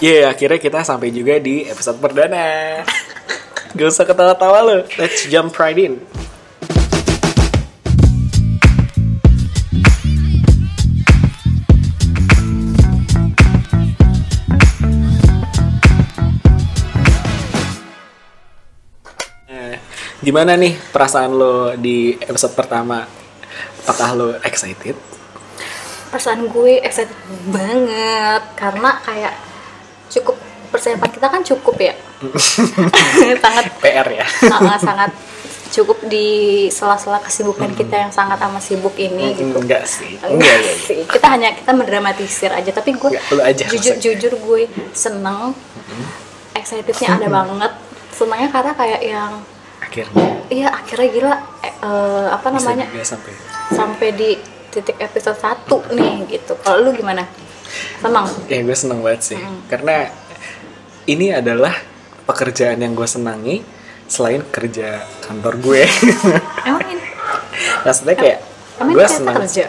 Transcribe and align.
Ya, 0.00 0.32
akhirnya 0.32 0.56
kita 0.56 0.80
sampai 0.80 1.12
juga 1.12 1.36
di 1.36 1.68
episode 1.68 2.00
perdana. 2.00 2.80
Gak 3.76 3.84
usah 3.84 4.08
ketawa-tawa 4.08 4.64
lo. 4.64 4.76
Let's 4.96 5.28
jump 5.28 5.52
right 5.60 5.76
in. 5.76 6.00
Nah, 19.52 19.76
Gimana 20.24 20.56
nih 20.56 20.80
perasaan 20.96 21.36
lo 21.36 21.76
di 21.76 22.16
episode 22.24 22.56
pertama? 22.56 23.04
Apakah 23.84 24.16
lo 24.16 24.28
excited? 24.48 24.96
perasaan 26.10 26.50
gue 26.50 26.82
excited 26.82 27.14
banget 27.54 28.42
karena 28.58 28.98
kayak 29.06 29.49
cukup 30.10 30.36
persiapan 30.68 31.08
kita 31.08 31.26
kan 31.26 31.42
cukup 31.42 31.76
ya 31.78 31.94
sangat 33.44 33.64
PR 33.78 34.06
ya? 34.06 34.26
sangat 34.26 34.80
sangat 34.80 35.10
cukup 35.74 36.02
di 36.04 36.26
sela-sela 36.66 37.22
kesibukan 37.22 37.70
kita 37.72 37.94
yang 37.96 38.10
sangat 38.10 38.42
amat 38.42 38.58
sibuk 38.58 38.90
ini 38.96 39.38
gitu 39.38 39.54
Enggak 39.54 39.86
sih. 39.86 40.18
Enggak 40.18 40.34
Enggak, 40.34 40.54
enggak. 40.58 40.76
sih 40.82 40.98
kita 41.06 41.26
hanya 41.30 41.48
kita 41.54 41.70
mendramatisir 41.70 42.50
aja 42.50 42.70
tapi 42.70 42.90
gue 42.92 43.10
aja 43.14 43.64
jujur 43.68 43.94
maksudnya. 43.94 44.02
jujur 44.02 44.32
gue 44.36 44.62
seneng 44.90 45.54
excitednya 46.52 47.08
ada 47.16 47.28
banget 47.30 47.72
senangnya 48.10 48.48
karena 48.50 48.72
kayak 48.74 49.00
yang 49.00 49.32
Akhirnya. 49.80 50.26
iya 50.50 50.68
akhirnya 50.70 51.08
gila 51.08 51.34
eh, 51.62 51.74
eh, 51.80 52.26
apa 52.28 52.46
Bisa 52.46 52.56
namanya 52.58 52.86
sampai 53.02 53.32
sampai 53.70 54.08
di 54.12 54.30
titik 54.68 54.98
episode 54.98 55.38
1 55.38 55.66
nih 55.94 56.14
gitu 56.28 56.52
kalau 56.60 56.82
lu 56.82 56.90
gimana 56.92 57.26
senang 57.98 58.26
Ya 58.46 58.58
gue 58.60 58.76
seneng 58.76 59.00
banget 59.00 59.22
sih 59.26 59.40
Karena 59.66 60.08
ini 61.04 61.30
adalah 61.30 61.74
pekerjaan 62.24 62.78
yang 62.78 62.92
gue 62.92 63.06
senangi 63.06 63.56
Selain 64.04 64.42
kerja 64.44 65.00
kantor 65.22 65.54
gue 65.58 65.82
emang 66.68 66.82
ini 66.84 67.04
Maksudnya 67.82 68.14
kayak 68.14 68.38
emang 68.76 68.94
gue 68.94 69.06
senang 69.06 69.36
kerja 69.38 69.64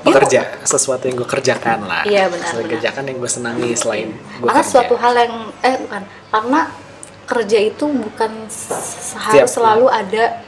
Bekerja 0.00 0.40
Sesuatu 0.64 1.04
yang 1.04 1.16
gue 1.16 1.28
kerjakan 1.28 1.84
lah 1.84 2.02
Iya, 2.02 2.28
benar, 2.28 2.46
Sesuatu 2.46 2.64
benar. 2.64 2.72
kerjakan 2.74 3.02
yang 3.04 3.16
gue 3.18 3.30
senangi 3.30 3.70
Selain 3.74 4.08
gue 4.16 4.46
karena 4.46 4.52
kerja 4.58 4.72
suatu 4.72 4.94
hal 4.96 5.12
yang 5.14 5.34
eh 5.60 5.76
bukan 5.78 6.02
karena 6.30 6.60
kerja 7.26 7.58
itu 7.62 7.84
bukan 7.86 8.32
harus 9.14 9.50
selalu 9.50 9.86
ada 9.86 10.42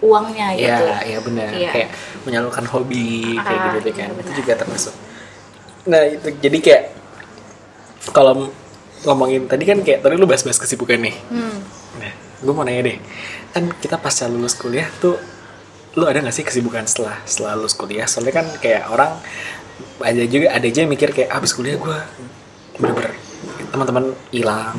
uangnya 0.00 0.48
Iya, 0.50 0.58
gitu 0.58 0.84
iya 1.04 1.18
benar. 1.20 1.48
Iya. 1.52 1.70
Kayak 1.70 1.88
menyalurkan 2.24 2.64
hobi 2.66 3.36
kayak 3.36 3.60
Ah, 3.60 3.72
gitu 3.76 3.88
iya, 3.88 3.98
kan. 4.00 4.08
benar. 4.12 4.24
Itu 4.24 4.32
juga 4.40 4.52
termasuk. 4.56 4.94
Nah, 5.82 6.02
itu 6.06 6.28
jadi 6.38 6.58
kayak 6.58 6.82
kalau 8.10 8.50
ngomongin 9.02 9.50
tadi 9.50 9.64
kan 9.66 9.82
kayak 9.82 9.98
tadi 10.00 10.14
lu 10.14 10.26
bahas-bahas 10.26 10.58
kesibukan 10.58 10.98
nih. 10.98 11.16
hmm. 11.30 11.56
Nah, 11.98 12.12
gue 12.38 12.52
mau 12.54 12.62
nanya 12.62 12.82
deh. 12.86 12.98
Kan 13.50 13.70
kita 13.78 13.98
pasca 13.98 14.26
lulus 14.26 14.54
kuliah 14.54 14.86
tuh 14.98 15.18
lu 15.92 16.08
ada 16.08 16.24
gak 16.24 16.32
sih 16.32 16.40
kesibukan 16.40 16.86
setelah 16.86 17.18
setelah 17.26 17.58
lulus 17.58 17.74
kuliah? 17.74 18.06
Soalnya 18.06 18.32
kan 18.32 18.46
kayak 18.58 18.88
orang 18.88 19.18
ada 19.98 20.22
juga 20.24 20.50
ada 20.50 20.62
aja 20.62 20.86
yang 20.86 20.90
mikir 20.90 21.10
kayak 21.10 21.28
"Ah, 21.30 21.38
habis 21.38 21.52
kuliah 21.52 21.76
gue 21.76 21.98
bener-bener 22.78 23.12
teman-teman 23.68 24.04
hilang, 24.30 24.76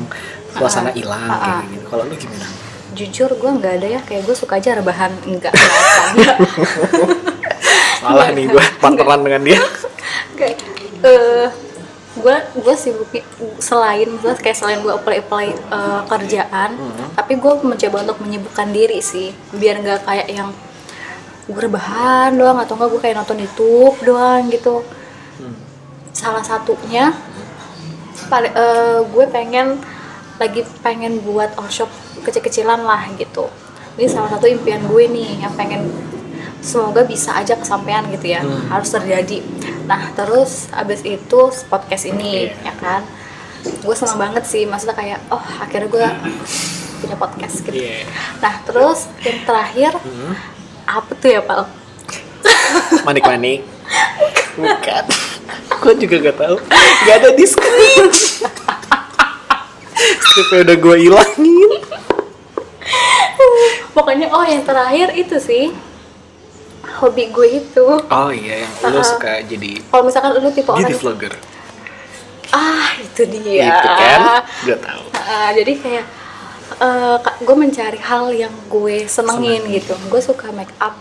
suasana 0.52 0.90
hilang 0.92 1.28
Ah, 1.28 1.38
kayak 1.38 1.54
ah. 1.54 1.62
gitu. 1.68 1.86
Kalau 1.86 2.02
lu 2.04 2.16
gimana? 2.16 2.46
jujur 2.94 3.26
gue 3.26 3.50
nggak 3.58 3.74
ada 3.82 3.88
ya 3.90 4.00
kayak 4.06 4.22
gue 4.22 4.36
suka 4.38 4.54
aja 4.54 4.78
rebahan 4.78 5.10
enggak 5.26 5.50
Salah 7.98 8.30
nih 8.38 8.46
gue 8.46 8.64
partneran 8.78 9.20
dengan 9.26 9.42
dia. 9.42 9.58
kayak 10.34 10.62
eh 11.04 11.48
gue 12.14 12.36
gue 12.56 12.74
sibuk 12.74 13.10
selain 13.58 14.06
misalnya 14.06 14.38
kayak 14.38 14.54
selain 14.54 14.78
gue 14.80 14.88
apply 14.90 15.16
apply 15.20 15.46
eh, 15.50 16.00
kerjaan 16.06 16.70
Hmm. 16.72 17.10
tapi 17.12 17.34
gue 17.34 17.52
mencoba 17.60 17.96
untuk 18.02 18.18
menyibukkan 18.20 18.68
diri 18.70 18.98
sih 19.00 19.28
biar 19.52 19.78
nggak 19.78 20.00
kayak 20.02 20.28
yang 20.28 20.50
gue 21.44 21.60
rebahan 21.60 22.32
doang 22.32 22.56
atau 22.56 22.74
enggak 22.74 22.88
gue 22.88 23.00
kayak 23.02 23.16
nonton 23.18 23.38
YouTube 23.38 23.96
doang 24.02 24.48
gitu 24.48 24.80
Hmm. 25.34 25.54
salah 26.10 26.40
satunya 26.40 27.10
pali- 28.24 28.54
eh, 28.54 29.02
gue 29.04 29.24
pengen 29.26 29.82
lagi 30.34 30.62
pengen 30.80 31.18
buat 31.20 31.52
workshop 31.54 31.90
kecil-kecilan 32.22 32.80
lah 32.80 33.10
gitu 33.14 33.50
ini 33.94 34.06
salah 34.06 34.26
satu 34.28 34.46
impian 34.46 34.82
gue 34.82 35.04
nih 35.04 35.42
yang 35.42 35.52
pengen 35.52 35.90
semoga 36.64 37.04
bisa 37.04 37.36
aja 37.36 37.54
kesampaian 37.54 38.08
gitu 38.08 38.32
ya 38.32 38.40
Hmm. 38.40 38.72
harus 38.72 38.88
terjadi 38.88 39.44
nah 39.84 40.08
terus 40.10 40.72
abis 40.72 41.04
itu 41.04 41.40
podcast 41.68 42.04
ini 42.06 42.48
Iya. 42.48 42.56
ya 42.64 42.74
kan 42.74 43.02
gue 43.62 43.94
senang 43.94 44.16
banget 44.18 44.44
sih 44.44 44.64
maksudnya 44.64 44.96
kayak 44.96 45.20
oh 45.28 45.44
akhirnya 45.60 45.88
gue 45.88 46.06
punya 46.98 47.16
podcast 47.16 47.60
gitu 47.62 47.76
Iya. 47.76 48.08
nah 48.40 48.64
terus 48.64 49.12
yang 49.20 49.44
terakhir 49.44 49.92
Hmm. 50.00 50.32
apa 50.84 51.12
tuh 51.14 51.30
ya 51.30 51.40
pal 51.40 51.68
Manik-manik. 53.04 53.64
Bukan. 54.58 55.04
Gue 55.78 55.94
juga 55.96 56.16
gak 56.22 56.36
tahu. 56.36 56.56
Gak 57.04 57.16
ada 57.16 57.30
di. 57.32 57.44
Skripnya 60.20 60.58
udah 60.64 60.76
gue 60.76 60.96
ilangin. 61.02 61.70
pokoknya 63.94 64.26
oh 64.28 64.42
yang 64.42 64.62
terakhir 64.62 65.14
itu 65.14 65.36
sih 65.38 65.70
hobi 66.94 67.28
gue 67.28 67.48
itu 67.58 67.86
Oh 68.04 68.30
iya, 68.30 68.62
yang 68.62 68.72
lu 68.84 68.94
Uh-uh. 68.94 69.04
suka 69.04 69.42
jadi 69.42 69.80
kalau 69.84 70.02
misalkan 70.04 70.30
lu 70.34 70.50
tipe 70.50 70.68
orang 70.68 70.92
vlogger. 70.92 71.34
ah 72.50 72.94
itu 72.96 73.22
dia 73.26 73.66
Itu 73.72 73.88
kan? 73.90 74.20
Gak 74.62 74.80
tahu. 74.80 75.04
Ah, 75.16 75.50
jadi 75.50 75.72
kayak 75.74 76.04
gue 77.40 77.56
mencari 77.56 77.98
hal 77.98 78.30
yang 78.30 78.52
gue 78.66 79.06
senengin 79.06 79.62
Seneng. 79.62 79.74
gitu 79.74 79.94
gue 80.08 80.20
suka 80.20 80.50
make 80.50 80.72
up 80.78 80.96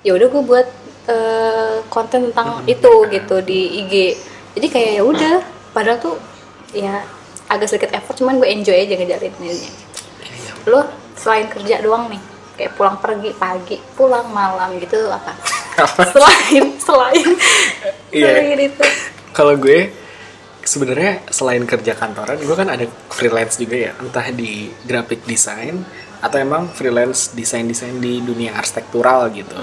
ya 0.00 0.12
udah 0.12 0.26
gue 0.26 0.42
buat 0.42 0.66
eh, 1.04 1.76
konten 1.86 2.28
tentang 2.28 2.60
Hmm, 2.60 2.66
itu 2.66 2.90
gitu 3.08 3.36
di 3.40 3.60
IG 3.80 3.94
jadi 4.52 4.66
kayak 4.68 4.90
ya 4.92 5.02
udah 5.02 5.34
padahal 5.70 5.98
tuh 5.98 6.16
ya 6.72 7.04
agak 7.46 7.68
sedikit 7.68 7.92
effort 7.92 8.16
cuman 8.16 8.36
gue 8.36 8.48
enjoy 8.48 8.74
aja 8.74 8.94
ngejalaninnya 8.94 9.52
Iya, 9.52 9.70
lo 10.66 10.80
selain 11.14 11.46
kerja 11.46 11.78
doang 11.80 12.08
nih 12.08 12.22
kayak 12.62 12.78
pulang 12.78 12.96
pergi 13.02 13.34
pagi 13.34 13.76
pulang 13.98 14.30
malam 14.30 14.78
gitu 14.78 15.10
apa 15.10 15.34
selain 16.14 16.78
selain 16.78 17.28
Iya. 18.12 18.38
selain 18.38 18.60
itu 18.70 18.84
Kalau 19.32 19.56
gue 19.56 19.88
sebenarnya 20.62 21.24
selain 21.32 21.64
kerja 21.64 21.96
kantoran, 21.96 22.36
gue 22.36 22.52
kan 22.52 22.68
ada 22.68 22.84
freelance 23.08 23.56
juga 23.56 23.88
ya, 23.88 23.92
entah 23.98 24.28
di 24.28 24.68
graphic 24.84 25.24
design 25.24 25.80
atau 26.20 26.36
emang 26.38 26.68
freelance 26.70 27.32
desain-desain 27.32 27.98
di 27.98 28.20
dunia 28.20 28.52
arsitektural 28.54 29.32
gitu. 29.32 29.56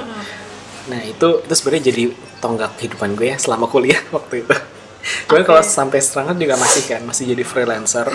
Nah 0.89 1.01
itu 1.05 1.45
itu 1.45 1.53
sebenarnya 1.53 1.93
jadi 1.93 2.03
tonggak 2.41 2.81
kehidupan 2.81 3.13
gue 3.13 3.31
ya 3.31 3.37
selama 3.37 3.69
kuliah 3.69 4.01
waktu 4.17 4.41
itu. 4.43 4.55
Cuman 5.29 5.39
Oke. 5.39 5.47
kalau 5.47 5.61
sampai 5.61 6.01
sekarang 6.01 6.35
juga 6.35 6.57
masih 6.57 6.83
kan, 6.89 7.01
masih 7.05 7.29
jadi 7.31 7.43
freelancer. 7.45 8.09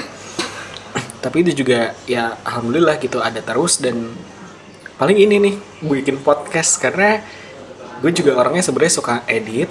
Tapi 1.23 1.37
itu 1.41 1.65
juga 1.65 1.97
ya 2.05 2.37
alhamdulillah 2.45 2.99
gitu 3.01 3.23
ada 3.23 3.41
terus 3.41 3.81
dan 3.81 4.13
paling 4.95 5.19
ini 5.19 5.37
nih 5.43 5.55
gue 5.59 5.97
bikin 6.03 6.23
podcast 6.23 6.79
karena 6.79 7.19
gue 7.99 8.11
juga 8.15 8.39
orangnya 8.39 8.63
sebenarnya 8.63 8.95
suka 8.95 9.15
edit 9.27 9.67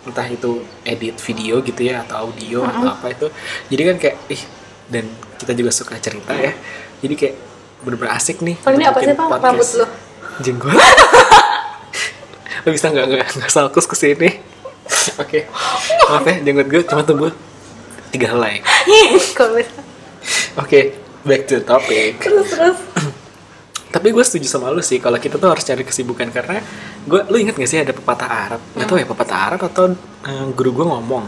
entah 0.00 0.24
itu 0.24 0.64
edit 0.80 1.20
video 1.20 1.60
gitu 1.60 1.80
ya 1.84 2.00
atau 2.06 2.28
audio 2.28 2.64
atau 2.64 2.88
apa 2.88 3.12
itu. 3.12 3.26
Jadi 3.68 3.82
kan 3.84 3.96
kayak 4.00 4.16
ih 4.32 4.42
dan 4.88 5.04
kita 5.36 5.52
juga 5.52 5.70
suka 5.74 6.00
cerita 6.00 6.32
ya. 6.32 6.56
Jadi 7.04 7.14
kayak 7.16 7.34
bener-bener 7.80 8.12
asik 8.12 8.44
nih 8.44 8.60
Kalau 8.60 8.76
ini 8.76 8.84
apa 8.84 8.98
sih 9.00 9.16
pak? 9.16 9.26
podcast. 9.28 9.44
rambut 9.44 9.68
lo 9.76 9.86
jenggot. 10.40 10.72
Lo 12.60 12.76
bisa 12.76 12.92
nggak 12.92 13.06
nggak 13.08 13.28
nggak 13.40 13.50
salkus 13.52 13.88
ke 13.88 13.96
sini? 13.96 14.28
Oke. 15.22 15.48
Maaf 16.12 16.24
ya 16.28 16.34
jenggot 16.44 16.68
gue 16.68 16.82
cuma 16.84 17.02
tumbuh 17.04 17.32
tiga 18.12 18.36
helai. 18.36 18.60
Oke 20.60 20.80
back 21.24 21.48
to 21.48 21.60
the 21.60 21.64
topic. 21.64 22.20
Terus 22.20 22.52
terus 22.52 22.78
tapi 23.90 24.14
gue 24.14 24.22
setuju 24.22 24.46
sama 24.46 24.70
lu 24.70 24.78
sih 24.80 25.02
kalau 25.02 25.18
kita 25.18 25.34
tuh 25.34 25.50
harus 25.50 25.66
cari 25.66 25.82
kesibukan 25.82 26.30
karena 26.30 26.62
gue 27.02 27.20
lu 27.26 27.36
inget 27.36 27.58
gak 27.58 27.66
sih 27.66 27.82
ada 27.82 27.90
pepatah 27.90 28.30
Arab? 28.30 28.60
Nggak 28.78 28.86
tahu 28.86 28.98
ya 29.02 29.06
pepatah 29.06 29.38
Arab 29.50 29.60
atau 29.66 29.84
eh, 30.24 30.46
guru 30.54 30.70
gue 30.78 30.86
ngomong 30.86 31.24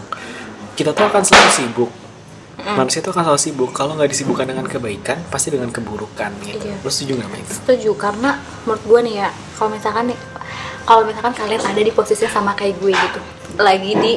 kita 0.73 0.95
tuh 0.95 1.05
akan 1.05 1.21
selalu 1.21 1.51
sibuk. 1.53 1.91
Manusia 2.63 3.03
tuh 3.03 3.11
akan 3.11 3.27
selalu 3.27 3.41
sibuk. 3.43 3.71
Kalau 3.75 3.99
nggak 3.99 4.07
disibukkan 4.09 4.47
dengan 4.47 4.63
kebaikan 4.65 5.19
pasti 5.27 5.51
dengan 5.51 5.69
keburukan 5.69 6.31
gitu. 6.47 6.63
Iya. 6.71 6.79
lu 6.79 6.89
setuju 6.89 7.13
nggak 7.19 7.29
sama 7.29 7.37
itu? 7.43 7.53
Setuju 7.59 7.91
karena 7.99 8.31
menurut 8.63 8.83
gue 8.87 9.01
nih 9.11 9.15
ya 9.21 9.29
kalau 9.59 9.71
misalkan 9.75 10.05
nih 10.15 10.19
kalau 10.83 11.03
misalkan 11.03 11.35
kalian 11.35 11.63
ada 11.63 11.81
di 11.83 11.91
posisi 11.91 12.25
sama 12.27 12.55
kayak 12.55 12.79
gue 12.79 12.95
gitu 12.95 13.21
lagi 13.59 13.93
di 13.99 14.13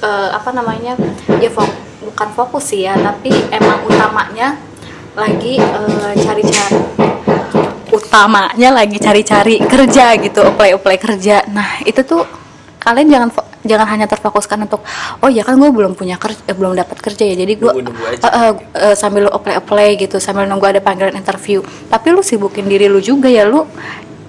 eh, 0.00 0.28
apa 0.32 0.50
namanya 0.50 0.96
ya 1.36 1.50
fo- 1.52 1.76
bukan 2.00 2.28
fokus 2.32 2.72
sih 2.72 2.88
ya 2.88 2.96
tapi 2.96 3.28
emang 3.52 3.84
utamanya 3.84 4.56
lagi 5.12 5.60
eh, 5.60 6.12
cari-cari 6.16 6.80
utamanya 8.16 8.70
lagi 8.72 8.96
cari-cari 8.96 9.60
kerja 9.60 10.16
gitu 10.16 10.40
apply 10.40 10.80
apply 10.80 10.96
kerja. 10.96 11.44
Nah 11.52 11.84
itu 11.84 12.00
tuh 12.00 12.24
kalian 12.80 13.12
jangan 13.12 13.28
jangan 13.60 13.86
hanya 13.92 14.06
terfokuskan 14.08 14.64
untuk 14.64 14.80
oh 15.20 15.28
ya 15.28 15.44
kan 15.44 15.60
gue 15.60 15.68
belum 15.68 15.92
punya 15.92 16.16
kerja 16.16 16.40
eh, 16.48 16.56
belum 16.56 16.72
dapat 16.72 16.96
kerja 17.02 17.28
ya 17.28 17.34
jadi 17.34 17.52
gue 17.58 17.72
eh, 17.76 18.24
eh, 18.24 18.52
eh, 18.72 18.94
sambil 18.96 19.28
lu 19.28 19.30
apply 19.34 19.60
apply 19.60 20.00
gitu 20.00 20.16
sambil 20.16 20.48
nunggu 20.48 20.64
ada 20.64 20.80
panggilan 20.80 21.12
interview. 21.12 21.60
Tapi 21.92 22.08
lu 22.16 22.24
sibukin 22.24 22.64
diri 22.64 22.88
lu 22.88 23.04
juga 23.04 23.28
ya 23.28 23.44
lu 23.44 23.68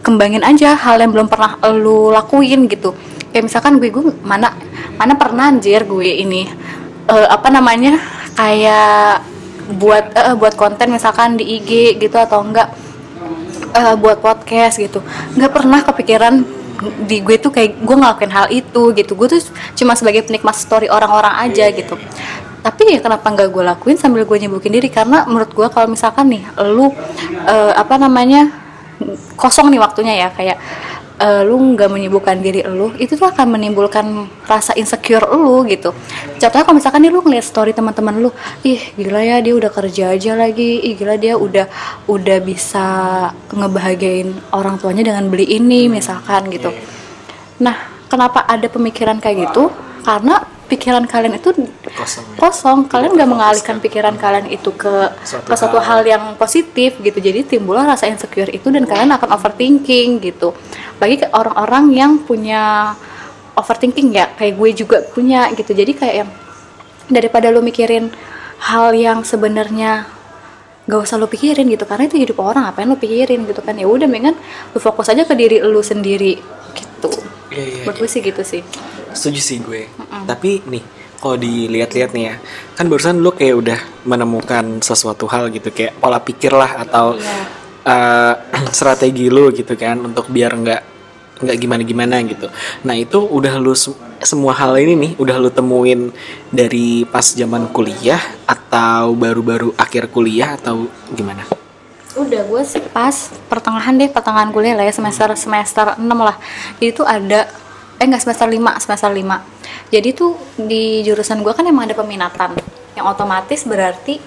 kembangin 0.03 0.43
aja 0.43 0.75
hal 0.75 0.99
yang 0.99 1.15
belum 1.15 1.31
pernah 1.31 1.55
lu 1.71 2.11
lakuin 2.11 2.67
gitu. 2.67 2.91
Kayak 3.31 3.47
misalkan 3.47 3.79
gue 3.79 3.87
gue 3.87 4.03
mana 4.19 4.51
mana 4.99 5.15
pernah 5.15 5.47
anjir 5.47 5.87
gue 5.87 6.11
ini 6.11 6.43
eh, 7.07 7.27
apa 7.31 7.47
namanya 7.47 8.03
kayak 8.35 9.23
buat 9.79 10.11
eh, 10.11 10.35
buat 10.35 10.59
konten 10.59 10.91
misalkan 10.91 11.39
di 11.39 11.55
IG 11.55 12.03
gitu 12.03 12.19
atau 12.19 12.43
enggak 12.43 12.67
eh, 13.73 13.95
buat 13.97 14.21
podcast 14.21 14.79
gitu. 14.79 15.03
Nggak 15.35 15.51
pernah 15.51 15.79
kepikiran 15.83 16.33
di 17.09 17.25
gue 17.25 17.41
tuh 17.41 17.49
kayak 17.49 17.81
gue 17.81 17.95
ngelakuin 17.97 18.33
hal 18.33 18.47
itu 18.53 18.93
gitu. 18.93 19.11
Gue 19.17 19.27
tuh 19.31 19.41
cuma 19.73 19.97
sebagai 19.97 20.25
penikmat 20.27 20.55
story 20.55 20.87
orang-orang 20.87 21.33
aja 21.47 21.69
gitu. 21.71 21.97
tapi 22.57 22.83
ya 22.83 22.99
kenapa 22.99 23.31
nggak 23.31 23.47
gue 23.47 23.63
lakuin 23.63 23.95
sambil 23.95 24.27
gue 24.27 24.37
nyibukin 24.43 24.75
diri? 24.75 24.91
Karena 24.91 25.23
menurut 25.23 25.55
gue 25.55 25.67
kalau 25.71 25.87
misalkan 25.87 26.27
nih 26.27 26.43
lu 26.67 26.91
eh, 27.47 27.73
apa 27.73 27.95
namanya 27.95 28.51
kosong 29.39 29.71
nih 29.71 29.79
waktunya 29.79 30.27
ya. 30.27 30.29
Kayak 30.35 30.59
eh, 31.17 31.41
lu 31.45 31.57
nggak 31.73 31.89
menyibukkan 31.89 32.37
diri 32.41 32.61
lu 32.65 32.93
itu 33.01 33.17
tuh 33.17 33.27
akan 33.29 33.57
menimbulkan 33.57 34.29
rasa 34.45 34.73
insecure 34.77 35.25
lu 35.29 35.65
gitu. 35.65 35.93
Contohnya 36.37 36.63
kalau 36.65 36.77
misalkan 36.77 37.01
nih 37.05 37.11
lu 37.11 37.19
ngeliat 37.25 37.45
story 37.45 37.73
teman-teman 37.73 38.21
lu 38.21 38.29
ih 38.65 38.81
gila 38.97 39.21
ya 39.21 39.37
dia 39.41 39.53
udah 39.57 39.71
kerja 39.73 40.13
aja 40.13 40.31
lagi. 40.37 40.81
Ih 40.85 40.93
gila 40.93 41.17
dia 41.17 41.33
udah 41.37 41.65
udah 42.09 42.37
bisa 42.41 42.87
ngebahagiain 43.53 44.33
orang 44.53 44.77
tuanya 44.77 45.13
dengan 45.13 45.25
beli 45.29 45.45
ini 45.57 45.89
misalkan 45.89 46.49
gitu. 46.53 46.69
Nah 47.61 47.75
kenapa 48.07 48.45
ada 48.45 48.65
pemikiran 48.69 49.17
kayak 49.17 49.51
gitu? 49.51 49.73
Karena 50.05 50.56
pikiran 50.67 51.07
kalian 51.07 51.39
itu 51.39 51.55
kosong. 51.95 52.25
kosong. 52.35 52.79
Kalian 52.91 53.15
nggak 53.15 53.31
mengalihkan 53.31 53.79
pikiran 53.79 54.15
kalian 54.19 54.51
itu 54.51 54.69
ke 54.75 55.15
Suatu 55.23 55.47
ke 55.47 55.55
suatu 55.55 55.79
hal. 55.79 56.03
hal 56.03 56.07
yang 56.07 56.23
positif 56.35 56.99
gitu. 56.99 57.17
Jadi 57.17 57.57
timbullah 57.57 57.87
rasa 57.87 58.11
insecure 58.11 58.51
itu 58.51 58.67
dan 58.67 58.83
kalian 58.83 59.09
akan 59.15 59.31
overthinking 59.33 60.19
gitu. 60.19 60.51
Bagi 60.99 61.23
orang-orang 61.31 61.95
yang 61.95 62.11
punya 62.21 62.93
overthinking 63.55 64.13
ya 64.13 64.27
kayak 64.35 64.53
gue 64.59 64.69
juga 64.75 64.97
punya 65.15 65.47
gitu. 65.55 65.71
Jadi 65.71 65.91
kayak 65.95 66.15
yang 66.21 66.29
daripada 67.07 67.47
lu 67.49 67.63
mikirin 67.63 68.11
hal 68.59 68.91
yang 68.91 69.23
sebenarnya 69.23 70.05
gak 70.87 71.03
usah 71.03 71.19
lu 71.19 71.27
pikirin 71.27 71.67
gitu 71.67 71.83
karena 71.83 72.07
itu 72.07 72.15
hidup 72.15 72.39
orang 72.39 72.63
apa 72.67 72.83
yang 72.83 72.95
lu 72.95 72.99
pikirin 72.99 73.47
gitu 73.47 73.63
kan? 73.63 73.79
Ya 73.79 73.87
udah 73.87 74.07
mendingan 74.07 74.35
lu 74.75 74.79
fokus 74.83 75.07
aja 75.07 75.23
ke 75.23 75.33
diri 75.33 75.63
lu 75.63 75.79
sendiri 75.79 76.35
gitu 76.75 77.36
Iya, 77.47 77.63
iya, 77.63 77.81
menurut 77.83 77.97
gue 78.01 78.09
sih 78.09 78.21
gitu 78.21 78.41
sih. 78.43 78.61
Setuju 79.11 79.39
sih 79.39 79.57
gue. 79.59 79.87
Tapi 80.27 80.61
nih 80.67 80.83
kalau 81.17 81.33
dilihat-lihat 81.35 82.11
nih 82.13 82.23
ya 82.29 82.35
kan 82.73 82.85
barusan 82.85 83.17
lu 83.17 83.33
kayak 83.33 83.55
udah 83.57 83.79
menemukan 84.05 84.79
sesuatu 84.79 85.25
hal 85.25 85.49
gitu 85.49 85.73
kayak 85.73 85.97
pola 85.97 86.21
pikir 86.21 86.53
lah 86.53 86.83
atau 86.83 87.17
Iya. 87.17 87.39
eh, 87.87 88.33
strategi 88.77 89.27
lu 89.27 89.49
gitu 89.49 89.73
kan 89.73 89.97
untuk 89.97 90.29
biar 90.29 90.53
nggak 90.53 90.81
nggak 91.37 91.57
gimana-gimana 91.57 92.21
gitu. 92.25 92.49
Nah 92.81 92.97
itu 92.97 93.21
udah 93.21 93.57
lu 93.57 93.73
sem- 93.73 93.97
semua 94.17 94.57
hal 94.57 94.73
ini 94.77 94.93
nih 94.97 95.11
udah 95.21 95.37
lu 95.37 95.49
temuin 95.53 96.09
dari 96.49 97.05
pas 97.05 97.21
zaman 97.23 97.69
kuliah 97.69 98.17
atau 98.43 99.13
baru-baru 99.13 99.73
akhir 99.77 100.09
kuliah 100.09 100.57
atau 100.57 100.89
gimana 101.13 101.45
udah 102.23 102.41
gue 102.47 102.61
pas 102.89 103.15
pertengahan 103.51 103.93
deh 103.93 104.09
pertengahan 104.09 104.49
kuliah 104.49 104.73
lah 104.73 104.85
ya 104.85 104.93
semester 104.93 105.29
semester 105.37 105.93
6 105.95 106.03
lah. 106.05 106.37
Jadi 106.81 106.91
tuh 106.93 107.05
ada 107.05 107.49
eh 107.97 108.05
enggak 108.05 108.25
semester 108.25 108.45
5 108.45 108.83
semester 108.83 109.09
5 109.09 109.57
jadi 109.87 110.09
tuh 110.11 110.35
di 110.59 111.01
jurusan 111.07 111.39
gue 111.43 111.53
kan 111.55 111.63
emang 111.63 111.87
ada 111.87 111.95
peminatan. 111.95 112.59
Yang 112.97 113.05
otomatis 113.13 113.61
berarti 113.63 114.19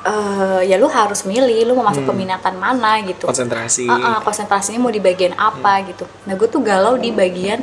eh, 0.00 0.62
ya 0.64 0.76
lu 0.76 0.86
harus 0.86 1.22
milih 1.22 1.64
lu 1.64 1.74
mau 1.74 1.86
masuk 1.86 2.06
peminatan 2.06 2.54
mana 2.54 3.02
gitu 3.02 3.24
konsentrasi 3.24 3.84
Ah, 3.84 3.98
ah, 4.08 4.18
konsentrasinya 4.20 4.78
mau 4.78 4.88
di 4.88 4.98
bagian 4.98 5.32
apa 5.32 5.82
gitu. 5.84 6.06
Nah 6.24 6.34
gue 6.34 6.46
tuh 6.46 6.60
galau 6.60 6.94
di 6.94 7.10
bagian 7.10 7.62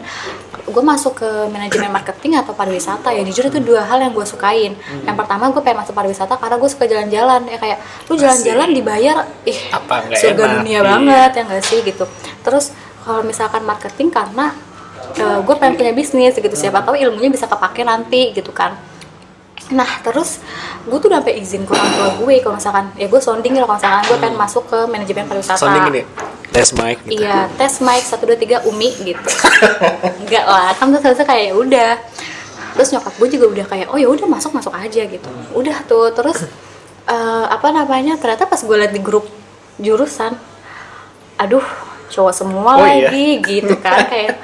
gue 0.66 0.84
masuk 0.84 1.16
ke 1.16 1.30
manajemen 1.48 1.88
marketing 1.90 2.36
atau 2.36 2.52
pariwisata 2.52 3.10
ya 3.10 3.22
jujur 3.22 3.46
itu 3.46 3.60
dua 3.60 3.84
hal 3.84 4.00
yang 4.00 4.12
gue 4.12 4.26
sukain. 4.26 4.74
Yang 5.02 5.16
pertama 5.16 5.48
gue 5.50 5.62
pengen 5.62 5.80
masuk 5.80 5.94
pariwisata 5.94 6.36
karena 6.36 6.56
gue 6.56 6.68
suka 6.68 6.86
jalan-jalan 6.86 7.42
ya 7.46 7.58
kayak 7.58 7.78
lu 8.06 8.16
jalan-jalan 8.16 8.70
dibayar 8.70 9.16
ih 9.44 9.60
Apa 9.70 10.10
surga 10.12 10.44
enak? 10.44 10.54
dunia 10.58 10.74
Iya. 10.76 10.82
banget 10.84 11.30
ya 11.32 11.42
enggak 11.44 11.64
sih 11.64 11.80
gitu. 11.82 12.06
Terus 12.42 12.66
kalau 13.00 13.22
misalkan 13.22 13.62
marketing 13.62 14.10
karena 14.10 14.52
gue 15.16 15.56
pengen 15.56 15.76
punya 15.78 15.94
bisnis 15.94 16.36
gitu 16.36 16.52
siapa 16.52 16.82
tahu 16.82 16.94
ilmunya 16.94 17.30
bisa 17.30 17.46
kepake 17.46 17.82
nanti 17.82 18.34
gitu 18.34 18.52
kan. 18.52 18.76
Nah 19.68 19.90
terus 20.00 20.38
gue 20.84 20.94
tuh 20.96 21.08
udah 21.08 21.20
sampai 21.20 21.38
izin 21.38 21.64
ke 21.64 21.72
orang 21.72 21.92
tua 21.92 22.10
gue 22.18 22.36
kalau 22.40 22.56
misalkan 22.56 22.86
ya 22.94 23.06
gue 23.06 23.18
sounding 23.18 23.54
lah 23.56 23.66
kalau 23.66 23.78
misalkan 23.78 24.04
gue 24.04 24.18
pengen 24.20 24.36
masuk 24.36 24.64
ke 24.66 24.80
manajemen 24.86 25.26
pariwisata. 25.26 25.58
sounding 25.58 25.86
ini 25.90 26.02
tes 26.48 26.70
mic 26.72 26.98
gitu 27.04 27.20
Iya, 27.20 27.50
tes 27.52 27.74
mic 27.80 28.00
1 28.02 28.16
2 28.16 28.38
3 28.64 28.70
Umi 28.70 28.90
gitu. 29.04 29.20
Enggak 30.22 30.46
lah, 30.46 30.72
kan 30.72 30.88
terus 30.88 31.04
terus 31.04 31.20
kayak 31.22 31.44
ya 31.50 31.54
udah. 31.54 31.92
Terus 32.74 32.90
nyokap 32.92 33.14
gue 33.14 33.30
juga 33.30 33.46
udah 33.50 33.66
kayak 33.66 33.88
oh 33.90 33.98
ya 33.98 34.08
udah 34.08 34.24
masuk 34.26 34.52
masuk 34.52 34.72
aja 34.72 35.02
gitu. 35.04 35.28
Udah 35.52 35.84
tuh 35.84 36.12
terus 36.12 36.48
eh, 37.06 37.46
apa 37.46 37.68
namanya? 37.70 38.16
Ternyata 38.16 38.46
pas 38.46 38.58
gue 38.58 38.72
liat 38.74 38.90
di 38.90 39.00
grup 39.00 39.28
jurusan 39.78 40.32
aduh, 41.36 41.66
cowok 42.08 42.32
semua 42.32 42.72
Oh, 42.74 42.86
iya? 42.86 43.12
lagi 43.12 43.28
gitu 43.42 43.76
kan 43.78 44.08
kayak 44.08 44.40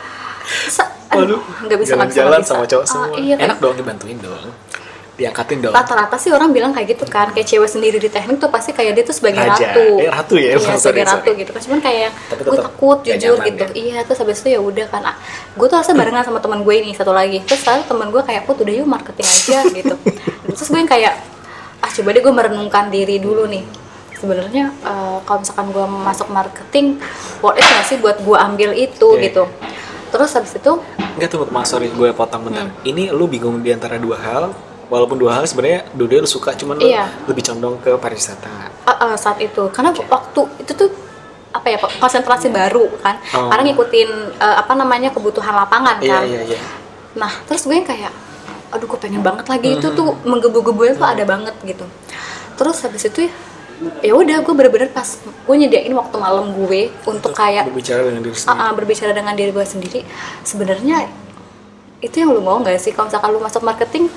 Waduh, 1.12 1.39
nggak 1.62 1.77
bisa 1.77 1.94
jalan-jalan 1.94 2.39
sama 2.41 2.63
cowok 2.65 2.83
Ah, 2.83 2.89
semua. 2.89 3.15
iya, 3.15 3.35
kayak- 3.35 3.47
Enak 3.47 3.57
dong 3.59 3.75
dibantuin 3.75 4.18
dong. 4.18 4.51
Diangkatin 5.11 5.59
dong. 5.59 5.71
rata-rata 5.71 6.15
sih 6.15 6.29
orang 6.29 6.49
bilang 6.49 6.71
kayak 6.71 6.87
gitu 6.89 7.05
kan 7.05 7.29
kayak 7.29 7.45
cewek 7.45 7.67
sendiri 7.67 7.97
di 7.97 8.07
teknik 8.07 8.37
tuh 8.37 8.47
pasti 8.47 8.71
kayak 8.71 8.95
dia 8.95 9.03
tuh 9.03 9.11
sebagai 9.11 9.37
Raja. 9.39 9.69
ratu 9.69 9.85
Eh, 9.97 10.07
ratu 10.07 10.33
ya, 10.35 10.49
iya, 10.51 10.75
sebagai 10.75 11.03
ratu 11.03 11.21
sorry. 11.27 11.39
gitu 11.39 11.51
kan 11.51 11.61
cuman 11.61 11.79
kayak 11.79 12.09
gue 12.33 12.57
takut 12.57 12.97
jujur 13.01 13.19
nyaman, 13.35 13.45
gitu 13.45 13.61
ya? 13.61 13.69
iya 13.75 13.97
terus 14.01 14.17
habis 14.17 14.39
itu 14.39 14.49
ya 14.49 14.59
udah 14.59 14.87
kan 14.87 15.03
ah, 15.03 15.15
gue 15.51 15.63
tuh 15.63 15.75
harusnya 15.75 15.93
barengan 15.93 16.23
sama 16.23 16.39
teman 16.39 16.59
gue 16.61 16.75
ini 16.75 16.91
satu 16.91 17.11
lagi 17.11 17.37
terus 17.41 17.61
lalu 17.61 17.83
teman 17.85 18.07
gue 18.09 18.21
kayak 18.21 18.41
put 18.43 18.57
udah 18.57 18.73
yuk 18.73 18.87
marketing 18.87 19.27
aja 19.27 19.57
gitu 19.77 19.95
terus 20.49 20.67
gue 20.67 20.79
yang 20.79 20.89
kayak 20.89 21.13
ah 21.77 21.91
coba 21.91 22.09
deh 22.09 22.21
gue 22.21 22.33
merenungkan 22.33 22.85
diri 22.87 23.17
dulu 23.17 23.45
nih 23.45 23.63
sebenarnya 24.15 24.65
eh, 24.79 25.17
kalau 25.21 25.39
misalkan 25.39 25.67
gue 25.69 25.85
masuk 26.01 26.27
marketing 26.29 26.87
worth 27.39 27.57
it 27.57 27.65
gak 27.65 27.85
sih 27.85 27.97
buat 27.97 28.17
gue 28.17 28.37
ambil 28.37 28.71
itu 28.71 29.07
Iya. 29.11 29.21
gitu 29.27 29.43
terus 30.09 30.31
habis 30.31 30.53
itu 30.53 30.71
Enggak 31.11 31.27
tunggu, 31.29 31.47
maaf 31.47 31.67
sorry 31.67 31.87
gue 31.87 32.09
potong 32.11 32.41
bentar. 32.41 32.65
Hmm. 32.65 32.75
Ini 32.81 33.11
lu 33.11 33.27
bingung 33.27 33.59
di 33.59 33.67
antara 33.67 33.95
dua 33.95 34.15
hal, 34.17 34.43
walaupun 34.91 35.15
dua 35.15 35.39
hal 35.39 35.47
sebenarnya 35.47 35.88
dua 35.95 36.19
lu 36.19 36.27
suka, 36.27 36.51
cuman 36.51 36.75
lu 36.75 36.83
Iya. 36.83 37.07
lebih 37.25 37.47
condong 37.47 37.80
ke 37.80 37.95
pariwisata. 37.95 38.51
Ah, 38.83 38.92
ah, 38.92 39.16
saat 39.16 39.39
itu 39.39 39.71
karena 39.71 39.95
waktu 39.95 40.42
itu 40.59 40.71
tuh 40.75 40.92
apa 41.51 41.68
ya 41.68 41.77
konsentrasi 41.99 42.47
baru 42.47 42.87
kan 43.04 43.19
Oh. 43.35 43.51
karena 43.51 43.71
ngikutin 43.71 44.09
eh, 44.39 44.56
apa 44.56 44.71
namanya 44.71 45.11
kebutuhan 45.11 45.51
lapangan 45.51 45.99
Iya 45.99 46.16
kan 46.16 46.23
iya 46.23 46.42
iya. 46.47 46.59
nah 47.11 47.31
terus 47.44 47.68
gue 47.68 47.75
kayak 47.83 48.07
aduh 48.71 48.87
gue 48.87 48.95
pengen 48.95 49.19
banget 49.19 49.51
lagi 49.51 49.68
Hmm. 49.68 49.83
itu 49.83 49.87
tuh 49.92 50.16
menggebu-gebunya 50.23 50.95
tuh 50.95 51.04
ada 51.04 51.27
banget 51.27 51.51
gitu 51.68 51.83
terus 52.56 52.80
habis 52.87 53.04
itu 53.04 53.27
ya 53.27 53.31
ya 53.99 54.13
udah 54.16 54.39
gue 54.39 54.54
bener-bener 54.56 54.87
pas 54.95 55.04
gue 55.19 55.56
nyediain 55.57 55.92
waktu 55.92 56.16
malam 56.16 56.56
gue 56.56 56.87
untuk 57.04 57.35
kayak 57.35 57.68
berbicara 57.68 58.07
dengan 58.07 58.23
diri 58.23 58.37
sendiri. 58.39 58.61
ah, 58.63 58.71
berbicara 58.71 59.11
dengan 59.11 59.33
diri 59.35 59.51
gue 59.51 59.66
sendiri 59.68 59.99
sebenarnya 60.47 61.11
itu 61.99 62.16
yang 62.16 62.31
lu 62.31 62.39
mau 62.39 62.63
nggak 62.63 62.80
sih 62.80 62.95
kalau 62.95 63.11
misalkan 63.11 63.30
lu 63.30 63.44
masuk 63.44 63.61
marketing 63.61 64.07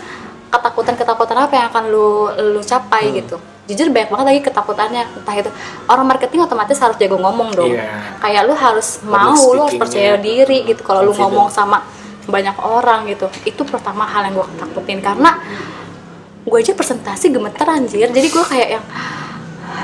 ketakutan-ketakutan 0.54 1.36
apa 1.36 1.52
yang 1.58 1.66
akan 1.68 1.84
lu 1.90 2.08
lu 2.54 2.60
capai 2.62 3.10
Hmm. 3.10 3.16
gitu. 3.18 3.36
Jujur 3.64 3.88
banyak 3.90 4.12
banget 4.12 4.26
lagi 4.28 4.40
ketakutannya. 4.44 5.02
Entah 5.18 5.34
itu 5.34 5.50
orang 5.88 6.06
marketing 6.06 6.44
otomatis 6.44 6.78
harus 6.78 6.94
jago 6.94 7.16
ngomong 7.18 7.50
dong. 7.52 7.72
Iya. 7.74 8.20
kayak 8.22 8.42
lu 8.46 8.54
harus 8.54 9.02
mau 9.02 9.34
lu 9.34 9.66
harus 9.66 9.76
percaya 9.76 10.14
diri 10.16 10.62
gitu 10.64 10.84
kalau 10.84 11.02
lu 11.02 11.12
ngomong 11.12 11.48
sama 11.48 11.82
banyak 12.24 12.56
orang 12.60 13.08
gitu. 13.10 13.26
Itu 13.42 13.66
pertama 13.66 14.06
hal 14.06 14.30
yang 14.30 14.38
gue 14.38 14.46
takutin 14.56 15.00
karena 15.00 15.36
gue 16.44 16.58
aja 16.60 16.76
presentasi 16.76 17.32
gemeter 17.32 17.64
anjir 17.64 18.12
jadi 18.12 18.28
gue 18.28 18.44
kayak 18.44 18.68
yang 18.76 18.84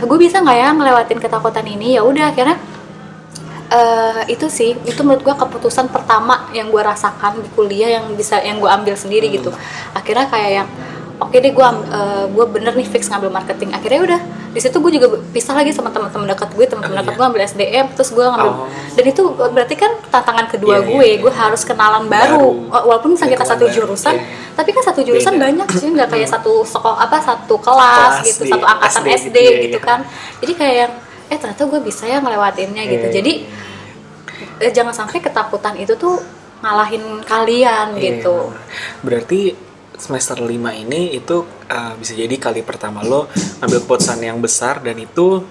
gue 0.05 0.19
bisa 0.21 0.45
nggak 0.45 0.57
ya 0.57 0.69
ngelewatin 0.77 1.19
ketakutan 1.19 1.65
ini? 1.65 1.97
Ya 1.97 2.05
udah 2.05 2.33
akhirnya 2.33 2.61
eh 3.71 4.21
itu 4.27 4.51
sih 4.51 4.75
itu 4.83 5.01
menurut 5.07 5.23
gue 5.23 5.35
keputusan 5.35 5.95
pertama 5.95 6.51
yang 6.51 6.75
gue 6.75 6.83
rasakan 6.83 7.39
di 7.39 7.49
kuliah 7.55 8.03
yang 8.03 8.11
bisa 8.19 8.43
yang 8.43 8.59
gue 8.59 8.67
ambil 8.67 8.99
sendiri 8.99 9.31
gitu 9.31 9.55
akhirnya 9.95 10.27
kayak 10.27 10.51
yang 10.63 10.69
oke 11.23 11.37
deh 11.37 11.53
gue 11.55 11.69
gue 12.35 12.45
bener 12.51 12.75
nih 12.75 12.89
fix 12.91 13.07
ngambil 13.07 13.31
marketing 13.31 13.71
akhirnya 13.71 14.01
udah 14.03 14.21
di 14.51 14.59
situ 14.59 14.83
gue 14.83 14.99
juga 14.99 15.07
pisah 15.31 15.55
lagi 15.55 15.71
sama 15.71 15.95
teman-teman 15.95 16.27
dekat 16.35 16.51
gue 16.51 16.67
teman-teman 16.67 17.07
dekat 17.07 17.15
iya. 17.15 17.19
gue 17.23 17.27
ambil 17.31 17.43
SDM 17.47 17.87
terus 17.95 18.11
gue 18.11 18.25
ngambil 18.27 18.51
Oh. 18.51 18.67
dan 18.99 19.05
itu 19.07 19.23
berarti 19.31 19.75
kan 19.79 19.93
tantangan 20.11 20.51
kedua 20.51 20.83
Iya, 20.83 20.83
iya, 20.83 20.91
gue 20.91 21.05
iya. 21.07 21.17
gue 21.23 21.31
harus 21.31 21.63
kenalan 21.63 22.11
baru, 22.11 22.67
Baru. 22.67 22.83
walaupun 22.91 23.15
misalnya 23.15 23.39
kita 23.39 23.47
satu 23.47 23.71
baru. 23.71 23.75
jurusan 23.79 24.15
Iya. 24.19 24.27
tapi 24.59 24.71
kan 24.75 24.83
satu 24.83 25.01
jurusan 25.07 25.33
Beda. 25.39 25.45
banyak 25.47 25.69
sih 25.79 25.89
nggak 25.95 26.09
kayak 26.11 26.29
satu 26.35 26.67
sekolah 26.67 26.99
apa 26.99 27.17
satu 27.23 27.55
kelas, 27.63 27.87
Kelas 28.19 28.27
gitu 28.27 28.41
di 28.43 28.51
satu 28.51 28.67
angkatan 28.67 29.03
SD 29.07 29.07
SD, 29.15 29.37
gitu, 29.39 29.39
iya, 29.39 29.63
gitu 29.71 29.79
iya. 29.79 29.87
kan 29.87 29.99
jadi 30.43 30.53
kayak 30.59 30.75
yang 30.83 30.93
eh 31.31 31.39
ternyata 31.39 31.63
gue 31.71 31.81
bisa 31.81 32.11
ya 32.11 32.19
ngelewatinnya 32.19 32.83
gitu 32.91 33.07
Iya, 33.07 33.15
jadi 33.23 33.33
eh, 34.67 34.73
jangan 34.75 34.95
sampai 34.95 35.23
ketakutan 35.23 35.79
itu 35.79 35.95
tuh 35.95 36.19
ngalahin 36.61 37.23
kalian 37.25 37.97
Iya, 37.97 38.21
gitu. 38.21 38.53
Berarti 39.01 39.55
semester 40.01 40.41
5 40.41 40.49
ini 40.81 41.13
itu 41.13 41.45
uh, 41.69 41.93
bisa 42.01 42.17
jadi 42.17 42.33
kali 42.41 42.65
pertama 42.65 43.05
lo 43.05 43.29
ambil 43.61 43.85
keputusan 43.85 44.25
yang 44.25 44.41
besar 44.41 44.81
dan 44.81 44.97
itu 44.97 45.45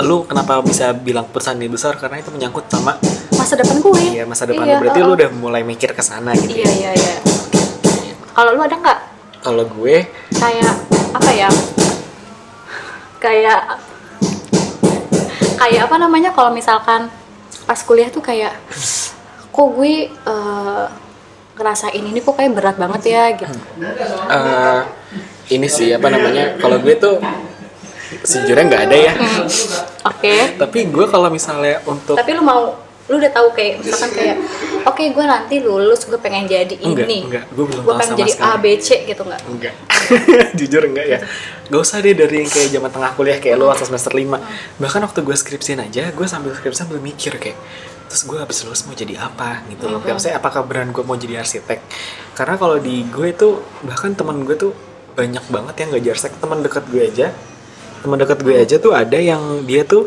lo 0.00 0.24
kenapa 0.24 0.64
bisa 0.64 0.96
bilang 0.96 1.28
keputusan 1.28 1.60
ini 1.60 1.68
besar 1.68 2.00
karena 2.00 2.20
itu 2.20 2.32
menyangkut 2.32 2.68
sama 2.72 2.96
masa 3.36 3.52
depan 3.56 3.76
gue 3.84 4.16
ya 4.16 4.24
masa 4.24 4.48
depan 4.48 4.64
Iya. 4.64 4.80
Berarti 4.80 5.00
uh-uh. 5.04 5.08
lo 5.12 5.16
udah 5.16 5.30
mulai 5.36 5.62
mikir 5.64 5.92
ke 5.92 6.00
sana 6.00 6.32
gitu. 6.36 6.56
iya 6.56 6.68
ya. 6.68 6.72
iya 6.72 6.90
iya 6.96 7.14
kalau 8.32 8.52
lu 8.56 8.60
ada 8.64 8.76
nggak 8.76 8.98
Kalau 9.44 9.62
gue 9.62 9.96
kayak 10.34 10.74
apa 11.14 11.30
ya 11.30 11.48
kayak 13.22 13.60
kayak 15.56 15.88
apa 15.88 15.96
namanya 15.96 16.30
kalau 16.36 16.52
misalkan 16.52 17.08
pas 17.64 17.80
kuliah 17.82 18.12
tuh 18.12 18.22
kayak 18.22 18.54
kok 19.50 19.68
gue 19.72 20.12
eh, 20.12 20.86
ngerasain 21.56 22.04
ini 22.04 22.20
kok 22.20 22.36
kayak 22.36 22.52
berat 22.52 22.76
banget 22.76 23.02
ya 23.16 23.24
gitu 23.32 23.56
uh, 24.28 24.84
ini 25.50 25.68
sih 25.70 25.94
apa 25.94 26.10
namanya? 26.10 26.58
Kalau 26.58 26.82
gue 26.82 26.94
tuh 26.98 27.22
sejujurnya 28.26 28.64
nggak 28.66 28.82
ada 28.90 28.96
ya. 28.96 29.12
oke 30.02 30.34
Tapi 30.58 30.78
gue 30.90 31.06
kalau 31.06 31.28
misalnya 31.30 31.82
untuk 31.86 32.18
tapi 32.18 32.34
lu 32.34 32.42
mau 32.42 32.85
lu 33.06 33.22
udah 33.22 33.30
tahu 33.30 33.48
kayak 33.54 33.86
misalkan 33.86 34.10
kayak 34.18 34.36
oke 34.82 34.98
gue 34.98 35.24
nanti 35.24 35.62
lulus 35.62 36.02
gue 36.10 36.18
pengen 36.18 36.50
jadi 36.50 36.74
Enggak, 36.82 37.06
ini. 37.06 37.18
Enggak. 37.22 37.44
Gue 37.54 37.64
belum 37.70 37.82
gue 37.86 37.94
pengen 37.94 38.10
sama 38.10 38.20
jadi 38.20 38.32
sekali. 38.34 38.50
A 38.50 38.58
B 38.58 38.64
C 38.82 38.88
gitu 39.06 39.22
nggak 39.22 39.42
enggak. 39.46 39.74
Jujur 40.58 40.82
enggak 40.90 41.06
ya. 41.06 41.18
Gak 41.66 41.80
usah 41.82 41.98
deh 42.02 42.14
dari 42.18 42.42
yang 42.42 42.50
kayak 42.50 42.68
zaman 42.74 42.90
tengah 42.90 43.10
kuliah 43.14 43.38
kayak 43.38 43.56
lu 43.58 43.70
waktu 43.70 43.86
semester 43.86 44.10
5 44.10 44.82
bahkan 44.82 45.00
waktu 45.06 45.18
gue 45.22 45.36
skripsiin 45.38 45.80
aja 45.82 46.10
gue 46.10 46.26
sambil 46.26 46.50
skripsi 46.54 46.82
sambil 46.82 46.98
mikir 46.98 47.38
kayak 47.38 47.58
terus 48.06 48.22
gue 48.22 48.38
habis 48.38 48.58
lulus 48.66 48.82
mau 48.86 48.94
jadi 48.94 49.14
apa? 49.22 49.62
Gitu 49.70 49.86
loh. 49.86 50.02
Kayak 50.02 50.14
maksudnya 50.18 50.36
apakah 50.38 50.60
beneran 50.66 50.90
gue 50.90 51.02
mau 51.06 51.14
jadi 51.14 51.42
arsitek? 51.42 51.78
Karena 52.34 52.54
kalau 52.58 52.78
di 52.82 53.06
gue 53.06 53.28
tuh 53.34 53.62
bahkan 53.86 54.14
teman 54.14 54.42
gue 54.42 54.54
tuh 54.58 54.74
banyak 55.16 55.46
banget 55.48 55.74
yang 55.80 55.88
gak 55.94 56.02
jadi 56.02 56.12
arsitek 56.12 56.34
teman 56.42 56.58
dekat 56.60 56.84
gue 56.92 57.02
aja 57.02 57.28
teman 58.04 58.20
dekat 58.20 58.38
gue 58.44 58.54
aja 58.54 58.76
tuh 58.78 58.92
ada 58.92 59.18
yang 59.18 59.64
dia 59.64 59.82
tuh 59.82 60.06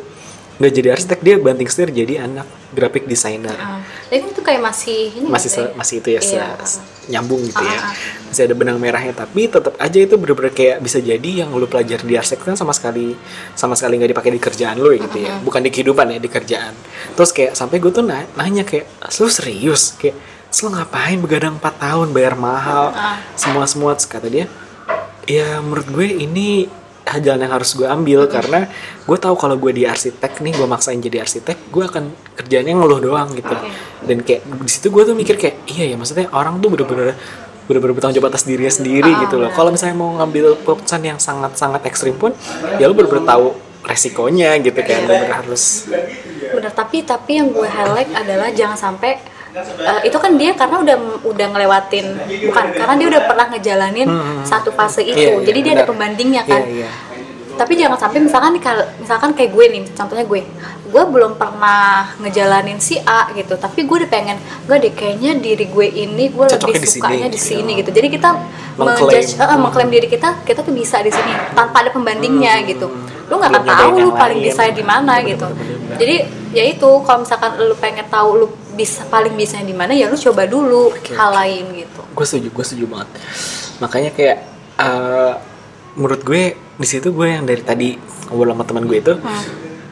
nggak 0.59 0.71
jadi 0.71 0.87
arsitek 0.91 1.19
dia 1.19 1.35
banting 1.35 1.65
setir 1.65 1.87
jadi 1.89 2.21
anak 2.21 2.43
graphic 2.69 3.03
designer. 3.05 3.55
Ah, 3.55 3.79
tapi 4.03 4.19
kan 4.19 4.29
itu 4.29 4.41
kayak 4.41 4.61
masih 4.61 4.99
ini 5.13 5.25
masih 5.25 5.47
se- 5.47 5.55
sih? 5.57 5.67
masih 5.73 5.95
itu 5.97 6.09
ya 6.09 6.21
Iya. 6.21 6.47
se- 6.61 6.83
nyambung 7.07 7.39
gitu 7.41 7.57
ya. 7.57 7.79
Ah, 7.79 7.87
ah, 7.87 7.93
masih 8.27 8.43
ada 8.43 8.53
benang 8.53 8.75
merahnya 8.75 9.15
tapi 9.15 9.47
tetap 9.47 9.73
aja 9.73 9.95
itu 9.97 10.13
bener-bener 10.13 10.51
kayak 10.51 10.77
bisa 10.77 10.99
jadi 10.99 11.29
yang 11.41 11.49
lu 11.51 11.63
pelajari 11.63 12.03
di 12.03 12.13
arsitek 12.13 12.43
kan 12.43 12.55
sama 12.55 12.69
sekali 12.69 13.15
sama 13.53 13.73
sekali 13.73 13.97
nggak 13.97 14.11
dipakai 14.11 14.29
di 14.29 14.41
kerjaan 14.41 14.75
lu 14.75 14.91
gitu 14.93 15.17
ya. 15.17 15.39
Bukan 15.39 15.63
di 15.63 15.69
kehidupan 15.69 16.05
ya 16.09 16.19
di 16.19 16.27
kerjaan. 16.27 16.75
Terus 17.15 17.31
kayak 17.31 17.55
sampai 17.55 17.79
gue 17.79 17.89
tuh 17.89 18.03
na- 18.03 18.27
nanya 18.35 18.61
kayak 18.61 18.85
lu 19.15 19.31
serius? 19.31 19.95
Kayak 19.95 20.19
"Terus 20.45 20.59
lu 20.61 20.69
ngapain 20.71 21.17
begadang 21.17 21.55
4 21.55 21.79
tahun 21.79 22.07
bayar 22.09 22.35
mahal 22.35 22.91
Ah. 22.91 23.15
semua 23.33 23.63
semua 23.63 23.95
kata 23.95 24.27
dia 24.27 24.51
ya 25.23 25.61
menurut 25.61 25.87
gue 25.87 26.07
ini 26.19 26.65
jalan 27.17 27.41
yang 27.41 27.53
harus 27.57 27.73
gue 27.73 27.89
ambil 27.89 28.29
karena 28.29 28.69
gue 29.03 29.17
tahu 29.17 29.33
kalau 29.33 29.57
gue 29.57 29.73
di 29.73 29.89
arsitek 29.89 30.45
nih 30.45 30.53
gue 30.53 30.67
maksain 30.69 31.01
jadi 31.01 31.25
arsitek 31.25 31.73
gue 31.73 31.83
akan 31.83 32.03
kerjanya 32.37 32.77
ngeluh 32.77 33.01
doang 33.01 33.33
gitu 33.33 33.49
Oke. 33.49 33.69
dan 34.05 34.17
kayak 34.21 34.45
di 34.45 34.69
situ 34.69 34.93
gue 34.93 35.01
tuh 35.01 35.17
mikir 35.17 35.35
kayak 35.35 35.65
iya 35.65 35.89
ya 35.89 35.95
maksudnya 35.97 36.29
orang 36.29 36.61
tuh 36.61 36.69
bener-bener 36.69 37.17
bener-bener 37.65 37.93
bertanggung 37.97 38.17
jawab 38.21 38.29
atas 38.29 38.45
dirinya 38.45 38.69
sendiri 38.69 39.09
Ah, 39.09 39.25
gitu 39.25 39.41
loh 39.41 39.49
benar. 39.49 39.57
kalau 39.57 39.69
misalnya 39.73 39.97
mau 39.97 40.09
ngambil 40.21 40.61
keputusan 40.61 41.01
yang 41.01 41.17
sangat-sangat 41.17 41.81
ekstrim 41.85 42.13
pun 42.13 42.33
ya 42.77 42.85
lu 42.85 42.93
bener-bener 42.93 43.25
tahu 43.25 43.45
resikonya 43.81 44.57
gitu 44.61 44.77
kan 44.81 45.05
bener 45.05 45.29
harus 45.33 45.85
bener 46.53 46.71
tapi 46.73 47.01
tapi 47.01 47.41
yang 47.41 47.49
gue 47.49 47.65
highlight 47.65 48.09
adalah 48.13 48.49
jangan 48.51 48.77
sampai 48.77 49.17
eh, 49.51 49.99
itu 50.03 50.17
kan 50.17 50.31
dia 50.35 50.51
karena 50.53 50.77
udah 50.79 50.95
udah 51.23 51.47
ngelewatin 51.49 52.05
bukan 52.45 52.65
karena 52.71 52.93
dia 52.95 53.07
udah 53.09 53.21
pernah 53.25 53.45
ngejalanin 53.49 54.09
satu 54.43 54.69
fase 54.69 55.01
itu 55.01 55.11
Hmm, 55.11 55.19
Iya, 55.19 55.33
iya, 55.35 55.45
jadi 55.45 55.59
dia 55.59 55.71
ada 55.71 55.77
benar. 55.79 55.89
pembandingnya 55.89 56.43
kan 56.43 56.61
Iya, 56.61 56.85
iya. 56.85 56.89
Tapi 57.59 57.75
jangan 57.75 57.99
sampai 57.99 58.23
misalkan 58.23 58.55
nih 58.55 58.63
misalkan 59.03 59.35
kayak 59.35 59.51
gue 59.51 59.65
nih 59.67 59.81
contohnya 59.91 60.23
gue. 60.23 60.39
Gue 60.89 61.03
belum 61.05 61.35
pernah 61.35 62.15
ngejalanin 62.23 62.79
si 62.79 62.95
A 63.03 63.27
gitu 63.35 63.59
tapi 63.59 63.83
gue 63.83 63.95
udah 63.99 64.09
pengen 64.09 64.39
gue 64.63 64.75
deh 64.79 64.93
kayaknya 64.95 65.35
diri 65.35 65.67
gue 65.67 65.87
ini 65.91 66.31
gue 66.31 66.47
Cocoknya 66.47 66.79
lebih 66.79 66.89
sukanya 66.89 67.27
di 67.27 67.37
sini 67.37 67.71
gitu. 67.83 67.91
Jadi 67.91 68.07
kita 68.07 68.29
Mengklaim. 68.79 69.27
eh, 69.27 69.59
mengklaim 69.59 69.89
diri 69.91 70.07
kita 70.07 70.39
kita 70.47 70.63
tuh 70.63 70.71
bisa 70.71 71.03
di 71.03 71.11
sini 71.11 71.35
tanpa 71.51 71.83
ada 71.83 71.91
pembandingnya 71.91 72.63
gitu. 72.63 72.87
Lu 73.27 73.35
nggak 73.35 73.51
akan 73.51 73.61
Hmm. 73.67 73.75
Tahu 73.75 73.93
lu 73.99 74.09
paling 74.15 74.39
bisa 74.39 74.61
di 74.71 74.83
mana 74.87 75.19
gitu. 75.21 75.45
jadi 75.99 76.15
ya 76.55 76.63
itu 76.63 76.89
kalau 77.03 77.27
misalkan 77.27 77.57
lu 77.59 77.75
pengen 77.77 78.05
tahu 78.07 78.29
lu 78.39 78.47
bisa 78.73 79.03
paling 79.09 79.33
bisa 79.35 79.59
di 79.59 79.75
mana 79.75 79.91
ya 79.91 80.07
lu 80.07 80.15
coba 80.15 80.47
dulu 80.47 80.95
hal 81.11 81.29
lain 81.35 81.65
gitu. 81.75 82.01
Gue 82.15 82.25
setuju 82.25 82.47
gue 82.55 82.65
setuju 82.65 82.85
banget. 82.87 83.09
Makanya 83.83 84.09
kayak 84.15 84.37
eh, 84.79 85.33
menurut 85.99 86.23
gue 86.23 86.68
di 86.79 86.87
situ 86.87 87.11
gue 87.11 87.27
yang 87.27 87.43
dari 87.43 87.59
tadi 87.61 87.99
ngobrol 88.27 88.55
sama 88.55 88.63
teman 88.63 88.83
gue 88.85 88.97
itu 88.97 89.13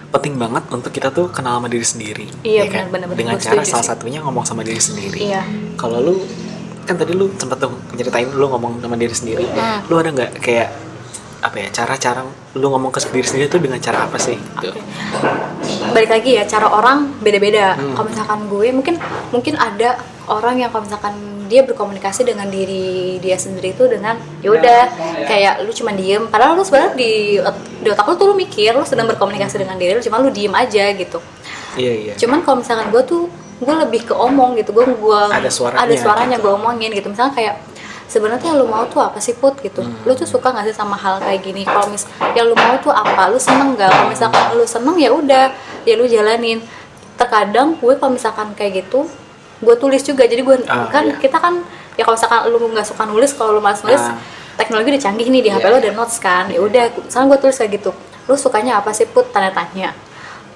penting 0.07 0.35
banget 0.35 0.63
untuk 0.71 0.89
kita 0.89 1.11
tuh 1.11 1.27
kenal 1.27 1.59
sama 1.59 1.67
diri 1.67 1.83
sendiri 1.83 2.25
Iya, 2.41 2.63
ya 2.63 2.71
kan? 2.71 2.85
benar, 2.87 3.05
benar, 3.05 3.17
dengan 3.19 3.35
cara 3.37 3.61
salah 3.61 3.83
sih. 3.83 3.91
satunya 3.91 4.19
ngomong 4.23 4.41
sama 4.41 4.63
diri 4.63 4.79
sendiri 4.79 5.19
Iya. 5.21 5.43
kalau 5.75 5.99
lu 5.99 6.13
kan 6.83 6.95
tadi 6.95 7.11
lu 7.11 7.27
sempat 7.35 7.59
tuh 7.59 7.75
nyeritain 7.91 8.31
lu 8.31 8.47
ngomong 8.47 8.79
sama 8.79 8.95
diri 8.95 9.11
sendiri 9.11 9.43
Hmm. 9.45 9.83
lu 9.85 9.95
ada 9.95 10.09
nggak 10.09 10.39
kayak 10.39 10.71
apa 11.37 11.53
ya 11.59 11.67
cara-cara 11.69 12.23
lu 12.55 12.65
ngomong 12.65 12.89
ke 12.89 13.03
diri 13.11 13.27
sendiri 13.27 13.45
tuh 13.45 13.59
dengan 13.59 13.77
cara 13.77 14.07
apa 14.07 14.15
sih 14.17 14.39
gitu 14.57 14.73
balik 15.91 16.09
lagi 16.09 16.33
ya 16.33 16.43
cara 16.45 16.67
orang 16.67 17.19
beda-beda 17.19 17.75
Hmm. 17.75 17.93
kalau 17.93 18.07
misalkan 18.07 18.39
gue 18.47 18.67
mungkin 18.71 18.95
mungkin 19.29 19.53
ada 19.53 19.99
orang 20.25 20.55
yang 20.57 20.71
kalau 20.71 20.87
misalkan 20.87 21.13
dia 21.47 21.63
berkomunikasi 21.63 22.27
dengan 22.27 22.45
diri 22.51 23.17
dia 23.23 23.39
sendiri 23.39 23.71
itu 23.73 23.87
dengan 23.87 24.19
ya 24.43 24.51
udah 24.53 24.81
kayak 25.25 25.63
lu 25.63 25.71
cuma 25.71 25.95
diem. 25.95 26.27
Padahal 26.27 26.59
lu 26.59 26.63
sebenarnya 26.67 26.93
di 26.93 27.39
di 27.81 27.87
otak 27.87 28.05
lu 28.05 28.15
tuh 28.19 28.27
lu 28.29 28.35
mikir 28.35 28.75
lu 28.75 28.83
sedang 28.83 29.07
berkomunikasi 29.07 29.63
dengan 29.63 29.79
diri 29.79 29.95
lu 29.95 30.03
cuma 30.03 30.19
lu 30.19 30.29
diem 30.29 30.53
aja 30.53 30.91
gitu. 30.93 31.23
Iya 31.79 31.93
iya. 31.93 32.13
Cuman 32.19 32.43
kalau 32.43 32.61
misalkan 32.61 32.91
gue 32.91 33.03
tuh 33.07 33.31
gue 33.57 33.73
lebih 33.73 34.05
ke 34.05 34.13
omong 34.13 34.53
gitu 34.61 34.69
gue 34.69 34.85
gue 34.85 35.21
Ada 35.33 35.49
suaranya. 35.49 35.81
ada 35.87 35.93
suaranya 35.97 36.37
gue 36.37 36.51
omongin 36.51 36.93
gitu. 36.93 37.09
Misalnya 37.09 37.33
kayak 37.33 37.55
sebenarnya 38.07 38.55
lu 38.55 38.65
mau 38.69 38.85
tuh 38.87 39.03
apa 39.03 39.19
sih 39.19 39.35
put? 39.35 39.57
gitu. 39.59 39.83
Hmm. 39.83 39.97
lu 40.07 40.13
tuh 40.15 40.25
suka 40.25 40.53
gak 40.53 40.65
sih 40.69 40.75
sama 40.75 40.95
hal 40.95 41.19
kayak 41.19 41.41
gini? 41.43 41.65
Kalau 41.67 41.89
mis 41.91 42.05
yang 42.37 42.47
lu 42.47 42.55
mau 42.55 42.77
tuh 42.79 42.93
apa? 42.93 43.29
Lu 43.29 43.39
seneng 43.41 43.75
gak 43.75 43.89
kalau 43.89 44.07
misalkan 44.09 44.43
lu 44.55 44.65
seneng 44.65 44.95
ya 44.97 45.09
udah 45.11 45.51
ya 45.83 45.93
lu 45.97 46.05
jalanin. 46.07 46.61
Terkadang 47.17 47.77
gue 47.81 47.93
kalau 47.97 48.13
misalkan 48.13 48.53
kayak 48.53 48.85
gitu 48.85 49.09
gue 49.57 49.75
tulis 49.75 50.01
juga 50.01 50.23
jadi 50.23 50.41
gue 50.41 50.55
Ah, 50.65 50.85
kan 50.87 51.03
iya. 51.09 51.17
kita 51.17 51.37
kan 51.37 51.61
ya 51.97 52.05
kalau 52.05 52.13
misalkan 52.13 52.39
lu 52.47 52.57
nggak 52.61 52.85
suka 52.85 53.03
nulis 53.05 53.31
kalau 53.33 53.57
lu 53.57 53.61
malas 53.61 53.81
nulis 53.81 54.01
Ah. 54.01 54.13
teknologi 54.53 54.93
udah 54.93 55.03
canggih 55.03 55.27
nih 55.29 55.41
di 55.41 55.49
HP 55.49 55.65
Iya. 55.65 55.71
lo 55.71 55.77
ada 55.77 55.91
notes 55.93 56.17
kan. 56.17 56.45
Ya 56.49 56.59
udah 56.61 56.83
misalnya 56.97 57.27
gue 57.33 57.39
tulis 57.41 57.55
kayak 57.55 57.71
gitu 57.77 57.91
lu 58.27 58.35
sukanya 58.35 58.77
apa 58.77 58.91
sih? 58.91 59.05
Put 59.05 59.29
tanya 59.31 59.49
tanya 59.49 59.93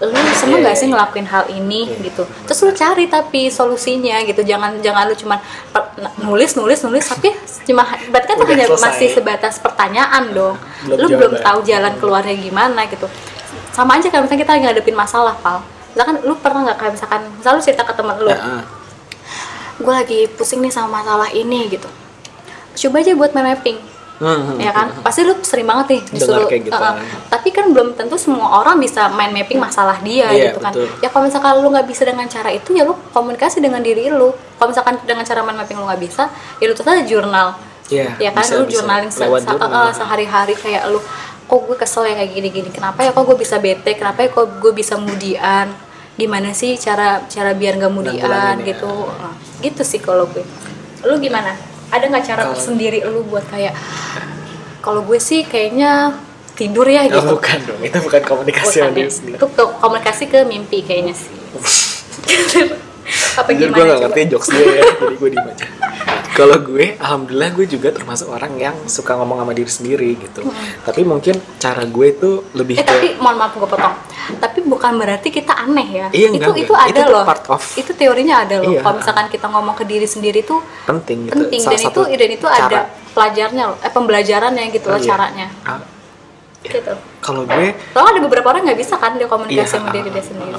lu 0.02 0.10
seneng 0.34 0.66
Iya, 0.66 0.66
gak 0.66 0.74
iya, 0.74 0.82
sih 0.82 0.88
iya. 0.90 0.94
ngelakuin 0.98 1.28
hal 1.30 1.44
ini? 1.48 1.82
Iya, 1.86 2.10
gitu. 2.10 2.24
terus 2.46 2.60
lu 2.62 2.74
cari 2.74 3.06
tapi 3.06 3.54
solusinya 3.54 4.18
gitu. 4.26 4.42
Jangan 4.42 4.82
jangan 4.82 5.06
lu 5.06 5.14
cuman 5.14 5.38
nulis 6.20 6.58
nulis 6.58 6.82
nulis 6.82 7.06
tapi 7.06 7.30
cuma 7.66 7.86
berarti 8.10 8.34
kan 8.34 8.46
hanya 8.50 8.66
masih 8.72 9.14
sebatas 9.14 9.62
pertanyaan 9.62 10.34
dong. 10.34 10.58
Belum 10.90 10.98
lu 10.98 11.08
belum 11.18 11.34
tahu 11.38 11.62
jalan 11.62 11.94
keluarnya 12.02 12.34
gimana 12.34 12.90
gitu. 12.90 13.06
Sama 13.70 14.02
aja 14.02 14.10
kayak 14.10 14.26
misalnya 14.26 14.42
kita 14.42 14.52
lagi 14.52 14.64
ngadepin 14.66 14.98
masalah 14.98 15.38
pal. 15.38 15.62
Misalkan 15.94 16.18
lu 16.26 16.34
pernah 16.42 16.60
nggak 16.66 16.78
kayak 16.82 16.94
misalkan 16.98 17.22
misal 17.38 17.52
lu 17.54 17.62
cerita 17.62 17.86
ke 17.86 17.94
teman 17.94 18.18
lu 18.18 18.30
ah. 18.34 18.66
Gue 19.82 19.94
lagi 19.94 20.20
pusing 20.30 20.62
nih 20.62 20.70
sama 20.70 21.02
masalah 21.02 21.30
ini 21.30 21.68
gitu. 21.68 21.90
Coba 22.74 23.02
aja 23.02 23.12
buat 23.14 23.32
main 23.32 23.52
mapping 23.52 23.92
Hmm, 24.22 24.38
hmm, 24.54 24.58
ya 24.62 24.70
kan? 24.70 24.94
pasti 25.02 25.26
lu 25.26 25.34
sering 25.42 25.66
banget 25.66 25.98
nih 25.98 26.02
disuruh 26.14 26.46
kayak 26.46 26.70
gitu. 26.70 26.78
uh-uh. 26.78 26.94
tapi 27.26 27.50
kan 27.50 27.74
belum 27.74 27.98
tentu 27.98 28.22
semua 28.22 28.62
orang 28.62 28.78
bisa 28.78 29.10
main 29.10 29.34
mapping 29.34 29.58
masalah 29.58 29.98
dia 29.98 30.30
Iya, 30.30 30.54
gitu 30.54 30.62
kan. 30.62 30.70
betul. 30.70 30.86
ya 31.02 31.10
kalau 31.10 31.26
misalkan 31.26 31.58
lu 31.58 31.74
nggak 31.74 31.90
bisa 31.90 32.06
dengan 32.06 32.30
cara 32.30 32.54
itu 32.54 32.70
ya 32.70 32.86
lu 32.86 32.94
komunikasi 33.10 33.58
dengan 33.58 33.82
diri 33.82 34.14
lu. 34.14 34.30
Kalau 34.62 34.70
misalkan 34.70 35.02
dengan 35.10 35.26
cara 35.26 35.42
main 35.42 35.58
mapping 35.58 35.74
lu 35.74 35.90
nggak 35.90 36.02
bisa 36.06 36.30
ya 36.62 36.70
lu 36.70 36.78
aja 36.78 37.02
jurnal. 37.02 37.48
Iya, 37.90 38.14
ya 38.22 38.30
kan? 38.30 38.46
bisa, 38.46 38.54
lu 38.56 38.70
bisa. 38.70 38.74
journaling 38.78 39.10
se- 39.10 39.26
se- 39.26 39.58
uh, 39.58 39.90
sehari-hari 39.90 40.54
kayak 40.54 40.86
lu 40.94 41.02
kok 41.50 41.60
gue 41.66 41.78
kesel 41.82 42.06
ya 42.06 42.14
kayak 42.14 42.32
gini-gini? 42.32 42.70
Kenapa 42.70 43.02
ya? 43.02 43.10
Kok 43.12 43.26
gue 43.26 43.38
bisa 43.42 43.58
bete? 43.58 43.98
Kenapa 43.98 44.22
ya? 44.22 44.30
Kok 44.30 44.62
gue 44.62 44.72
bisa 44.72 45.02
mudian 45.02 45.74
gimana 46.14 46.52
sih 46.52 46.76
cara 46.76 47.24
cara 47.26 47.52
biar 47.52 47.76
nggak 47.76 47.90
mudian 47.90 48.18
Nanggulanginnya. 48.18 48.68
gitu. 48.68 48.92
Nah, 49.10 49.34
gitu 49.60 49.82
sih 49.82 49.98
kalau 49.98 50.28
gue. 50.28 50.44
Lu 51.04 51.18
gimana? 51.18 51.56
Ada 51.90 52.08
nggak 52.08 52.24
cara 52.26 52.42
Kalau- 52.42 52.54
tersendiri 52.54 53.04
lu 53.04 53.24
buat 53.24 53.44
kayak 53.46 53.74
kalau 54.80 55.02
gue 55.02 55.18
sih 55.18 55.44
kayaknya 55.44 56.16
tidur 56.54 56.86
ya 56.86 57.04
Oh, 57.04 57.10
gitu. 57.12 57.32
bukan 57.34 57.58
dong. 57.64 57.80
Itu 57.82 57.98
bukan 58.02 58.22
komunikasi 58.24 58.78
Bukan 58.82 58.94
ya. 58.94 59.10
sendiri 59.10 59.36
itu 59.36 59.48
ke 59.48 59.64
komunikasi 59.78 60.24
ke 60.26 60.40
mimpi 60.44 60.80
kayaknya 60.82 61.14
sih 61.14 61.32
apa 63.34 63.50
Jujur 63.52 63.70
gue 63.70 63.84
gak 63.86 64.00
ngerti 64.04 64.22
jokes 64.28 64.48
dia 64.50 64.66
ya, 64.74 64.84
jadi 64.94 65.16
gue 65.16 65.30
diem 65.30 65.46
aja. 65.46 65.66
kalau 66.32 66.58
gue 66.60 66.96
alhamdulillah 66.98 67.50
gue 67.52 67.66
juga 67.68 67.90
termasuk 67.90 68.28
orang 68.28 68.54
yang 68.56 68.76
suka 68.86 69.14
ngomong 69.14 69.40
sama 69.40 69.52
diri 69.52 69.68
sendiri 69.70 70.10
gitu 70.18 70.42
tapi 70.82 71.02
mungkin 71.04 71.36
cara 71.58 71.84
gue 71.84 72.08
itu 72.10 72.30
lebih 72.54 72.76
eh 72.76 72.82
ke 72.82 72.88
tapi 72.90 73.08
mohon 73.18 73.36
maaf 73.38 73.52
gue 73.54 73.66
potong 73.66 73.96
tapi 74.34 74.60
bukan 74.64 74.96
berarti 74.96 75.28
kita 75.30 75.54
aneh 75.58 75.88
ya 75.88 76.08
Iya, 76.10 76.28
itu 76.30 76.40
enggak, 76.40 76.56
itu 76.58 76.72
enggak. 76.72 76.88
ada 76.88 77.00
Itu 77.00 77.12
loh 77.12 77.24
part 77.26 77.46
of- 77.50 77.74
itu 77.76 77.92
teorinya 77.94 78.36
ada 78.42 78.56
loh 78.58 78.72
Iya. 78.72 78.80
kalau 78.82 78.96
misalkan 78.98 79.28
kita 79.28 79.46
ngomong 79.46 79.76
ke 79.76 79.84
diri 79.84 80.06
sendiri 80.06 80.40
tuh 80.42 80.60
penting 80.86 81.28
gitu 81.28 81.36
penting 81.38 81.60
Salah 81.60 81.76
dan 81.76 81.84
itu 81.86 82.02
dan 82.16 82.30
itu 82.32 82.48
cara. 82.48 82.66
ada 82.66 82.80
pelajarnya 83.12 83.64
loh 83.66 83.78
eh 83.78 83.92
pembelajarannya 83.92 84.64
gitu 84.72 84.88
Oh, 84.88 84.94
loh 84.94 85.00
iya. 85.00 85.08
caranya 85.08 85.48
Ah, 85.64 85.80
gitu 86.62 86.94
kalau 87.20 87.44
gue 87.44 87.68
Soalnya 87.92 88.10
ada 88.10 88.22
beberapa 88.22 88.48
orang 88.48 88.62
nggak 88.64 88.80
bisa 88.80 88.96
kan 88.96 89.12
dia 89.14 89.26
komunikasi 89.26 89.58
Iya. 89.60 89.74
sama 89.74 89.90
diri 89.90 90.10
dia 90.10 90.24
sendiri. 90.24 90.56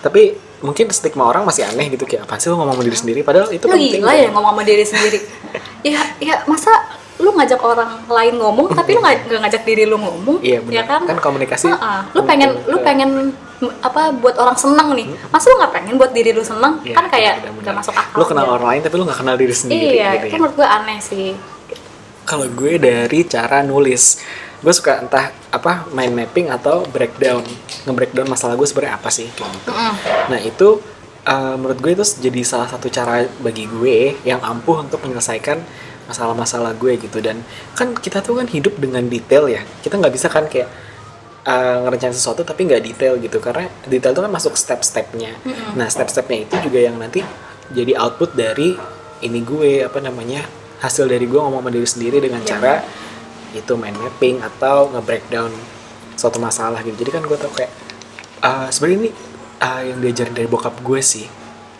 tapi 0.00 0.22
mungkin 0.60 0.86
stigma 0.92 1.24
orang 1.24 1.42
masih 1.48 1.64
aneh 1.64 1.88
gitu 1.92 2.04
kayak 2.04 2.28
apa 2.28 2.36
sih 2.36 2.52
lo 2.52 2.60
ngomong 2.60 2.76
sama 2.76 2.84
diri 2.84 2.98
sendiri? 2.98 3.20
Padahal 3.24 3.48
itu 3.52 3.64
Lu 3.64 3.74
penting 3.74 4.00
gila 4.04 4.12
ya 4.12 4.28
ngomong 4.32 4.52
sama 4.52 4.62
diri 4.64 4.84
sendiri. 4.84 5.18
ya, 5.92 6.00
ya 6.20 6.34
masa 6.44 6.72
lu 7.20 7.36
ngajak 7.36 7.60
orang 7.60 7.90
lain 8.08 8.34
ngomong 8.40 8.72
tapi 8.72 8.96
lu 8.96 9.00
nggak 9.04 9.28
ngajak 9.28 9.62
diri 9.64 9.84
lu 9.84 9.96
ngomong? 10.00 10.40
Iya, 10.40 10.64
benar. 10.64 10.76
ya 10.76 10.82
kan? 10.88 11.00
Kan 11.04 11.18
komunikasi 11.20 11.68
Heeh. 11.68 12.00
lu 12.16 12.20
pengen 12.24 12.50
lu 12.64 12.76
pengen 12.80 13.10
apa 13.84 14.12
buat 14.16 14.36
orang 14.40 14.56
seneng 14.56 14.88
nih. 14.96 15.08
Masa 15.28 15.52
lu 15.52 15.56
nggak 15.60 15.72
pengen 15.72 15.94
buat 16.00 16.12
diri 16.12 16.32
lu 16.32 16.44
seneng? 16.44 16.80
Iya, 16.84 16.96
kan 16.96 17.06
kayak 17.12 17.32
nggak 17.44 17.76
masuk 17.76 17.92
akal 17.96 18.16
lo 18.20 18.24
kenal 18.28 18.44
aja. 18.48 18.52
orang 18.56 18.66
lain 18.72 18.80
tapi 18.84 18.94
lo 18.96 19.04
nggak 19.08 19.20
kenal 19.20 19.36
diri 19.36 19.54
sendiri 19.56 19.96
iya 19.96 20.08
gitu 20.16 20.24
itu 20.24 20.32
ya. 20.32 20.38
menurut 20.40 20.54
gue 20.56 20.68
aneh 20.68 20.98
sih. 21.00 21.28
Kalau 22.24 22.46
gue 22.46 22.72
dari 22.78 23.20
cara 23.26 23.64
nulis 23.64 24.20
gue 24.60 24.72
suka 24.76 25.00
entah 25.00 25.32
apa 25.48 25.88
mind 25.90 26.12
mapping 26.12 26.52
atau 26.52 26.84
breakdown. 26.88 27.40
Nge-breakdown 27.88 28.28
masalah 28.28 28.54
gue 28.60 28.68
sebenarnya 28.68 29.00
apa 29.00 29.08
sih 29.08 29.28
gitu. 29.32 29.72
Nah 30.28 30.40
itu 30.40 30.80
uh, 31.24 31.56
menurut 31.56 31.80
gue 31.80 31.92
itu 31.96 32.04
jadi 32.20 32.40
salah 32.44 32.68
satu 32.68 32.92
cara 32.92 33.24
bagi 33.40 33.64
gue 33.64 34.20
yang 34.22 34.40
ampuh 34.44 34.84
untuk 34.84 35.00
menyelesaikan 35.00 35.60
masalah-masalah 36.06 36.76
gue 36.76 37.00
gitu. 37.00 37.24
Dan 37.24 37.40
kan 37.72 37.96
kita 37.96 38.20
tuh 38.20 38.36
kan 38.36 38.46
hidup 38.52 38.76
dengan 38.76 39.04
detail 39.08 39.48
ya. 39.48 39.64
Kita 39.80 39.96
nggak 39.96 40.12
bisa 40.12 40.28
kan 40.28 40.44
kayak 40.44 40.68
uh, 41.48 41.88
ngerencanain 41.88 42.12
sesuatu 42.12 42.44
tapi 42.44 42.68
nggak 42.68 42.82
detail 42.84 43.16
gitu. 43.16 43.40
Karena 43.40 43.64
detail 43.88 44.12
itu 44.12 44.20
kan 44.20 44.32
masuk 44.32 44.54
step-stepnya. 44.60 45.40
Nah 45.72 45.88
step-stepnya 45.88 46.44
itu 46.44 46.68
juga 46.68 46.84
yang 46.84 47.00
nanti 47.00 47.24
jadi 47.72 47.96
output 47.96 48.36
dari 48.36 48.76
ini 49.24 49.40
gue 49.40 49.84
apa 49.88 50.00
namanya 50.04 50.44
hasil 50.80 51.08
dari 51.08 51.28
gue 51.28 51.36
ngomong 51.36 51.60
sama 51.60 51.70
diri 51.72 51.88
sendiri 51.88 52.18
dengan 52.24 52.40
Iya. 52.40 52.48
cara 52.56 52.74
itu 53.52 53.72
mind 53.74 53.96
mapping 53.96 54.40
atau 54.40 54.90
nge-breakdown 54.90 55.50
suatu 56.14 56.38
masalah 56.38 56.80
gitu. 56.82 56.94
Jadi 57.00 57.10
kan 57.10 57.22
gue 57.24 57.36
tau 57.36 57.50
kayak 57.50 57.72
uh, 58.40 58.68
sebenarnya 58.68 58.98
ini 59.06 59.10
uh, 59.58 59.82
yang 59.84 59.98
diajarin 59.98 60.34
dari 60.34 60.48
bokap 60.48 60.78
gue 60.80 61.00
sih 61.00 61.26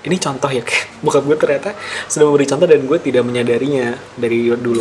ini 0.00 0.16
contoh 0.16 0.48
ya 0.48 0.64
kayak 0.64 0.96
bokap 1.04 1.22
gue 1.28 1.36
ternyata 1.36 1.70
sudah 2.08 2.24
memberi 2.24 2.48
contoh 2.48 2.64
dan 2.64 2.80
gue 2.80 2.98
tidak 2.98 3.20
menyadarinya 3.20 4.00
dari 4.16 4.48
dulu. 4.48 4.80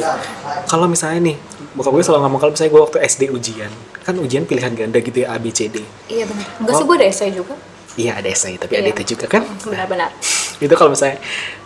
Kalau 0.65 0.87
misalnya 0.87 1.33
nih 1.33 1.37
bokap 1.75 1.91
gue 1.91 2.03
selalu 2.07 2.21
ngomong 2.23 2.39
kalau 2.39 2.51
misalnya 2.55 2.71
gue 2.71 2.81
waktu 2.87 2.97
SD 3.03 3.21
ujian 3.29 3.71
kan 3.99 4.15
ujian 4.15 4.47
pilihan 4.47 4.71
ganda 4.73 5.03
gitu 5.03 5.27
ya 5.27 5.35
A 5.35 5.37
B 5.37 5.51
C 5.51 5.67
D. 5.67 5.83
Iya 6.07 6.23
benar 6.23 6.47
enggak 6.57 6.73
sih 6.79 6.85
gue 6.87 6.95
ada 6.95 7.07
essay 7.07 7.29
juga. 7.35 7.53
Iya 7.99 8.11
ada 8.15 8.27
essay 8.31 8.55
tapi 8.55 8.79
ada 8.79 8.87
Iya. 8.87 8.95
itu 8.95 9.03
juga 9.13 9.25
kan? 9.27 9.43
Benar-benar 9.43 10.09
itu 10.59 10.73
kalau 10.75 10.91
misalnya 10.91 11.19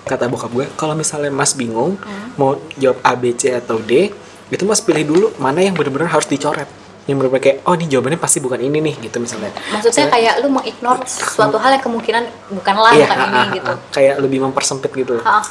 kata 0.06 0.25
bokap 0.30 0.50
gue 0.50 0.65
kalau 0.74 0.94
misalnya 0.94 1.30
mas 1.30 1.53
bingung 1.53 1.98
Hmm. 2.01 2.34
mau 2.38 2.58
jawab 2.77 2.98
A 3.06 3.13
B 3.13 3.38
C 3.38 3.53
atau 3.53 3.77
D 3.77 4.10
itu 4.53 4.63
mas 4.63 4.79
pilih 4.79 5.03
dulu 5.03 5.27
mana 5.38 5.60
yang 5.60 5.74
benar-benar 5.74 6.10
harus 6.10 6.25
dicoret. 6.25 6.69
Yang 7.03 7.15
benar-benar 7.19 7.43
kayak 7.43 7.57
oh 7.65 7.74
ini 7.74 7.86
jawabannya 7.88 8.15
pasti 8.15 8.39
bukan 8.39 8.60
ini 8.60 8.79
nih 8.79 8.95
gitu 9.01 9.17
misalnya. 9.19 9.51
Maksudnya 9.69 10.07
Misalnya- 10.07 10.12
kayak 10.13 10.33
lu 10.39 10.48
mengignore 10.48 11.01
suatu 11.03 11.57
hal 11.57 11.72
yang 11.74 11.83
kemungkinan 11.83 12.24
bukanlah 12.53 12.91
iya 12.93 13.05
bukan 13.05 13.17
ah, 13.17 13.25
ini 13.25 13.36
ah, 13.36 13.48
gitu. 13.51 13.72
ah, 13.72 13.77
kayak 13.91 14.15
lebih 14.22 14.39
mempersempit 14.39 14.91
gitu. 14.93 15.15
Ah, 15.19 15.43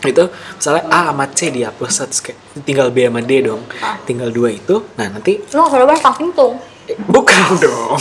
itu 0.00 0.24
misalnya 0.56 0.82
A 0.88 1.00
sama 1.08 1.24
C 1.28 1.48
dihapus 1.48 1.92
kayak 2.20 2.38
tinggal 2.64 2.88
B 2.88 3.04
sama 3.04 3.20
D 3.20 3.32
dong. 3.40 3.60
Ah. 3.80 3.96
tinggal 4.04 4.28
dua 4.28 4.48
itu 4.48 4.84
nah 4.94 5.08
nanti 5.08 5.40
lu 5.52 5.60
nggak 5.60 5.96
usah 5.96 6.12
pintung 6.14 6.56
eh, 6.88 6.96
bukan 7.04 7.52
dong. 7.64 8.00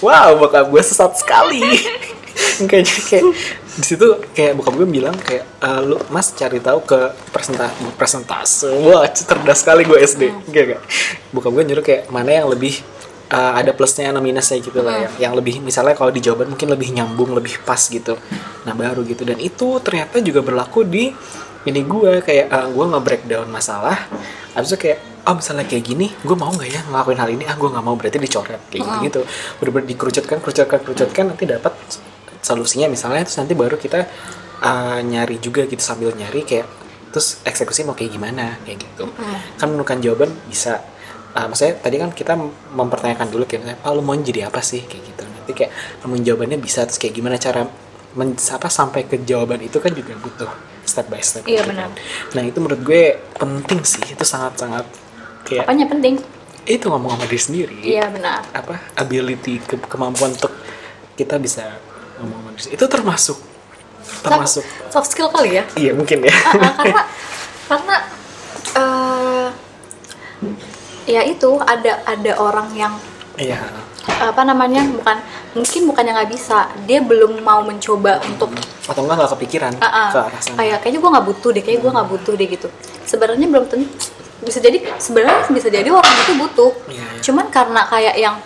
Wow 0.00 0.36
bokap 0.36 0.68
gue 0.68 0.82
sesat 0.84 1.12
sekali 1.16 1.60
kayaknya 2.68 3.00
kayak 3.06 3.24
di 3.72 3.86
situ 3.88 4.06
kayak 4.32 4.52
bokap 4.54 4.74
gue 4.76 4.84
bilang 4.86 5.16
kayak 5.16 5.44
"Eh, 5.58 5.80
lu 5.80 5.96
mas 6.08 6.30
cari 6.32 6.60
tahu 6.60 6.84
ke 6.84 6.98
presentasi 7.30 7.72
presentase 7.96 8.68
wah 8.84 9.08
cerdas 9.08 9.64
sekali 9.64 9.82
gue 9.82 9.96
SD 9.96 10.22
Gak, 10.48 10.64
gak. 10.76 10.80
bokap 11.32 11.50
gue 11.52 11.64
nyuruh 11.64 11.84
kayak 11.84 12.02
mana 12.08 12.30
yang 12.42 12.48
lebih 12.52 12.84
eh, 13.32 13.52
ada 13.56 13.72
plusnya 13.72 14.12
ada 14.12 14.20
minusnya 14.20 14.60
gitu 14.60 14.84
lah 14.84 15.08
ya. 15.08 15.08
Yang 15.24 15.32
lebih 15.40 15.54
misalnya 15.64 15.96
kalau 15.96 16.12
di 16.12 16.20
jawaban 16.20 16.52
mungkin 16.52 16.68
lebih 16.68 16.92
nyambung 16.92 17.32
lebih 17.32 17.64
pas 17.64 17.80
gitu. 17.80 18.20
Nah 18.68 18.76
baru 18.76 19.00
gitu. 19.08 19.24
Dan 19.24 19.40
itu 19.40 19.80
ternyata 19.80 20.20
juga 20.20 20.44
berlaku 20.44 20.84
di 20.84 21.08
ini 21.64 21.80
gue. 21.80 22.20
Kayak 22.20 22.46
eh, 22.52 22.66
gue 22.68 22.84
nge-breakdown 22.92 23.48
masalah. 23.48 23.96
Abis 24.52 24.76
itu 24.76 24.84
kayak 24.84 24.98
oh 25.24 25.32
misalnya 25.32 25.64
kayak 25.64 25.80
gini 25.80 26.12
gue 26.12 26.36
mau 26.36 26.52
nggak 26.52 26.68
ya 26.68 26.80
ngelakuin 26.92 27.18
hal 27.24 27.30
ini? 27.32 27.44
Ah 27.48 27.56
gue 27.56 27.68
nggak 27.72 27.84
mau. 27.88 27.96
Berarti 27.96 28.20
dicoret. 28.20 28.60
Kayak 28.68 28.84
gitu 28.84 29.00
gitu. 29.00 29.20
Bener-bener 29.64 29.86
dikerucutkan 29.88 30.36
kerucutkan 30.44 30.78
kerucutkan. 30.84 31.24
Nanti 31.32 31.44
dapat 31.48 31.72
solusinya 32.42 32.90
misalnya 32.90 33.22
terus 33.22 33.38
nanti 33.38 33.54
baru 33.54 33.78
kita 33.78 34.02
uh, 34.60 34.98
nyari 35.00 35.38
juga 35.38 35.62
gitu 35.64 35.78
sambil 35.78 36.10
nyari 36.12 36.42
kayak 36.42 36.66
terus 37.12 37.38
eksekusi 37.44 37.84
mau 37.84 37.94
kayak 37.94 38.10
gimana 38.10 38.58
kayak 38.64 38.82
gitu. 38.82 39.04
Kan 39.56 39.70
menemukan 39.70 40.00
jawaban 40.00 40.30
bisa 40.48 40.80
uh, 41.32 41.46
maksudnya 41.46 41.78
tadi 41.78 41.96
kan 41.96 42.10
kita 42.10 42.34
mempertanyakan 42.72 43.28
dulu 43.28 43.44
kayak 43.44 43.60
misalnya 43.62 43.80
oh, 43.84 43.92
lu 43.94 44.02
mau 44.02 44.16
jadi 44.16 44.48
apa 44.48 44.58
sih? 44.58 44.82
Kayak 44.82 45.02
gitu. 45.06 45.22
Nanti 45.22 45.52
kayak 45.54 45.70
nemuin 46.02 46.22
jawabannya 46.24 46.58
bisa 46.58 46.82
terus 46.82 46.96
kayak 46.96 47.14
gimana 47.14 47.36
cara 47.36 47.62
men, 48.12 48.32
apa 48.34 48.68
sampai 48.68 49.04
ke 49.04 49.22
jawaban 49.22 49.60
itu 49.60 49.76
kan 49.76 49.92
juga 49.92 50.16
butuh 50.16 50.50
step 50.82 51.06
by 51.06 51.22
step 51.22 51.46
Iya, 51.46 51.62
gitu 51.62 51.70
benar. 51.70 51.88
kan. 51.88 51.92
nah 52.34 52.42
itu 52.42 52.58
menurut 52.58 52.82
gue 52.82 53.02
penting 53.38 53.80
sih 53.86 54.02
itu 54.02 54.24
sangat 54.26 54.58
sangat 54.58 54.84
kayak 55.44 55.68
apanya 55.68 55.86
penting? 55.86 56.18
Itu 56.64 56.90
ngomong 56.90 57.14
sama 57.14 57.24
diri 57.26 57.38
sendiri. 57.38 57.76
Iya 57.82 58.08
benar. 58.08 58.40
Apa 58.50 58.80
ability 58.96 59.60
ke- 59.60 59.84
kemampuan 59.84 60.32
untuk 60.32 60.50
kita 61.12 61.36
bisa 61.36 61.76
ngomong 62.28 62.54
sendiri. 62.58 62.78
itu 62.78 62.86
termasuk 62.86 63.38
termasuk. 64.22 64.64
Soft 64.90 65.08
skill 65.10 65.28
kali 65.30 65.58
ya? 65.58 65.64
Iya 65.74 65.92
mungkin 65.94 66.22
ya. 66.26 66.34
Ah, 66.34 66.62
ah, 66.62 66.74
karena 66.78 67.02
karena 67.70 67.96
eh 68.72 69.48
ya 71.06 71.20
itu 71.26 71.50
ada 71.58 72.02
ada 72.06 72.32
orang 72.38 72.68
yang 72.78 72.94
iya. 73.34 73.58
apa 74.22 74.42
namanya 74.46 74.86
bukan 74.86 75.18
mungkin 75.58 75.80
bukannya 75.90 76.12
nggak 76.14 76.30
bisa. 76.30 76.70
Dia 76.86 77.02
belum 77.02 77.42
mau 77.42 77.62
mencoba 77.66 78.22
untuk 78.26 78.54
atau 78.86 79.00
enggak 79.06 79.16
nggak 79.22 79.32
kepikiran 79.38 79.72
ah, 79.82 79.86
ah, 79.86 80.08
ke 80.10 80.18
arah 80.18 80.40
sana. 80.42 80.56
Kayak 80.58 80.78
kayaknya 80.82 81.00
gue 81.02 81.10
nggak 81.10 81.26
butuh 81.26 81.50
deh 81.54 81.62
kayak 81.62 81.78
gue 81.82 81.90
nggak 81.90 82.08
butuh 82.08 82.32
deh 82.38 82.48
gitu. 82.48 82.68
Sebenarnya 83.06 83.46
belum 83.50 83.66
tentu 83.66 83.88
bisa 84.42 84.58
jadi 84.58 84.78
sebenarnya 84.98 85.46
bisa 85.54 85.68
jadi 85.70 85.88
orang 85.90 86.14
itu 86.26 86.32
butuh. 86.34 86.72
Iya, 86.90 86.98
iya. 86.98 87.22
cuman 87.22 87.46
karena 87.50 87.80
kayak 87.86 88.14
yang 88.18 88.36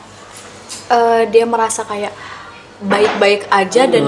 eh, 0.92 1.22
dia 1.32 1.44
merasa 1.48 1.84
kayak 1.88 2.12
baik-baik 2.76 3.48
aja 3.48 3.88
dan 3.88 4.04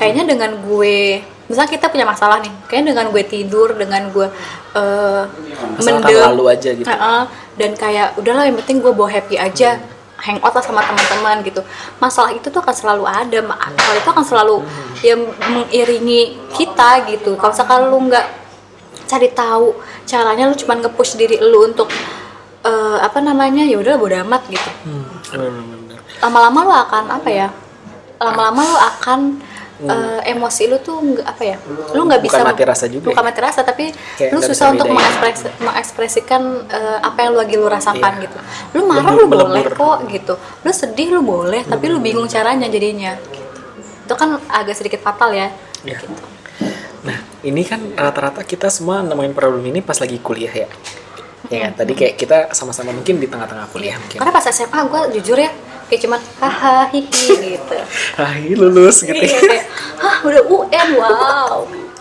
kayaknya 0.00 0.24
dengan 0.24 0.56
gue 0.64 1.20
misalnya 1.46 1.70
kita 1.70 1.86
punya 1.92 2.08
masalah 2.08 2.40
nih 2.40 2.50
kayaknya 2.66 2.96
dengan 2.96 3.06
gue 3.12 3.22
tidur 3.28 3.76
dengan 3.76 4.08
gue 4.10 4.26
eh 4.76 5.22
Masalah 5.76 6.00
kan 6.00 6.08
mendem, 6.08 6.28
lalu 6.32 6.44
aja 6.52 6.70
gitu. 6.72 6.86
Heeh, 6.88 7.22
dan 7.56 7.70
kayak 7.76 8.08
udahlah 8.16 8.44
yang 8.48 8.56
penting 8.60 8.80
gue 8.80 8.92
bawa 8.92 9.08
happy 9.08 9.36
aja 9.36 9.80
hangout 10.16 10.52
lah 10.56 10.64
sama 10.64 10.80
teman-teman 10.80 11.44
gitu. 11.44 11.60
Masalah 12.00 12.32
itu 12.32 12.48
tuh 12.48 12.60
akan 12.64 12.72
selalu 12.72 13.04
ada 13.04 13.38
ma- 13.44 13.60
hal 13.60 13.94
itu 14.00 14.08
akan 14.08 14.24
selalu 14.24 14.64
yang 15.04 15.20
mengiringi 15.52 16.40
kita 16.56 17.04
gitu. 17.12 17.36
Kalau 17.36 17.52
misalkan 17.52 17.80
lu 17.92 17.98
nggak 18.08 18.26
cari 19.06 19.28
tahu 19.30 19.76
caranya 20.08 20.48
lu 20.48 20.56
cuma 20.56 20.74
nge-push 20.80 21.20
diri 21.20 21.36
lu 21.40 21.68
untuk 21.68 21.88
eh, 22.64 22.98
apa 23.00 23.20
namanya 23.20 23.62
ya 23.68 23.76
udah 23.76 23.94
bodo 24.00 24.16
amat 24.24 24.42
gitu. 24.48 24.70
Hmm, 24.88 25.04
lama-lama 26.24 26.58
lu 26.64 26.72
akan 26.74 27.04
apa 27.12 27.28
ya 27.28 27.48
lama-lama 28.18 28.60
lu 28.62 28.76
akan 28.78 29.20
eh, 29.78 30.20
emosi 30.26 30.62
lu 30.66 30.78
tuh 30.78 30.96
nggak 30.96 31.26
apa 31.26 31.42
ya 31.44 31.56
lu 31.92 32.00
nggak 32.02 32.22
bisa 32.22 32.36
Hmm. 32.36 32.42
Bukan 32.42 32.52
mati 32.54 32.64
rasa 32.64 32.84
juga 32.86 33.06
bukan 33.06 33.20
ya? 33.20 33.28
mati 33.28 33.40
rasa 33.42 33.60
tapi 33.60 33.84
Kayak 34.16 34.30
lu 34.30 34.38
susah 34.40 34.66
untuk 34.70 34.86
bedain. 34.86 34.96
mengekspresi, 34.96 35.46
mengekspresikan 35.60 36.42
eh, 36.66 36.98
apa 36.98 37.18
yang 37.18 37.30
lu 37.30 37.38
lagi 37.38 37.54
lu 37.54 37.66
rasakan 37.66 38.12
Iya. 38.14 38.24
gitu 38.24 38.38
lu 38.72 38.80
marah 38.86 39.12
Lebur- 39.12 39.20
lu 39.20 39.44
boleh 39.44 39.64
kok 39.66 39.98
gitu 40.06 40.34
lu 40.36 40.70
sedih 40.70 41.08
lu 41.10 41.20
boleh 41.20 41.60
tapi 41.62 41.84
lu 41.86 41.98
bingung 41.98 42.24
caranya 42.26 42.64
jadinya 42.66 43.12
itu 44.00 44.14
kan 44.14 44.40
agak 44.46 44.74
sedikit 44.74 45.00
fatal 45.00 45.30
ya 45.30 45.52
Iya. 45.82 45.92
gitu. 45.92 46.08
nah 47.02 47.14
ini 47.42 47.62
kan 47.62 47.78
rata-rata 47.92 48.42
kita 48.42 48.66
semua 48.66 48.98
nemuin 49.00 49.30
problem 49.30 49.62
ini 49.62 49.78
pas 49.78 49.94
lagi 49.94 50.16
kuliah 50.18 50.50
ya 50.56 50.68
ya 51.46 51.58
kan 51.62 51.72
tadi 51.76 51.92
kayak 51.92 52.14
kita 52.16 52.36
sama-sama 52.50 52.90
mungkin 52.90 53.20
di 53.20 53.28
tengah-tengah 53.28 53.68
kuliah 53.68 53.94
mungkin 53.94 54.18
karena 54.18 54.32
pas 54.32 54.42
SMA 54.42 54.80
gue 54.82 55.00
jujur 55.14 55.36
ya 55.36 55.52
kayak 55.86 56.00
cuman 56.02 56.20
haha 56.36 56.90
hihi 56.90 57.26
gitu. 57.54 57.76
Hai 58.18 58.52
lulus 58.52 59.00
gitu 59.00 59.14
iya 59.14 59.28
ya. 59.28 59.40
kayak 59.40 59.66
hah 59.96 60.16
udah 60.22 60.42
UN 60.44 60.88
wow 60.96 61.56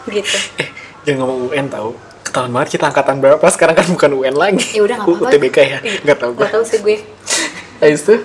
gitu. 0.08 0.38
Eh 0.58 0.70
jangan 1.04 1.18
ngomong 1.24 1.40
UN 1.50 1.68
tahu? 1.68 1.90
Ketahuan 2.22 2.52
banget 2.52 2.70
kita 2.74 2.86
angkatan 2.88 3.16
berapa? 3.20 3.46
Sekarang 3.48 3.74
kan 3.74 3.86
bukan 3.88 4.12
UN 4.16 4.36
lagi. 4.36 4.66
Ya 4.72 4.82
udah 4.82 4.96
nggak 4.98 5.08
apa-apa. 5.08 5.30
UTBK 5.30 5.58
ya? 5.60 5.80
Iya, 5.80 6.00
nggak 6.04 6.18
tahu. 6.18 6.32
gue 6.32 6.40
nggak 6.40 6.52
tahu 6.52 6.64
sih 6.64 6.78
gue. 6.80 6.98
Habis 7.76 8.02
itu 8.02 8.16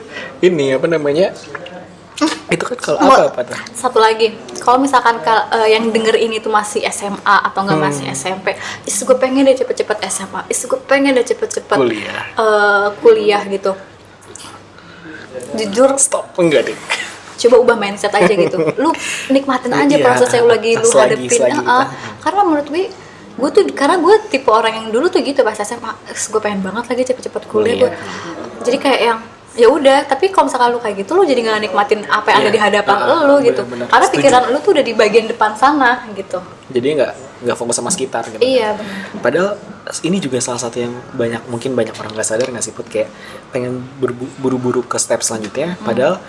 ini 0.42 0.66
apa 0.72 0.86
namanya? 0.86 1.28
Itu 2.48 2.64
kan 2.66 2.76
kalau 2.76 2.98
apa 2.98 3.14
apa 3.28 3.40
tuh 3.46 3.56
satu 3.72 3.96
lagi. 3.96 4.32
Kalau 4.58 4.76
misalkan 4.76 5.20
kal- 5.20 5.48
eh, 5.54 5.72
yang 5.72 5.88
denger 5.88 6.16
ini 6.16 6.36
tuh 6.36 6.50
masih 6.50 6.84
SMA 6.84 7.16
atau 7.40 7.62
enggak 7.62 7.76
Hmm. 7.76 7.86
masih 7.86 8.04
SMP 8.10 8.52
is 8.82 8.98
gue 8.98 9.16
pengen 9.16 9.42
deh 9.42 9.54
cepet-cepet 9.54 9.98
SMA 10.06 10.44
is 10.46 10.60
gue 10.60 10.80
pengen 10.82 11.12
deh 11.12 11.22
cepet-cepet 11.22 11.72
Kuliah. 11.72 12.24
eh, 12.34 12.86
kuliah 12.98 13.40
gitu 13.46 13.72
jujur 15.54 15.90
stop 15.96 16.26
enggak 16.36 16.66
deh 16.66 16.78
coba 17.38 17.56
ubah 17.58 17.76
mindset 17.76 18.12
aja 18.12 18.28
gitu 18.28 18.56
lu 18.76 18.90
nikmatin 19.28 19.72
aja 19.72 19.88
Iya, 19.90 20.04
proses 20.04 20.28
yang 20.30 20.44
lagi 20.46 20.70
lu 20.74 20.84
selagi- 20.84 21.16
hadepin 21.16 21.30
selagi 21.30 21.52
Heeh. 21.54 21.64
kita- 21.64 21.88
karena 22.20 22.40
menurut 22.42 22.68
gue 22.68 22.84
gue 23.32 23.50
tuh 23.50 23.62
karena 23.72 23.96
gue 23.96 24.14
tipe 24.28 24.50
orang 24.50 24.74
yang 24.74 24.86
dulu 24.88 25.06
tuh 25.06 25.20
gitu 25.20 25.40
pas 25.40 25.56
SMA 25.56 25.92
gue 26.04 26.38
pengen 26.38 26.60
banget 26.60 26.84
lagi 26.86 27.02
cepet-cepet 27.06 27.42
kuliah 27.46 27.76
Kuliah. 27.78 27.88
gue 27.88 27.90
jadi 28.60 28.76
kayak 28.78 29.00
yang 29.02 29.18
ya 29.52 29.66
udah 29.66 30.04
tapi 30.04 30.28
kalau 30.28 30.46
misalkan 30.46 30.70
lu 30.70 30.78
kayak 30.78 30.96
gitu 30.98 31.10
lu 31.12 31.24
jadi 31.24 31.40
nggak 31.40 31.58
nikmatin 31.64 32.00
apa 32.04 32.26
yang 32.28 32.38
ada 32.38 32.44
Iya. 32.44 32.52
di 32.52 32.60
hadapan 32.60 32.96
Ah, 32.98 33.20
lu 33.24 33.34
gitu 33.40 33.62
benar-benar. 33.62 33.86
karena 33.88 34.04
Setuju. 34.04 34.16
pikiran 34.20 34.42
lu 34.46 34.58
tuh 34.58 34.70
udah 34.70 34.84
di 34.84 34.92
bagian 34.92 35.26
depan 35.26 35.50
sana 35.54 35.90
gitu 36.12 36.38
jadi 36.68 36.88
nggak 36.94 37.12
nggak 37.40 37.57
fokus 37.57 37.76
sama 37.81 37.88
sekitar 37.88 38.29
gitu 38.29 38.42
iya 38.44 38.76
benar. 38.76 39.20
Padahal 39.24 39.50
ini 40.05 40.20
juga 40.20 40.38
salah 40.38 40.61
satu 40.61 40.76
yang 40.76 40.92
banyak 41.16 41.42
mungkin 41.48 41.72
banyak 41.72 41.96
orang 41.96 42.12
nggak 42.12 42.29
sadar 42.29 42.46
nggak 42.53 42.64
sih 42.64 42.74
put? 42.76 42.87
Kayak 42.87 43.09
pengen 43.50 43.81
buru-buru 44.38 44.85
ke 44.85 45.00
step 45.00 45.24
selanjutnya. 45.24 45.81
Padahal 45.81 46.20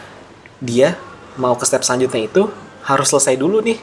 dia 0.63 0.95
mau 1.35 1.53
ke 1.59 1.67
step 1.67 1.83
selanjutnya 1.83 2.27
itu 2.27 2.47
harus 2.87 3.07
selesai 3.11 3.35
dulu 3.37 3.59
nih 3.61 3.77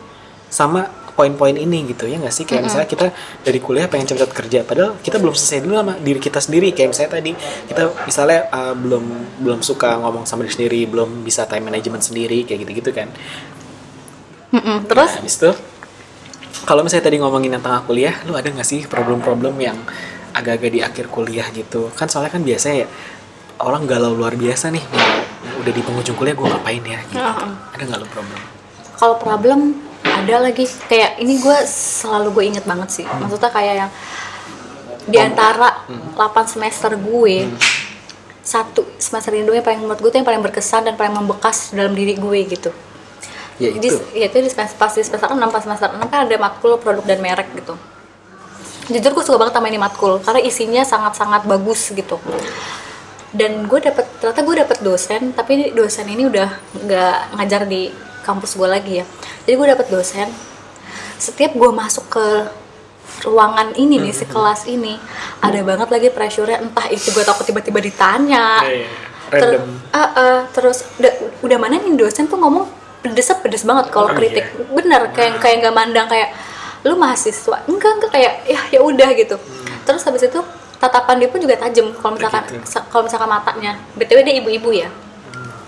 sama 0.49 0.89
poin-poin 1.19 1.55
ini 1.59 1.91
gitu 1.91 2.09
ya 2.09 2.17
nggak 2.17 2.33
sih? 2.33 2.49
Kayak 2.49 2.71
misalnya 2.71 2.89
kita 2.89 3.07
dari 3.45 3.59
kuliah 3.61 3.87
pengen 3.91 4.09
cepet 4.09 4.31
kerja 4.33 4.59
padahal 4.65 4.97
kita 5.03 5.21
belum 5.21 5.35
selesai 5.35 5.61
dulu 5.67 5.75
sama 5.77 5.95
diri 6.01 6.21
kita 6.23 6.41
sendiri. 6.41 6.69
Kayak 6.73 6.89
misalnya 6.97 7.11
tadi 7.19 7.33
kita 7.69 7.83
misalnya 8.09 8.41
uh, 8.49 8.75
belum 8.75 9.05
belum 9.45 9.61
suka 9.61 10.01
ngomong 10.01 10.25
sama 10.25 10.49
diri 10.49 10.55
sendiri 10.55 10.81
belum 10.89 11.29
bisa 11.29 11.45
time 11.45 11.69
management 11.69 12.03
sendiri 12.03 12.49
kayak 12.49 12.65
gitu-gitu 12.65 12.91
kan. 12.97 13.13
Mm-mm. 14.49 14.89
terus? 14.89 15.13
Nah, 15.13 15.21
habis 15.21 15.37
itu 15.37 15.51
kalau 16.65 16.87
misalnya 16.87 17.05
tadi 17.07 17.19
ngomongin 17.21 17.55
yang 17.59 17.63
tengah 17.63 17.85
kuliah, 17.85 18.15
lu 18.27 18.35
ada 18.35 18.49
nggak 18.49 18.67
sih 18.67 18.87
problem-problem 18.89 19.55
yang 19.61 19.79
agak-agak 20.35 20.71
di 20.73 20.81
akhir 20.83 21.07
kuliah 21.13 21.47
gitu? 21.55 21.93
Kan 21.95 22.11
soalnya 22.11 22.33
kan 22.35 22.43
biasanya 22.43 22.85
ya 22.85 22.89
orang 23.63 23.87
galau 23.87 24.15
luar 24.15 24.39
biasa 24.39 24.71
nih, 24.71 24.85
mau 24.89 25.63
udah 25.63 25.73
di 25.75 25.83
penghujung 25.83 26.17
kuliah 26.19 26.35
gue 26.35 26.47
ngapain 26.47 26.83
ya? 26.83 27.01
Gitu. 27.07 27.19
Heeh. 27.19 27.51
Ada 27.75 27.83
nggak 27.87 28.01
lu 28.03 28.09
problem? 28.11 28.41
kalau 28.99 29.17
problem 29.23 29.79
ada 30.03 30.51
lagi 30.51 30.67
kayak 30.91 31.23
ini 31.23 31.39
gue 31.39 31.59
selalu 31.71 32.29
gue 32.35 32.45
inget 32.51 32.65
banget 32.67 32.91
sih 32.91 33.07
maksudnya 33.07 33.51
kayak 33.55 33.75
yang 33.87 33.91
di 35.09 35.17
antara 35.17 35.87
8 35.89 36.19
semester 36.51 36.99
gue 36.99 37.49
satu 38.43 38.85
semester 38.99 39.31
ini 39.33 39.47
doang 39.47 39.63
yang 39.63 39.67
paling 39.67 39.81
menurut 39.87 40.01
gue 40.03 40.11
tuh 40.11 40.19
yang 40.19 40.29
paling 40.29 40.43
berkesan 40.43 40.91
dan 40.91 40.95
paling 40.99 41.15
membekas 41.15 41.71
dalam 41.71 41.95
diri 41.95 42.19
gue 42.19 42.41
gitu 42.51 42.75
Ya 43.59 43.75
di, 43.75 43.91
itu. 43.91 43.99
ya 44.15 44.31
itu 44.31 44.39
di 44.39 44.51
semester 44.51 44.79
pas 44.79 44.95
di 44.95 45.03
semester 45.03 45.35
6 45.35 45.39
pas 45.51 45.63
semester 45.63 45.91
6 45.91 45.99
kan 46.07 46.19
ada 46.31 46.37
matkul 46.39 46.79
produk 46.79 47.03
dan 47.03 47.19
merek 47.19 47.51
gitu. 47.59 47.75
Jujur 48.89 49.11
gue 49.19 49.25
suka 49.27 49.37
banget 49.37 49.55
sama 49.59 49.67
ini 49.69 49.79
matkul 49.83 50.23
karena 50.23 50.41
isinya 50.41 50.83
sangat-sangat 50.87 51.43
bagus 51.45 51.91
gitu. 51.91 52.23
Dan 53.35 53.67
gue 53.67 53.83
dapet 53.83 54.07
ternyata 54.23 54.41
gue 54.47 54.57
dapet 54.63 54.79
dosen 54.81 55.35
tapi 55.35 55.75
dosen 55.75 56.07
ini 56.07 56.31
udah 56.31 56.49
nggak 56.87 57.19
ngajar 57.37 57.67
di 57.67 57.91
kampus 58.23 58.55
gue 58.55 58.69
lagi 58.71 58.93
ya. 59.03 59.05
Jadi 59.45 59.55
gue 59.59 59.69
dapet 59.75 59.87
dosen 59.91 60.31
setiap 61.19 61.51
gue 61.59 61.71
masuk 61.75 62.07
ke 62.15 62.27
ruangan 63.27 63.75
ini 63.75 63.99
nih 63.99 64.15
si 64.15 64.23
kelas 64.23 64.71
ini 64.71 64.95
ada 65.43 65.59
banget 65.67 65.91
lagi 65.91 66.09
pressure-nya. 66.15 66.63
Entah 66.63 66.87
itu 66.95 67.11
gue 67.11 67.27
takut 67.27 67.43
tiba-tiba 67.43 67.83
ditanya. 67.83 68.63
Iya, 68.63 68.87
iya. 68.87 68.89
Ter- 69.29 69.61
Random. 69.61 69.93
Ah, 69.93 70.09
ah, 70.17 70.39
terus 70.55 70.87
udah, 70.97 71.13
udah 71.45 71.59
mana 71.61 71.77
nih 71.77 71.93
dosen 71.99 72.25
tuh 72.31 72.41
ngomong 72.41 72.78
pedesnya 73.01 73.37
pedes 73.37 73.63
banget 73.63 73.87
kalau 73.89 74.09
Oh, 74.09 74.15
kritik. 74.15 74.45
Iya. 74.45 74.65
bener 74.69 75.03
kayak 75.11 75.39
kayak 75.39 75.57
nggak 75.61 75.75
mandang 75.75 76.07
kayak 76.07 76.35
lu 76.81 76.95
mahasiswa? 76.95 77.57
Enggak 77.65 77.93
enggak 77.97 78.11
kayak 78.11 78.33
ya 78.45 78.61
ya 78.71 78.81
udah 78.81 79.09
gitu. 79.13 79.37
Terus 79.83 80.03
habis 80.03 80.23
itu 80.23 80.41
tatapan 80.77 81.19
dia 81.19 81.29
pun 81.29 81.39
juga 81.39 81.57
tajam 81.57 81.91
kalau 81.93 82.15
misalkan 82.15 82.39
Hmm. 82.41 82.55
Gitu. 82.55 82.67
sa- 82.69 82.87
kalau 82.87 83.03
misalkan 83.05 83.27
matanya. 83.27 83.73
Btw 83.95 84.19
dia 84.21 84.35
ibu-ibu 84.37 84.71
ya. 84.73 84.89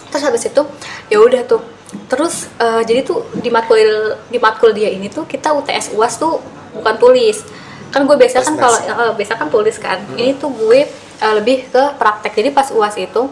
Terus 0.08 0.22
habis 0.22 0.42
itu 0.44 0.62
ya 1.06 1.18
udah 1.18 1.42
tuh. 1.44 1.62
Terus 2.06 2.46
eh, 2.56 2.82
jadi 2.84 3.02
tuh 3.02 3.26
di 3.34 3.48
matkul 3.48 3.78
di 4.26 4.38
matkul 4.38 4.70
dia 4.70 4.86
ini 4.86 5.06
tuh 5.06 5.24
kita 5.24 5.50
UTS 5.52 5.90
UAS 5.92 6.14
tuh 6.16 6.38
bukan 6.72 6.94
tulis. 6.96 7.42
Kan 7.90 8.06
gue 8.06 8.14
biasa 8.14 8.38
kan 8.40 8.54
kalau 8.56 8.78
eh, 8.78 9.12
biasa 9.12 9.32
kan 9.34 9.48
tulis 9.48 9.76
kan. 9.76 9.98
Ini 10.12 10.34
tuh 10.36 10.50
gue 10.52 10.86
eh, 11.16 11.32
lebih 11.32 11.66
ke 11.68 11.82
praktek. 11.96 12.32
Jadi 12.32 12.50
pas 12.50 12.70
UAS 12.70 12.94
itu 12.96 13.22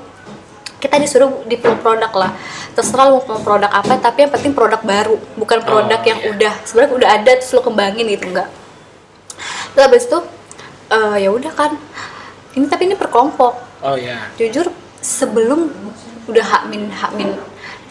kita 0.79 0.97
disuruh 1.03 1.43
di 1.51 1.59
produk 1.59 2.11
lah. 2.15 2.31
Terserah 2.75 3.11
lu 3.11 3.19
mau 3.27 3.43
produk 3.43 3.71
apa 3.71 3.99
tapi 3.99 4.27
yang 4.27 4.33
penting 4.33 4.55
produk 4.55 4.79
baru 4.83 5.19
bukan 5.35 5.59
produk 5.67 5.99
Oh, 5.99 6.07
yang 6.07 6.21
iya. 6.23 6.31
udah. 6.35 6.55
Sebenarnya 6.63 6.93
udah 6.95 7.09
ada 7.19 7.31
terus 7.35 7.51
lu 7.51 7.61
kembangin 7.63 8.07
gitu 8.07 8.31
enggak. 8.31 8.49
Terus 9.75 9.83
habis 9.83 10.05
itu 10.07 10.19
eh, 10.95 11.17
ya 11.27 11.31
udah 11.35 11.53
kan. 11.53 11.75
Ini 12.55 12.67
tapi 12.71 12.87
ini 12.87 12.95
per 12.95 13.11
kelompok. 13.11 13.55
Oh 13.79 13.95
ya. 13.95 14.27
jujur 14.35 14.75
sebelum 14.99 15.71
udah 16.27 16.43
hakmin 16.43 16.91
hakmin 16.91 17.31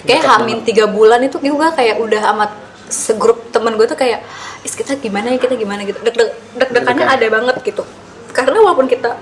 kayak 0.03 0.27
hakmin 0.27 0.59
tiga 0.67 0.83
bulan 0.83 1.23
itu 1.23 1.39
juga 1.39 1.71
kayak 1.71 2.03
udah 2.03 2.35
amat 2.35 2.51
segrup 2.91 3.39
temen 3.55 3.79
gue 3.79 3.87
tuh 3.87 3.95
kayak 3.95 4.19
is 4.67 4.75
kita 4.75 4.99
gimana 4.99 5.31
ya 5.31 5.39
kita 5.39 5.55
gimana 5.55 5.83
gitu. 5.83 5.99
Deg 6.03 6.15
deg 6.15 6.99
ada 7.03 7.27
banget 7.27 7.55
gitu. 7.63 7.83
Karena 8.35 8.59
walaupun 8.63 8.87
kita 8.87 9.15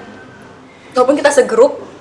walaupun 0.94 1.18
kita 1.18 1.30
segrup 1.34 1.95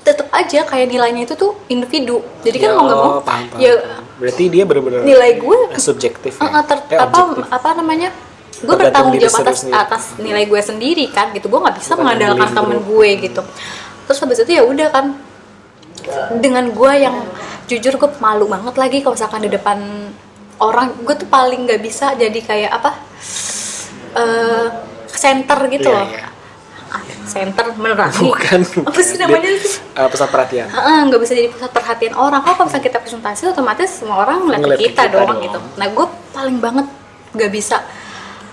tetap 0.00 0.28
aja 0.30 0.64
kayak 0.64 0.86
nilainya 0.88 1.22
itu 1.22 1.34
tuh 1.34 1.52
individu 1.66 2.24
jadi 2.40 2.56
kan 2.58 2.70
mau 2.72 2.84
nggak 2.84 2.98
mau 2.98 3.12
paham, 3.20 3.44
paham, 3.46 3.58
ya 3.58 3.72
paham. 3.76 4.04
Berarti 4.16 4.44
dia 4.46 4.64
bener-bener 4.64 5.00
nilai 5.02 5.30
gue 5.36 5.58
subjektif 5.76 6.36
Uh, 6.36 6.48
uh, 6.50 6.62
ter- 6.62 6.84
Eh, 6.88 6.96
apa 6.96 7.16
objektif. 7.22 7.44
apa 7.48 7.68
namanya 7.74 8.08
gue 8.58 8.74
bertanggung 8.74 9.16
jawab 9.16 9.40
atas 9.42 9.56
sendiri. 9.58 9.74
atas 9.74 10.02
nilai 10.18 10.44
gue 10.44 10.60
sendiri 10.60 11.04
kan 11.08 11.32
gitu 11.32 11.46
gue 11.46 11.56
nggak 11.58 11.76
bisa 11.76 11.92
Bukan 11.92 12.00
mengandalkan 12.02 12.36
bullying, 12.42 12.56
temen 12.56 12.76
bro. 12.76 12.88
gue 12.90 13.08
gitu 13.22 13.42
terus 14.04 14.18
habis 14.18 14.38
itu 14.38 14.52
ya 14.52 14.62
udah 14.62 14.88
kan 14.88 15.06
dengan 16.36 16.64
gue 16.66 16.92
yang 16.94 17.16
jujur 17.66 17.94
gue 17.94 18.10
malu 18.18 18.44
banget 18.46 18.74
lagi 18.74 18.98
kalau 18.98 19.14
misalkan 19.14 19.40
di 19.40 19.50
depan 19.50 19.78
orang 20.58 20.96
gue 20.98 21.14
tuh 21.14 21.28
paling 21.28 21.64
nggak 21.64 21.80
bisa 21.80 22.12
jadi 22.14 22.40
kayak 22.40 22.72
apa 22.74 22.90
eh 24.12 24.66
center 25.08 25.58
gitu 25.68 25.86
Iya, 25.86 25.94
loh 25.94 26.06
iya. 26.06 26.26
Ah, 26.90 27.02
center 27.22 27.70
menerangi 27.78 28.26
Bukan. 28.26 28.60
apa 28.82 28.98
sih 28.98 29.14
namanya 29.14 29.46
sih 29.62 29.78
eh, 29.78 30.08
pusat 30.10 30.26
perhatian. 30.26 30.66
Heeh, 30.66 30.98
nggak 31.06 31.20
bisa 31.22 31.32
jadi 31.38 31.48
pusat 31.54 31.70
perhatian 31.70 32.14
orang. 32.18 32.42
Kalau 32.42 32.66
misalnya 32.66 32.84
kita 32.90 32.98
presentasi, 32.98 33.42
otomatis 33.46 33.90
semua 33.94 34.26
orang 34.26 34.42
ngeliat 34.42 34.74
kita, 34.74 35.06
kita 35.06 35.14
doang 35.14 35.38
doang. 35.38 35.46
gitu. 35.46 35.58
Nah, 35.78 35.86
gue 35.86 36.06
paling 36.34 36.58
banget 36.58 36.86
nggak 37.30 37.50
bisa. 37.54 37.78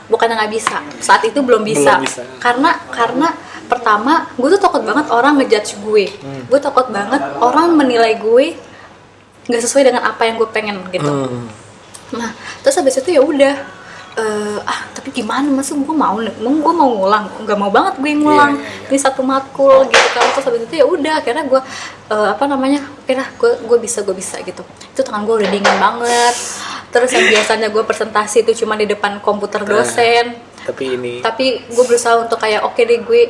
Bukan 0.06 0.28
nggak 0.30 0.52
bisa. 0.54 0.78
Saat 1.02 1.26
itu 1.26 1.42
belum 1.42 1.66
bisa. 1.66 1.98
Belum 1.98 2.06
bisa. 2.06 2.22
Karena 2.38 2.78
karena 2.94 3.34
pertama, 3.66 4.30
gue 4.38 4.50
tuh 4.54 4.62
takut 4.62 4.86
banget 4.86 5.10
orang 5.10 5.34
ngejudge 5.42 5.82
gue. 5.82 6.06
Hmm. 6.22 6.42
Gue 6.46 6.60
takut 6.62 6.88
banget 6.94 7.22
orang 7.42 7.74
menilai 7.74 8.22
gue 8.22 8.54
nggak 9.50 9.62
sesuai 9.66 9.82
dengan 9.82 10.06
apa 10.06 10.30
yang 10.30 10.38
gue 10.38 10.50
pengen 10.54 10.86
gitu. 10.94 11.10
Hmm. 11.10 11.50
Nah, 12.14 12.32
terus 12.62 12.78
habis 12.78 13.02
itu 13.02 13.18
ya 13.18 13.22
udah 13.26 13.77
eh, 14.18 14.58
ah 14.66 14.80
tapi 14.92 15.14
gimana? 15.14 15.46
Masa 15.48 15.72
gue 15.74 15.86
mau 15.96 16.18
mau 16.18 16.52
gue 16.58 16.74
mau 16.74 16.90
ngulang? 16.90 17.26
Nggak 17.46 17.58
mau 17.58 17.70
banget 17.70 17.94
gue 18.02 18.12
ngulang 18.14 18.58
Iya, 18.58 18.62
iya, 18.62 18.70
iya. 18.84 18.90
ini 18.90 18.98
satu 18.98 19.22
matkul 19.22 19.86
gitu 19.88 20.08
kan. 20.12 20.26
Terus 20.34 20.46
habis 20.46 20.62
itu 20.66 20.76
ya 20.82 20.86
udah 20.86 21.14
akhirnya 21.22 21.44
gue 21.46 21.62
eh, 22.10 22.28
apa 22.34 22.44
namanya? 22.46 22.82
Akhirnya 23.06 23.28
gue 23.38 23.52
gue 23.64 23.78
bisa 23.78 24.02
gue 24.02 24.16
bisa 24.18 24.42
gitu. 24.42 24.62
Itu 24.92 25.02
tangan 25.02 25.24
gue 25.24 25.36
udah 25.40 25.50
dingin 25.50 25.78
banget. 25.78 26.36
Terus 26.88 27.10
yang 27.14 27.26
biasanya 27.30 27.68
gue 27.70 27.84
presentasi 27.84 28.42
itu 28.42 28.66
cuma 28.66 28.74
di 28.74 28.86
depan 28.86 29.22
komputer 29.22 29.62
Nah. 29.64 29.70
dosen. 29.80 30.26
Tapi 30.66 30.84
ini 31.00 31.14
tapi 31.24 31.64
gue 31.64 31.84
berusaha 31.88 32.20
untuk 32.20 32.38
kayak 32.38 32.66
oke 32.66 32.82
deh 32.82 33.00
gue 33.00 33.22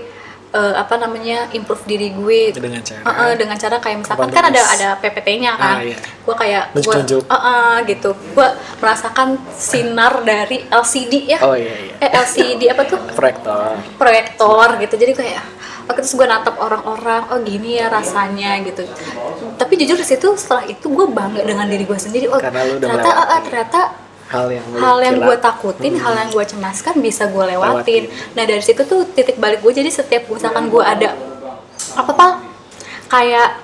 eh, 0.50 0.76
apa 0.76 0.96
namanya 0.96 1.52
improve 1.52 1.84
diri 1.84 2.10
gue 2.10 2.52
dengan 2.52 2.80
cara 2.80 3.04
Eh, 3.04 3.16
eh, 3.22 3.34
dengan 3.36 3.56
cara 3.56 3.76
kayak 3.78 3.98
misalkan 4.00 4.30
kan 4.30 4.46
ada 4.48 4.62
ada 4.64 4.88
PPT-nya 4.98 5.52
kan, 5.54 5.76
Ah, 5.78 5.82
iya. 5.82 5.98
gue 5.98 6.36
kayak 6.36 6.64
gue 6.72 6.80
Nunjuk-nunjuk. 6.80 7.24
gitu, 7.86 8.10
gue 8.32 8.48
merasakan 8.78 9.28
sinar 9.52 10.24
dari 10.24 10.64
LCD 10.66 11.14
ya, 11.28 11.40
Oh 11.42 11.54
iya 11.54 11.74
iya. 11.92 11.94
eh 12.00 12.12
LCD 12.14 12.68
apa 12.68 12.84
tuh 12.84 13.00
Proyektor. 13.12 13.76
proyektor 13.98 14.68
gitu, 14.78 14.96
jadi 14.96 15.14
kayak 15.14 15.44
oke 15.88 15.98
terus 15.98 16.14
gue 16.14 16.26
natap 16.26 16.56
orang-orang, 16.58 17.28
oh 17.32 17.40
gini 17.40 17.80
ya 17.80 17.88
rasanya 17.88 18.60
gitu. 18.62 18.84
Tapi 19.56 19.74
jujur 19.76 19.96
di 19.96 20.06
situ 20.06 20.28
setelah 20.36 20.64
itu 20.64 20.88
gue 20.88 21.08
bangga 21.08 21.44
dengan 21.44 21.66
diri 21.66 21.84
gue 21.84 21.96
sendiri, 21.96 22.28
oh 22.28 22.40
ternyata 22.40 22.80
melewati. 22.80 23.44
ternyata 23.44 23.82
Hal 24.28 24.52
yang 24.52 24.66
hal 24.76 24.98
yang 25.00 25.18
gue 25.18 25.38
takutin, 25.38 25.94
hal 25.96 26.14
yang 26.14 26.30
gue 26.30 26.44
cemaskan 26.44 27.00
bisa 27.00 27.26
gue 27.26 27.44
lewatin. 27.48 28.12
Lewatin. 28.12 28.36
Nah 28.36 28.44
dari 28.44 28.60
situ 28.60 28.84
tuh 28.84 29.08
titik 29.08 29.36
balik 29.38 29.60
gue 29.60 29.72
jadi 29.72 29.88
setiap 29.88 30.28
misalkan 30.28 30.68
gue 30.68 30.84
ada 30.84 31.16
apa 31.96 32.12
apa 32.12 32.28
kayak 33.08 33.64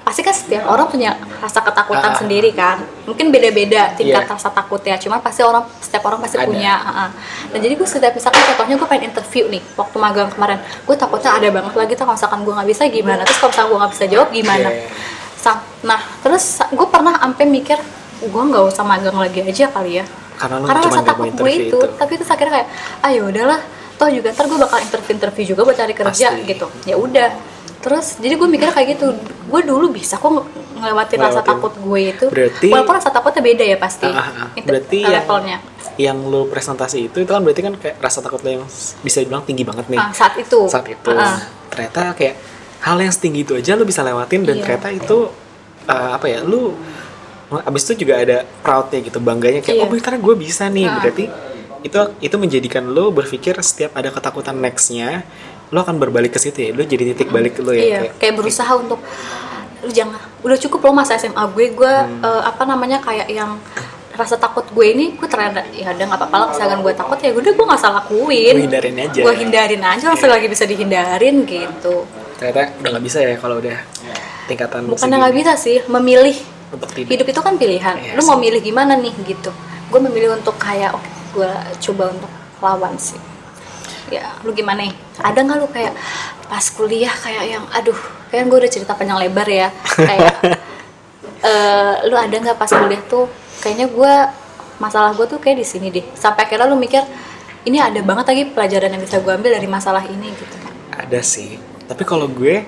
pasti 0.00 0.26
kan 0.26 0.34
setiap 0.34 0.66
orang 0.66 0.90
punya 0.90 1.14
rasa 1.38 1.62
ketakutan 1.62 2.10
Ah. 2.10 2.18
sendiri 2.18 2.50
kan. 2.50 2.82
Mungkin 3.06 3.30
beda-beda 3.30 3.94
tingkat 3.94 4.26
Iya. 4.26 4.32
rasa 4.34 4.50
takutnya. 4.50 4.98
Cuman 4.98 5.22
pasti 5.22 5.46
orang 5.46 5.62
setiap 5.78 6.02
orang 6.04 6.18
pasti 6.18 6.34
Ada. 6.34 6.50
punya. 6.50 6.74
ah, 6.74 7.06
ah. 7.06 7.08
Nah 7.54 7.58
jadi 7.60 7.78
gue 7.78 7.86
setiap 7.86 8.10
misalkan 8.10 8.42
contohnya 8.42 8.74
gue 8.74 8.88
pengen 8.88 9.14
interview 9.14 9.46
nih 9.46 9.62
waktu 9.78 9.96
magang 9.96 10.26
kemarin, 10.28 10.58
gue 10.58 10.96
takutnya 10.98 11.30
ada 11.30 11.46
banget 11.46 11.74
lagi 11.78 11.92
tuh 11.94 12.02
kalau 12.02 12.18
misalkan 12.18 12.40
gue 12.42 12.50
nggak 12.50 12.68
bisa 12.68 12.82
gimana. 12.90 13.22
Terus 13.22 13.38
kalau 13.38 13.50
misalkan 13.54 13.70
gue 13.70 13.78
nggak 13.78 13.92
bisa 13.94 14.04
jawab 14.10 14.28
gimana? 14.34 14.68
Sam- 15.38 15.64
nah 15.80 16.00
terus 16.20 16.44
gue 16.58 16.86
pernah 16.90 17.14
sampai 17.16 17.44
mikir 17.46 17.78
gue 18.22 18.42
nggak 18.44 18.64
usah 18.66 18.82
magang 18.82 19.16
lagi 19.16 19.40
aja 19.40 19.66
kali 19.68 19.98
ya 19.98 20.04
Karena 20.36 20.56
lu 20.56 20.66
karena 20.66 20.80
rasa 20.82 21.02
takut 21.02 21.28
gue 21.30 21.50
itu. 21.50 21.68
itu. 21.68 21.78
tapi 21.96 22.12
terus 22.14 22.28
akhirnya 22.28 22.52
kayak 22.54 22.68
ayo 23.06 23.22
udahlah 23.26 23.60
toh 23.94 24.08
juga 24.08 24.28
ntar 24.30 24.44
gue 24.46 24.58
bakal 24.58 24.78
interview 24.78 25.12
interview 25.14 25.44
juga 25.46 25.60
buat 25.62 25.76
cari 25.76 25.92
kerja 25.92 26.26
Pasti. 26.30 26.44
gitu 26.46 26.66
ya 26.84 26.96
udah 26.96 27.28
terus 27.78 28.16
jadi 28.16 28.36
gue 28.36 28.44
mikir 28.46 28.68
kayak 28.68 28.88
gitu 28.94 29.12
gue 29.46 29.60
dulu 29.62 29.88
bisa 29.88 30.14
kok 30.14 30.28
nge- 30.30 30.48
ngelewatin 30.76 31.16
rasa 31.18 31.28
Ngelewatin. 31.38 31.48
takut 31.50 31.72
gue 31.74 32.00
itu 32.06 32.26
Berarti- 32.26 32.70
walaupun 32.70 32.94
rasa 32.94 33.08
takutnya 33.10 33.42
beda 33.42 33.64
ya 33.66 33.76
pasti 33.76 34.04
Ah, 34.06 34.16
ah, 34.18 34.28
ah. 34.38 34.48
itu 34.54 34.66
Berarti 34.66 34.98
yang- 34.98 35.12
levelnya 35.14 35.56
yang 35.96 36.18
lo 36.22 36.44
presentasi 36.46 36.98
itu 37.06 37.18
itu 37.18 37.28
kan 37.28 37.40
berarti 37.40 37.60
kan 37.62 37.74
kayak 37.74 37.96
rasa 37.98 38.20
takut 38.20 38.40
lo 38.40 38.50
yang 38.50 38.64
bisa 38.98 39.18
dibilang 39.18 39.44
tinggi 39.44 39.64
banget 39.64 39.84
nih 39.86 39.96
Ah, 39.98 40.08
saat 40.10 40.36
itu 40.36 40.64
saat 40.66 40.84
itu 40.86 41.10
Ah, 41.10 41.24
ah. 41.26 41.38
ternyata 41.68 42.12
kayak 42.14 42.36
hal 42.80 42.96
yang 42.96 43.10
setinggi 43.10 43.40
itu 43.42 43.52
aja 43.54 43.72
lo 43.74 43.84
bisa 43.84 44.00
lewatin 44.00 44.40
dan 44.42 44.54
Iya. 44.54 44.62
ternyata 44.62 44.88
itu 44.90 45.18
uh, 45.86 46.10
apa 46.14 46.26
ya 46.26 46.40
lu 46.42 46.72
abis 47.52 47.82
itu 47.84 48.04
juga 48.04 48.14
ada 48.16 48.36
proudnya 48.60 49.00
gitu 49.00 49.18
bangganya 49.18 49.60
kayak 49.60 49.76
Iya. 49.76 49.84
oh 49.84 49.90
ternyata 49.92 50.18
gue 50.20 50.34
bisa 50.36 50.64
nih 50.66 50.84
Ah. 50.84 50.94
berarti 50.96 51.24
itu 51.80 51.96
itu 52.20 52.36
menjadikan 52.36 52.84
lo 52.86 53.10
berpikir 53.10 53.56
setiap 53.60 53.94
ada 53.94 54.08
ketakutan 54.08 54.54
nextnya 54.54 55.24
lo 55.68 55.80
akan 55.80 55.96
berbalik 55.96 56.30
ke 56.30 56.38
situ 56.38 56.58
ya 56.60 56.70
lo 56.70 56.82
jadi 56.82 57.10
titik 57.10 57.28
balik 57.28 57.58
lo 57.58 57.70
ya 57.70 57.80
iya 57.80 57.98
kayak 58.00 58.12
kayak 58.18 58.34
berusaha 58.36 58.72
untuk 58.72 59.00
lu 59.80 59.88
jangan 59.88 60.14
udah 60.38 60.58
cukup 60.58 60.80
loh 60.82 60.94
masa 60.94 61.16
SMA 61.16 61.40
gue 61.48 61.72
gue 61.72 61.94
Hmm. 61.96 62.20
eh, 62.20 62.42
apa 62.44 62.62
namanya 62.64 63.00
kayak 63.00 63.26
yang 63.28 63.56
rasa 64.12 64.36
takut 64.36 64.68
gue 64.68 64.86
ini 64.86 65.16
gue 65.16 65.24
ternyata 65.24 65.64
ya 65.72 65.90
udah 65.90 66.04
nggak 66.04 66.20
apa-apa 66.20 66.36
lah 66.36 66.48
misalkan 66.52 66.78
gue 66.80 66.92
takut 66.92 67.16
ya 67.18 67.32
udah 67.32 67.50
gue 67.50 67.66
nggak 67.66 67.80
salah 67.80 67.96
lakuin 67.98 68.54
Gue 68.54 68.64
hindarin 68.68 68.96
aja. 69.00 69.20
gue 69.24 69.34
hindarin 69.34 69.82
aja 69.82 70.04
langsung 70.06 70.28
lagi 70.28 70.46
bisa 70.46 70.64
dihindarin 70.64 71.36
gitu 71.42 72.04
ternyata 72.36 72.76
udah 72.76 72.90
nggak 72.92 73.04
bisa 73.04 73.18
ya 73.18 73.34
kalau 73.34 73.56
udah 73.58 73.78
tingkatan 74.44 74.80
segini. 74.92 75.16
nggak 75.16 75.34
bisa 75.34 75.52
sih 75.56 75.78
memilih 75.86 76.36
Untuk 76.70 76.90
tidak. 76.94 77.10
hidup 77.10 77.26
itu 77.30 77.40
kan 77.42 77.54
pilihan. 77.58 77.94
Iya 77.98 78.12
lu 78.14 78.22
mau 78.26 78.38
milih 78.38 78.62
gimana 78.62 78.94
nih 78.98 79.14
gitu. 79.26 79.50
Gue 79.90 80.00
memilih 80.02 80.38
untuk 80.38 80.54
kayak 80.56 80.94
oke 80.94 81.08
gue 81.34 81.52
coba 81.90 82.14
untuk 82.14 82.30
lawan 82.62 82.94
sih. 82.98 83.18
Ya 84.10 84.34
lu 84.42 84.54
gimana 84.54 84.86
nih? 84.86 84.94
Ada 85.22 85.38
nggak 85.42 85.58
lu 85.58 85.68
kayak 85.70 85.94
pas 86.50 86.64
kuliah 86.74 87.14
kayak 87.14 87.44
yang 87.46 87.64
aduh 87.70 87.98
kan 88.30 88.46
gue 88.46 88.58
udah 88.58 88.70
cerita 88.70 88.94
panjang 88.94 89.18
lebar 89.18 89.46
ya. 89.46 89.68
Kayak 90.10 90.34
eh, 91.42 91.94
lu 92.06 92.14
ada 92.14 92.34
nggak 92.34 92.58
pas 92.58 92.70
kuliah 92.70 93.02
tuh 93.10 93.26
kayaknya 93.58 93.90
gue 93.90 94.12
masalah 94.78 95.14
gue 95.14 95.26
tuh 95.26 95.38
kayak 95.42 95.62
di 95.62 95.66
sini 95.66 95.90
deh. 95.90 96.06
Sampai 96.14 96.46
akhirnya 96.46 96.70
lu 96.70 96.78
mikir 96.78 97.02
ini 97.66 97.82
ada 97.82 97.98
banget 98.00 98.30
lagi 98.30 98.42
pelajaran 98.54 98.94
yang 98.94 99.02
bisa 99.02 99.18
gue 99.18 99.32
ambil 99.34 99.52
dari 99.52 99.68
masalah 99.68 100.06
ini 100.06 100.30
gitu 100.32 100.70
ada 101.00 101.20
sih. 101.24 101.56
Tapi 101.88 102.02
kalau 102.04 102.28
gue 102.28 102.62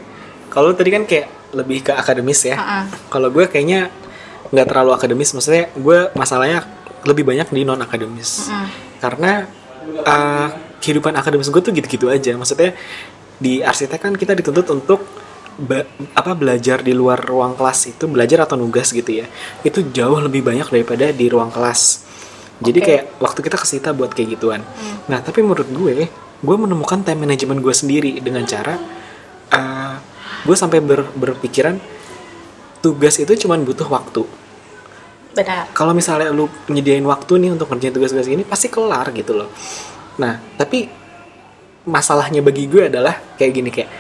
kalau 0.48 0.72
tadi 0.72 0.90
kan 0.90 1.04
kayak 1.04 1.28
lebih 1.52 1.84
ke 1.86 1.92
akademis 1.92 2.48
ya. 2.48 2.56
Ha-ha. 2.56 2.80
kalau 3.12 3.28
gue 3.28 3.44
kayaknya 3.48 3.92
nggak 4.52 4.66
terlalu 4.68 4.90
akademis 4.92 5.32
maksudnya 5.32 5.72
gue 5.72 6.12
masalahnya 6.12 6.64
lebih 7.08 7.24
banyak 7.24 7.48
di 7.52 7.64
non 7.64 7.80
akademis 7.80 8.48
Mm-mm. 8.52 8.68
karena 9.00 9.48
uh, 10.06 10.48
kehidupan 10.82 11.14
akademis 11.14 11.48
gue 11.48 11.62
tuh 11.62 11.70
gitu-gitu 11.70 12.10
aja. 12.10 12.34
Maksudnya 12.34 12.74
di 13.38 13.62
arsitek 13.62 13.98
kan 14.02 14.12
kita 14.18 14.34
dituntut 14.34 14.66
untuk 14.74 15.06
ba- 15.62 15.86
apa 16.14 16.34
belajar 16.34 16.82
di 16.82 16.90
luar 16.90 17.22
ruang 17.22 17.54
kelas 17.54 17.94
itu 17.94 18.10
belajar 18.10 18.42
atau 18.46 18.58
nugas 18.58 18.90
gitu 18.90 19.22
ya. 19.22 19.26
Itu 19.62 19.86
jauh 19.94 20.18
lebih 20.18 20.42
banyak 20.42 20.66
daripada 20.74 21.14
di 21.14 21.30
ruang 21.30 21.54
kelas. 21.54 22.02
Jadi 22.62 22.78
Oke. 22.82 22.86
kayak 22.86 23.04
waktu 23.22 23.40
kita 23.46 23.56
kesita 23.58 23.88
buat 23.94 24.10
kayak 24.14 24.38
gituan. 24.38 24.62
Nah 25.06 25.22
tapi 25.22 25.42
menurut 25.42 25.70
gue 25.70 26.10
gue 26.42 26.56
menemukan 26.58 27.06
time 27.06 27.22
management 27.22 27.62
gue 27.62 27.74
sendiri 27.74 28.12
dengan 28.18 28.42
cara 28.42 28.74
uh, 29.54 29.94
gue 30.42 30.56
sampai 30.56 30.78
ber- 30.78 31.12
berpikiran 31.12 31.78
tugas 32.78 33.16
itu 33.16 33.32
cuman 33.38 33.62
butuh 33.62 33.86
waktu. 33.86 34.26
Benar. 35.32 35.70
Kalau 35.72 35.96
misalnya 35.96 36.28
lu 36.28 36.44
nyediain 36.68 37.04
waktu 37.04 37.40
nih 37.40 37.50
untuk 37.50 37.70
ngerjain 37.70 37.94
tugas-tugas 37.94 38.26
ini 38.26 38.42
pasti 38.42 38.68
kelar 38.68 39.08
gitu 39.12 39.32
loh. 39.32 39.48
Nah 40.20 40.42
tapi 40.54 40.90
masalahnya 41.82 42.44
bagi 42.44 42.68
gue 42.68 42.86
adalah 42.86 43.16
kayak 43.34 43.52
gini 43.52 43.70
kayak 43.72 43.90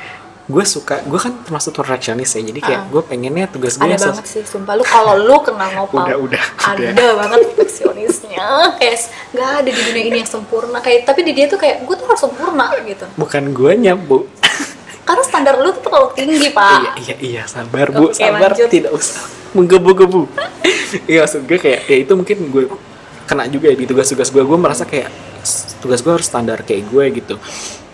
gue 0.42 0.64
suka 0.66 1.06
gue 1.06 1.16
kan 1.16 1.38
termasuk 1.46 1.70
perfeksionis 1.72 2.34
ya 2.34 2.42
jadi 2.42 2.60
kayak 2.60 2.80
Ah. 2.82 2.90
gue 2.90 3.02
pengennya 3.06 3.46
tugas 3.46 3.78
gue 3.78 3.86
ada 3.86 3.96
banget 3.96 4.26
sih 4.26 4.42
sumpah. 4.42 4.74
Lu 4.76 4.84
kalau 4.84 5.14
lu 5.16 5.38
kenal 5.40 5.70
ngopal 5.72 6.02
Udah, 6.04 6.18
udah, 6.18 6.44
ada 6.68 6.82
udah. 6.92 7.10
banget 7.16 7.38
perfeksionisnya. 7.48 8.46
Kayak 8.76 8.96
nggak 9.32 9.48
ada 9.48 9.70
di 9.70 9.72
dunia 9.72 10.04
ini 10.04 10.16
yang 10.20 10.28
sempurna. 10.28 10.78
Kayak 10.82 11.06
tapi 11.08 11.22
di 11.22 11.32
dia 11.32 11.46
tuh 11.46 11.56
kayak 11.56 11.86
gue 11.86 11.94
tuh 11.94 12.06
harus 12.10 12.20
sempurna 12.20 12.66
gitu. 12.82 13.06
Bukan 13.16 13.54
gue 13.54 13.72
bu 13.96 14.28
karena 15.02 15.22
standar 15.26 15.54
lu 15.58 15.70
tuh 15.74 15.82
terlalu 15.82 16.08
tinggi 16.14 16.48
pak. 16.54 16.78
Iya 16.78 16.92
iya 16.98 17.16
iya 17.18 17.42
sabar 17.50 17.90
bu. 17.90 18.10
Oke, 18.10 18.22
sabar 18.22 18.50
lanjut. 18.54 18.70
tidak 18.70 18.92
usah 18.94 19.22
menggebu-gebu. 19.56 20.22
Iya 21.08 21.24
maksud 21.24 21.48
gue 21.48 21.56
kayak 21.56 21.88
ya 21.88 21.96
itu 22.04 22.12
mungkin 22.12 22.52
gue 22.52 22.68
kena 23.24 23.48
juga 23.48 23.72
ya 23.72 23.76
di 23.80 23.88
tugas-tugas 23.88 24.28
gue. 24.28 24.44
Gue 24.44 24.58
merasa 24.60 24.84
kayak 24.84 25.08
tugas 25.80 26.04
gue 26.04 26.12
harus 26.12 26.28
standar 26.28 26.60
kayak 26.68 26.84
gue 26.92 27.04
gitu. 27.16 27.40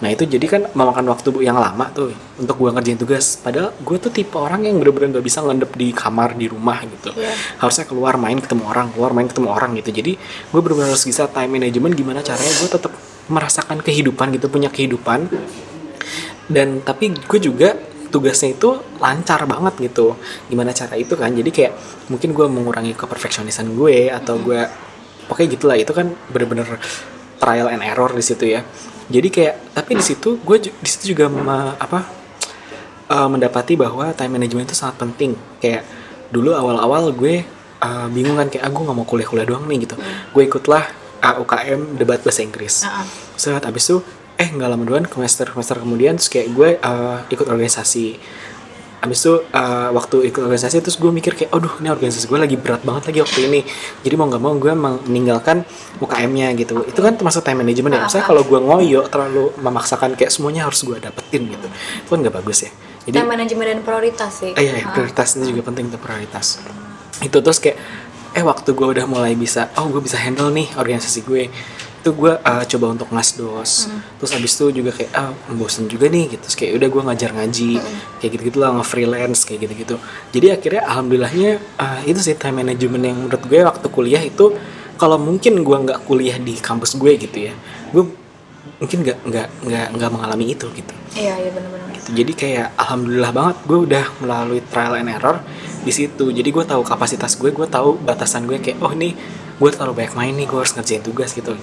Nah 0.02 0.10
itu 0.10 0.26
jadi 0.26 0.46
kan 0.50 0.62
memakan 0.74 1.06
waktu 1.10 1.30
Bu, 1.30 1.38
yang 1.38 1.54
lama 1.58 1.94
tuh 1.94 2.10
untuk 2.42 2.58
gue 2.58 2.70
ngerjain 2.74 2.98
tugas. 2.98 3.38
Padahal 3.38 3.70
gue 3.70 3.96
tuh 4.02 4.10
tipe 4.10 4.34
orang 4.34 4.66
yang 4.66 4.82
bener-bener 4.82 5.14
gak 5.14 5.26
bisa 5.30 5.46
ngendep 5.46 5.70
di 5.78 5.94
kamar 5.94 6.34
di 6.34 6.50
rumah 6.50 6.82
gitu. 6.82 7.14
Iya. 7.14 7.30
harusnya 7.62 7.86
keluar 7.86 8.18
main 8.18 8.42
ketemu 8.42 8.66
orang 8.66 8.90
keluar 8.90 9.14
main 9.14 9.30
ketemu 9.30 9.48
orang 9.54 9.70
gitu. 9.78 9.90
Jadi 9.94 10.12
gue 10.50 10.60
bener-bener 10.60 10.90
harus 10.90 11.06
bisa 11.06 11.30
time 11.30 11.54
management 11.54 11.94
gimana 11.94 12.20
caranya 12.26 12.50
gue 12.50 12.68
tetap 12.70 12.92
merasakan 13.28 13.78
kehidupan 13.84 14.34
gitu 14.34 14.48
punya 14.48 14.72
kehidupan 14.72 15.28
dan 16.48 16.80
tapi 16.82 17.12
gue 17.12 17.40
juga 17.40 17.76
tugasnya 18.08 18.56
itu 18.56 18.80
lancar 18.98 19.44
banget 19.44 19.92
gitu. 19.92 20.16
Gimana 20.48 20.72
cara 20.72 20.96
itu 20.96 21.12
kan? 21.14 21.28
Jadi 21.28 21.50
kayak 21.52 21.72
mungkin 22.08 22.32
gue 22.32 22.46
mengurangi 22.48 22.96
keperfeksionisan 22.96 23.76
gue 23.76 24.08
atau 24.08 24.40
gue 24.40 24.64
pokoknya 25.28 25.48
gitulah. 25.54 25.76
Itu 25.76 25.92
kan 25.92 26.08
bener-bener 26.32 26.80
trial 27.37 27.68
and 27.68 27.84
error 27.84 28.11
di 28.16 28.24
situ 28.24 28.48
ya. 28.48 28.64
Jadi 29.08 29.28
kayak 29.28 29.76
tapi 29.76 30.00
di 30.00 30.04
situ 30.04 30.40
gue 30.40 30.56
di 30.61 30.88
situ 30.88 31.12
juga 31.16 31.28
me- 31.28 31.76
apa 31.76 32.00
eh, 33.12 33.28
mendapati 33.28 33.76
bahwa 33.76 34.12
time 34.16 34.40
management 34.40 34.72
itu 34.72 34.76
sangat 34.76 34.96
penting. 35.00 35.37
Kayak 35.61 35.84
dulu 36.32 36.56
awal-awal 36.56 37.12
gue 37.12 37.44
eh, 37.84 38.06
bingung 38.08 38.40
kan 38.40 38.48
kayak 38.48 38.64
ah 38.64 38.72
gue 38.72 38.82
nggak 38.88 38.96
mau 38.96 39.04
kuliah-kuliah 39.04 39.44
doang 39.44 39.68
nih 39.68 39.84
gitu. 39.84 40.00
Gue 40.32 40.48
ikutlah 40.48 40.84
ah, 41.20 41.37
UKM 41.44 42.00
debat 42.00 42.20
bahasa 42.24 42.40
Inggris. 42.40 42.88
Heeh. 42.88 43.06
Set, 43.38 43.62
abis 43.62 43.84
itu 43.92 44.00
eh 44.38 44.48
nggak 44.55 44.68
lama 44.70 44.85
doang 44.87 45.07
semester 45.11 45.51
semester 45.51 45.77
kemudian 45.83 46.14
terus 46.14 46.31
kayak 46.31 46.48
gue 46.55 46.68
eh, 46.79 47.18
ikut 47.35 47.46
organisasi. 47.51 48.07
Abis 48.98 49.18
itu 49.22 49.35
eh, 49.51 49.90
waktu 49.90 50.31
ikut 50.31 50.42
organisasi 50.46 50.79
terus 50.79 50.98
gue 50.98 51.11
mikir 51.11 51.35
kayak 51.35 51.51
aduh 51.51 51.74
ini 51.83 51.90
organisasi 51.90 52.31
gue 52.31 52.38
lagi 52.38 52.55
berat 52.55 52.87
banget 52.87 53.11
lagi 53.11 53.18
waktu 53.27 53.40
ini. 53.51 53.61
Jadi 54.07 54.14
mau 54.14 54.31
nggak 54.31 54.42
mau 54.42 54.55
gue 54.55 54.72
meninggalkan 54.79 55.66
UKM-nya 55.98 56.55
gitu. 56.55 56.87
Itu 56.87 57.03
kan 57.03 57.18
termasuk 57.18 57.42
time 57.42 57.66
management 57.66 57.98
ya. 57.98 58.01
Misalnya 58.07 58.27
kalau 58.31 58.42
gue 58.46 58.59
ngoyo 58.62 59.03
terlalu 59.11 59.51
memaksakan 59.59 60.14
kayak 60.14 60.31
semuanya 60.31 60.70
harus 60.70 60.87
gue 60.87 60.98
dapetin 61.03 61.51
gitu. 61.51 61.66
Itu 62.07 62.09
kan 62.14 62.18
nggak 62.22 62.35
bagus 62.38 62.66
ya. 62.66 62.70
Jadi 63.11 63.16
time 63.18 63.31
manajemen 63.35 63.64
dan 63.66 63.81
prioritas 63.83 64.33
sih. 64.38 64.53
Eh, 64.55 64.62
iya, 64.62 64.72
iya, 64.83 64.87
prioritas 64.94 65.35
itu 65.35 65.51
juga 65.51 65.62
penting 65.66 65.90
tuh 65.90 65.98
prioritas. 65.98 66.62
Itu 67.24 67.42
terus 67.42 67.59
kayak 67.59 67.79
eh 68.37 68.44
waktu 68.44 68.70
gue 68.77 68.87
udah 68.87 69.09
mulai 69.09 69.33
bisa, 69.35 69.72
oh 69.81 69.88
gue 69.88 70.05
bisa 70.05 70.20
handle 70.20 70.53
nih 70.53 70.68
organisasi 70.77 71.24
gue. 71.24 71.51
Itu 71.98 72.14
gue 72.14 72.32
uh, 72.38 72.64
coba 72.64 72.87
untuk 72.94 73.08
ngasdos. 73.11 73.90
Terus 74.22 74.30
abis 74.32 74.52
itu 74.54 74.64
juga 74.82 74.90
kayak 74.94 75.11
ah 75.18 75.34
bosen 75.52 75.90
juga 75.90 76.06
nih 76.06 76.38
gitu. 76.38 76.42
Terus 76.46 76.56
kayak 76.56 76.72
udah 76.78 76.88
gue 76.88 77.02
ngajar 77.12 77.30
ngaji, 77.34 77.70
kayak 78.22 78.30
gitu-gitu 78.38 78.58
lah 78.62 78.70
nge-freelance 78.78 79.40
kayak 79.44 79.66
gitu-gitu. 79.66 79.96
Jadi 80.30 80.46
akhirnya 80.54 80.82
alhamdulillahnya 80.87 81.50
uh, 81.76 82.00
itu 82.06 82.20
sih 82.22 82.38
time 82.38 82.62
management 82.62 83.04
yang 83.04 83.18
menurut 83.26 83.42
gue 83.44 83.61
waktu 83.66 83.87
kuliah 83.90 84.22
itu 84.22 84.54
kalau 84.98 85.14
mungkin 85.14 85.62
gue 85.62 85.76
nggak 85.87 86.06
kuliah 86.11 86.38
di 86.42 86.58
kampus 86.58 86.98
gue 86.98 87.14
gitu 87.18 87.50
ya, 87.50 87.54
gue 87.94 88.02
mungkin 88.82 88.98
nggak 89.02 89.18
nggak 89.26 89.48
nggak 89.66 89.87
nggak 89.94 90.11
mengalami 90.11 90.54
itu 90.54 90.66
gitu 90.70 90.94
iya 91.18 91.34
iya 91.34 91.50
benar-benar 91.50 91.88
gitu. 91.98 92.08
Jadi 92.14 92.32
kayak 92.34 92.66
alhamdulillah 92.78 93.32
banget 93.34 93.56
gue 93.66 93.78
udah 93.90 94.04
melalui 94.22 94.61
trial 94.70 94.94
and 94.98 95.11
error 95.11 95.42
di 95.82 95.92
situ. 95.94 96.30
Jadi 96.30 96.48
gue 96.50 96.64
tahu 96.66 96.82
kapasitas 96.87 97.34
gue, 97.38 97.50
gue 97.50 97.66
tahu 97.66 97.98
batasan 97.98 98.46
gue 98.46 98.62
kayak 98.62 98.78
oh 98.78 98.94
nih 98.94 99.18
gue 99.58 99.68
terlalu 99.74 99.92
banyak 100.02 100.14
main 100.14 100.32
nih, 100.38 100.46
gue 100.46 100.58
harus 100.58 100.72
ngerjain 100.74 101.02
tugas 101.02 101.34
gitu. 101.34 101.58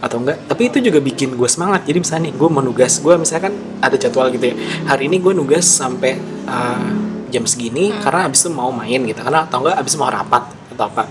Atau 0.00 0.20
enggak, 0.20 0.40
tapi 0.48 0.68
itu 0.72 0.80
juga 0.80 1.00
bikin 1.00 1.36
gue 1.36 1.48
semangat. 1.48 1.84
Jadi 1.84 2.00
misalnya 2.00 2.22
nih 2.28 2.34
gue 2.36 2.48
mau 2.48 2.64
nugas, 2.64 3.00
gue 3.00 3.14
misalnya 3.20 3.52
kan 3.52 3.54
ada 3.84 3.96
jadwal 4.00 4.28
gitu 4.32 4.44
ya. 4.52 4.54
Hari 4.88 5.08
ini 5.08 5.16
gue 5.20 5.32
nugas 5.36 5.64
sampai 5.64 6.16
uh, 6.48 6.88
jam 7.28 7.44
segini 7.44 7.92
karena 8.00 8.28
abis 8.28 8.44
itu 8.44 8.50
mau 8.52 8.72
main 8.72 9.00
gitu. 9.04 9.20
Karena 9.20 9.44
atau 9.44 9.60
enggak 9.64 9.76
abis 9.80 9.92
itu 9.94 10.00
mau 10.00 10.08
rapat 10.12 10.42
atau 10.74 10.84
apa. 10.88 11.02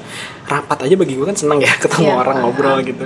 Rapat 0.49 0.77
aja 0.89 0.95
bagi 0.97 1.13
gue 1.15 1.25
kan 1.25 1.37
seneng 1.37 1.61
ya 1.61 1.71
ketemu 1.77 2.09
Iya. 2.11 2.15
orang 2.19 2.37
ngobrol 2.41 2.77
gitu. 2.81 3.05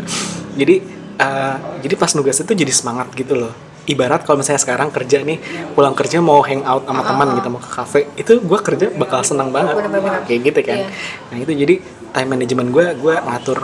Jadi 0.57 0.75
uh, 1.21 1.55
jadi 1.83 1.93
pas 1.99 2.11
nugas 2.15 2.37
itu 2.41 2.51
jadi 2.55 2.73
semangat 2.73 3.11
gitu 3.13 3.35
loh 3.35 3.66
ibarat 3.88 4.21
kalau 4.21 4.38
misalnya 4.38 4.60
sekarang 4.60 4.89
kerja 4.89 5.19
nih 5.19 5.39
pulang 5.71 5.91
kerja 5.91 6.19
mau 6.19 6.39
hangout 6.39 6.84
sama 6.84 7.02
teman 7.02 7.28
gitu 7.34 7.47
mau 7.47 7.58
ke 7.58 7.71
kafe 7.71 8.00
itu 8.13 8.38
gue 8.38 8.60
kerja 8.62 8.86
bakal 8.93 9.19
senang 9.21 9.50
banget 9.50 9.73
Bener-bener. 9.73 10.21
kayak 10.23 10.41
gitu 10.45 10.60
kan 10.62 10.78
Iya. 10.78 10.88
nah 11.26 11.38
itu 11.38 11.52
jadi 11.56 11.76
time 12.12 12.30
management 12.30 12.69
gue 12.69 12.86
gue 12.97 13.15
ngatur 13.17 13.60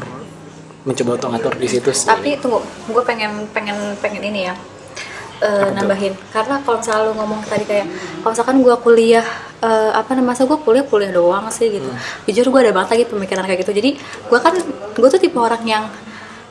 mencoba 0.83 1.11
untuk 1.13 1.29
ngatur 1.29 1.53
di 1.55 1.67
situ 1.69 1.89
sih 1.91 2.07
tapi 2.07 2.35
tunggu 2.37 2.59
gue 2.61 3.03
pengen 3.03 3.47
pengen 3.49 3.75
pengen 3.97 4.23
ini 4.25 4.47
ya 4.47 4.55
tuh? 5.39 5.71
nambahin 5.71 6.15
karena 6.29 6.59
kalau 6.61 6.79
misalnya 6.79 7.03
lu 7.03 7.13
ngomong 7.15 7.39
tadi 7.43 7.63
kayak 7.63 7.87
kalau 8.19 8.31
misalkan 8.31 8.57
gue 8.59 8.75
kuliah 8.79 9.27
eh, 9.59 9.91
apa 9.91 10.11
namanya 10.13 10.35
masa 10.35 10.43
gue 10.45 10.55
kuliah 10.57 10.85
kuliah 10.85 11.11
doang 11.11 11.47
sih 11.49 11.67
gitu 11.69 11.83
Hmm. 11.85 11.99
jujur 12.25 12.47
gue 12.47 12.59
ada 12.61 12.71
banget 12.71 12.89
lagi 12.93 13.03
pemikiran 13.07 13.43
kayak 13.43 13.59
gitu 13.59 13.71
jadi 13.73 13.89
gue 13.99 14.39
kan 14.39 14.53
gue 14.93 15.09
tuh 15.09 15.19
tipe 15.19 15.35
orang 15.37 15.63
yang 15.63 15.83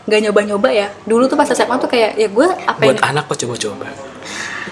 gak 0.05 0.21
nyoba-nyoba 0.21 0.69
ya. 0.69 0.87
Dulu 1.05 1.27
tuh 1.27 1.37
pas 1.37 1.47
SMA 1.47 1.77
tuh 1.77 1.87
kayak 1.87 2.17
ya 2.17 2.27
gue 2.27 2.47
apa 2.47 2.81
yang 2.81 2.97
buat 2.97 3.03
anak 3.03 3.25
kok 3.27 3.39
coba-coba. 3.41 3.87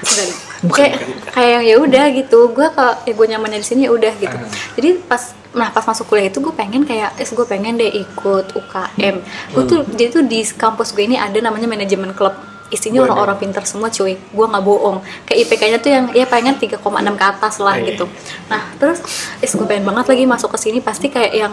Kayak 0.60 1.00
kayak 1.32 1.60
ya 1.64 1.76
udah 1.76 2.04
gitu. 2.12 2.52
Gue 2.52 2.68
kalau 2.68 2.92
ya 3.04 3.12
gue 3.12 3.26
nyamannya 3.26 3.60
di 3.60 3.66
sini 3.66 3.80
ya 3.88 3.90
udah 3.92 4.12
gitu. 4.16 4.36
Ah. 4.36 4.44
jadi 4.76 5.00
pas 5.00 5.32
nah 5.50 5.68
pas 5.68 5.82
masuk 5.82 6.06
kuliah 6.06 6.28
itu 6.28 6.38
gue 6.38 6.52
pengen 6.52 6.84
kayak 6.84 7.16
es 7.16 7.32
gue 7.32 7.42
pengen 7.42 7.74
deh 7.74 7.90
ikut 7.90 8.54
UKM 8.54 9.16
gue 9.50 9.62
tuh 9.66 9.82
Hmm. 9.82 9.90
jadi 9.98 10.08
tuh 10.14 10.22
di 10.22 10.46
kampus 10.46 10.94
gue 10.94 11.02
ini 11.02 11.16
ada 11.16 11.34
namanya 11.40 11.64
manajemen 11.66 12.12
klub. 12.12 12.36
Isinya 12.70 13.02
orang-orang 13.02 13.34
pintar 13.40 13.66
semua 13.66 13.90
cuy. 13.90 14.14
Gue 14.14 14.46
nggak 14.46 14.62
bohong. 14.62 15.02
Kayak 15.26 15.38
IPK-nya 15.42 15.78
tuh 15.80 15.90
yang 15.90 16.04
ya 16.12 16.22
pengen 16.24 16.54
3,6 16.54 16.78
ke 17.16 17.24
atas 17.26 17.54
lah 17.58 17.74
Iya. 17.74 17.86
gitu. 17.90 18.04
nah 18.46 18.62
terus 18.76 19.00
es 19.40 19.50
gue 19.50 19.64
pengen 19.64 19.82
banget 19.82 20.06
lagi 20.06 20.22
masuk 20.22 20.54
ke 20.54 20.58
sini. 20.60 20.78
Pasti 20.78 21.08
kayak 21.08 21.32
yang 21.34 21.52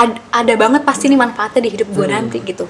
ad- 0.00 0.20
ada 0.32 0.54
banget 0.56 0.82
pasti 0.82 1.06
nih 1.06 1.18
manfaatnya 1.18 1.60
di 1.60 1.70
hidup 1.70 1.88
gue 1.90 2.02
Hmm. 2.02 2.14
nanti 2.16 2.40
gitu 2.40 2.64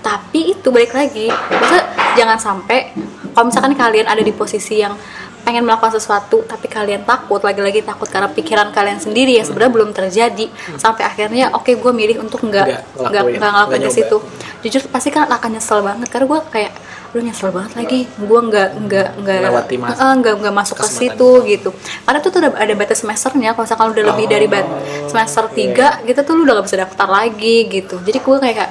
tapi 0.00 0.54
itu 0.54 0.68
balik 0.70 0.94
lagi 0.94 1.28
maksudnya 1.28 1.84
jangan 2.14 2.38
sampai 2.38 2.94
kalau 3.30 3.46
misalkan 3.46 3.74
kalian 3.74 4.06
ada 4.06 4.22
di 4.22 4.32
posisi 4.32 4.78
yang 4.78 4.94
pengen 5.50 5.66
melakukan 5.66 5.92
sesuatu 5.92 6.46
tapi 6.46 6.70
kalian 6.70 7.02
takut 7.02 7.42
lagi-lagi 7.42 7.82
takut 7.82 8.06
karena 8.06 8.30
pikiran 8.30 8.70
kalian 8.70 9.02
sendiri 9.02 9.34
yang 9.34 9.42
sebenarnya 9.42 9.74
belum 9.74 9.90
terjadi. 9.90 10.46
Sampai 10.78 11.02
akhirnya 11.02 11.50
oke 11.50 11.74
gue 11.74 11.92
milih 11.92 12.22
untuk 12.22 12.46
nggak 12.46 12.66
Nggak 13.10 13.22
nggak 13.34 13.50
ngelakuin, 13.50 13.82
ke 13.82 13.90
situ. 13.90 14.16
Jujur 14.62 14.82
pasti 14.86 15.10
kan 15.10 15.26
akan 15.26 15.50
nyesel 15.52 15.82
banget 15.82 16.06
karena 16.06 16.26
gue 16.28 16.40
kayak 16.48 16.72
lu 17.10 17.26
nyesel 17.26 17.50
banget 17.50 17.72
lagi 17.74 18.00
gue 18.06 18.40
nggak 18.46 18.68
nggak 18.86 19.08
nggak 19.18 19.38
nggak 20.14 20.34
nggak 20.38 20.54
masuk 20.54 20.76
ke 20.78 20.86
situ 20.86 21.28
gitu. 21.50 21.68
Karena 22.06 22.18
tuh 22.22 22.30
udah 22.30 22.50
ada 22.54 22.74
batas 22.78 23.02
semesternya 23.02 23.50
kalau 23.50 23.66
misalkan 23.66 23.88
udah 23.90 24.04
lebih 24.14 24.26
dari 24.30 24.46
bat 24.46 24.66
semester 25.10 25.44
3 25.50 26.06
gitu 26.06 26.20
tuh 26.22 26.32
lu 26.38 26.46
udah 26.46 26.62
gak 26.62 26.66
bisa 26.70 26.78
daftar 26.78 27.08
lagi 27.10 27.66
gitu. 27.66 27.98
Jadi 27.98 28.18
gue 28.22 28.36
kayak 28.38 28.68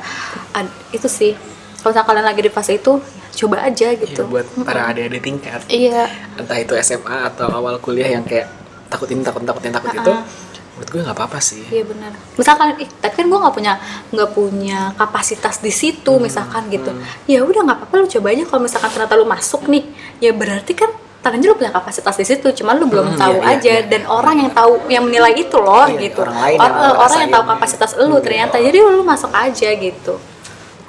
ad- 0.56 0.76
itu 0.96 1.12
sih 1.12 1.36
kalau 1.80 1.92
misalkan 1.92 2.10
kalian 2.10 2.28
lagi 2.28 2.42
di 2.42 2.50
fase 2.50 2.72
itu 2.74 2.92
coba 3.36 3.58
aja 3.62 3.88
Ya, 3.88 3.96
gitu 3.96 4.22
buat 4.26 4.46
para 4.62 4.90
adik-adik 4.90 5.22
tingkat 5.22 5.62
iya 5.68 6.06
entah 6.36 6.56
itu 6.56 6.74
SMA 6.78 7.26
atau 7.26 7.48
awal 7.50 7.78
kuliah 7.78 8.10
yang 8.10 8.24
kayak 8.24 8.52
takut 8.86 9.08
ini 9.08 9.22
takut 9.22 9.42
takut 9.42 9.62
ini 9.62 9.72
takut 9.72 9.92
itu 9.92 10.12
Uh-uh. 10.12 10.24
menurut 10.72 10.90
gue 10.90 11.02
nggak 11.02 11.14
apa-apa 11.14 11.40
sih 11.40 11.64
Iya 11.68 11.84
benar. 11.84 12.12
Misalkan, 12.34 12.72
ih, 12.78 12.88
tapi 12.96 13.14
kan 13.14 13.26
gue 13.26 13.36
nggak 13.38 13.52
punya 13.54 13.74
nggak 14.10 14.30
punya 14.30 14.80
kapasitas 14.96 15.60
di 15.60 15.70
situ, 15.70 16.16
misalkan 16.18 16.68
gitu. 16.70 16.96
Ya 17.26 17.44
udah 17.44 17.62
nggak 17.62 17.78
apa-apa, 17.78 17.96
lu 17.98 18.08
coba 18.10 18.28
aja. 18.30 18.44
Kalau 18.44 18.62
misalkan 18.64 18.90
ternyata 18.90 19.14
lu 19.14 19.28
masuk 19.28 19.68
nih, 19.68 19.84
ya 20.18 20.32
berarti 20.32 20.72
kan 20.74 20.88
tandanya 21.20 21.52
lu 21.52 21.60
punya 21.60 21.70
kapasitas 21.70 22.16
di 22.16 22.24
situ, 22.24 22.48
cuman 22.56 22.80
lu 22.80 22.88
belum 22.88 23.12
Hmm, 23.12 23.20
tahu 23.20 23.36
iya, 23.36 23.44
iya, 23.44 23.56
aja. 23.60 23.72
iya. 23.76 23.82
Dan 23.86 24.02
orang 24.08 24.36
yang 24.40 24.52
tahu, 24.52 24.72
yang 24.88 25.04
menilai 25.04 25.36
itu 25.36 25.58
loh, 25.60 25.84
Iya, 25.86 26.00
gitu. 26.02 26.24
orang 26.24 26.38
lain 26.40 26.58
Or- 26.58 26.64
yang 26.64 26.96
orang 26.98 27.20
yang 27.20 27.32
tahu 27.34 27.44
kapasitas 27.46 27.92
lu 28.00 28.16
ternyata. 28.18 28.56
Jadi 28.58 28.78
lu 28.80 29.04
masuk 29.04 29.32
aja 29.32 29.70
gitu. 29.70 30.14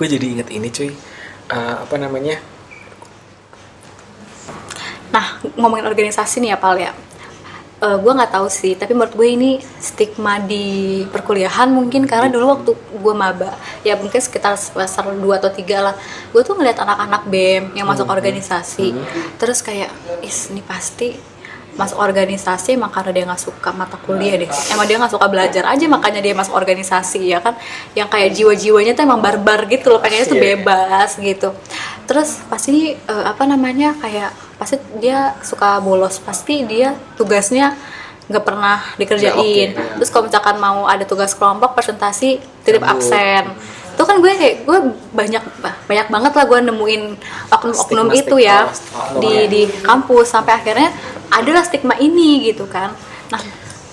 Gue 0.01 0.07
jadi 0.17 0.27
inget 0.33 0.49
ini 0.49 0.73
cuy. 0.73 0.89
Eh, 1.53 1.75
apa 1.85 1.95
namanya? 2.01 2.41
Nah, 5.13 5.45
ngomongin 5.61 5.85
organisasi 5.85 6.41
nih 6.41 6.57
ya, 6.57 6.59
Pal 6.59 6.81
ya. 6.81 6.97
Eh 7.81 7.97
gue 7.97 8.13
nggak 8.13 8.33
tahu 8.33 8.49
sih, 8.49 8.77
tapi 8.77 8.97
menurut 8.97 9.13
gue 9.13 9.29
ini 9.29 9.51
stigma 9.81 10.41
di 10.41 11.01
perkuliahan 11.09 11.69
mungkin 11.69 12.05
karena 12.09 12.29
dulu 12.29 12.45
waktu 12.53 12.73
gue 12.77 13.15
maba, 13.17 13.57
ya 13.81 13.97
mungkin 13.97 14.21
sekitar 14.21 14.57
semester 14.61 15.17
2 15.17 15.21
atau 15.41 15.49
3 15.49 15.81
lah, 15.81 15.97
gue 16.29 16.43
tuh 16.45 16.61
ngeliat 16.61 16.77
anak-anak 16.77 17.25
BEM 17.33 17.73
yang 17.73 17.89
masuk 17.89 18.05
organisasi, 18.05 18.93
terus 19.41 19.65
kayak, 19.65 19.89
is 20.21 20.53
ini 20.53 20.61
pasti 20.61 21.17
masuk 21.81 21.97
organisasi 21.97 22.77
emang 22.77 22.93
karena 22.93 23.11
dia 23.17 23.25
nggak 23.25 23.41
suka 23.41 23.73
mata 23.73 23.97
kuliah 23.97 24.37
deh. 24.37 24.51
Emang 24.69 24.85
dia 24.85 25.01
nggak 25.01 25.17
suka 25.17 25.27
belajar 25.33 25.65
aja 25.65 25.85
makanya 25.89 26.21
dia 26.21 26.37
masuk 26.37 26.53
organisasi 26.53 27.33
ya 27.33 27.41
kan? 27.41 27.57
Yang 27.97 28.09
kayak 28.13 28.31
jiwa-jiwanya 28.37 28.93
tuh 28.93 29.09
emang 29.09 29.25
barbar 29.25 29.65
gitu 29.73 29.89
loh 29.97 30.01
pengennya 30.05 30.29
tuh 30.29 30.37
Iya. 30.37 30.45
bebas 30.61 31.11
gitu. 31.17 31.49
Terus 32.05 32.45
pasti 32.53 32.93
eh, 32.93 33.25
apa 33.25 33.49
namanya 33.49 33.97
kayak 33.97 34.31
pasti 34.61 34.77
dia 35.01 35.33
suka 35.41 35.81
bolos 35.81 36.21
pasti 36.21 36.69
dia 36.69 36.93
tugasnya 37.17 37.73
nggak 38.31 38.45
pernah 38.47 38.79
dikerjain. 38.95 39.35
Ya, 39.35 39.35
oke, 39.35 39.65
ya. 39.75 39.97
terus 39.99 40.11
kalau 40.15 40.31
misalkan 40.31 40.57
mau 40.63 40.87
ada 40.87 41.03
tugas 41.03 41.35
kelompok 41.35 41.75
presentasi 41.75 42.39
titip 42.63 42.85
absen. 42.87 43.51
Itu 43.91 44.07
kan 44.07 44.23
gue 44.23 44.33
kayak 44.33 44.65
gue 44.65 44.79
banyak 45.11 45.43
banyak 45.91 46.07
banget 46.09 46.33
lah 46.39 46.45
gue 46.47 46.59
nemuin 46.71 47.03
oknum-oknum 47.51 48.09
itu 48.15 48.39
ya 48.39 48.71
di 49.19 49.51
di 49.51 49.63
kampus. 49.83 50.31
Sampai 50.31 50.57
akhirnya 50.57 50.95
adalah 51.31 51.63
stigma 51.63 51.95
ini 51.97 52.51
gitu 52.51 52.67
kan. 52.67 52.95
Nah. 53.31 53.43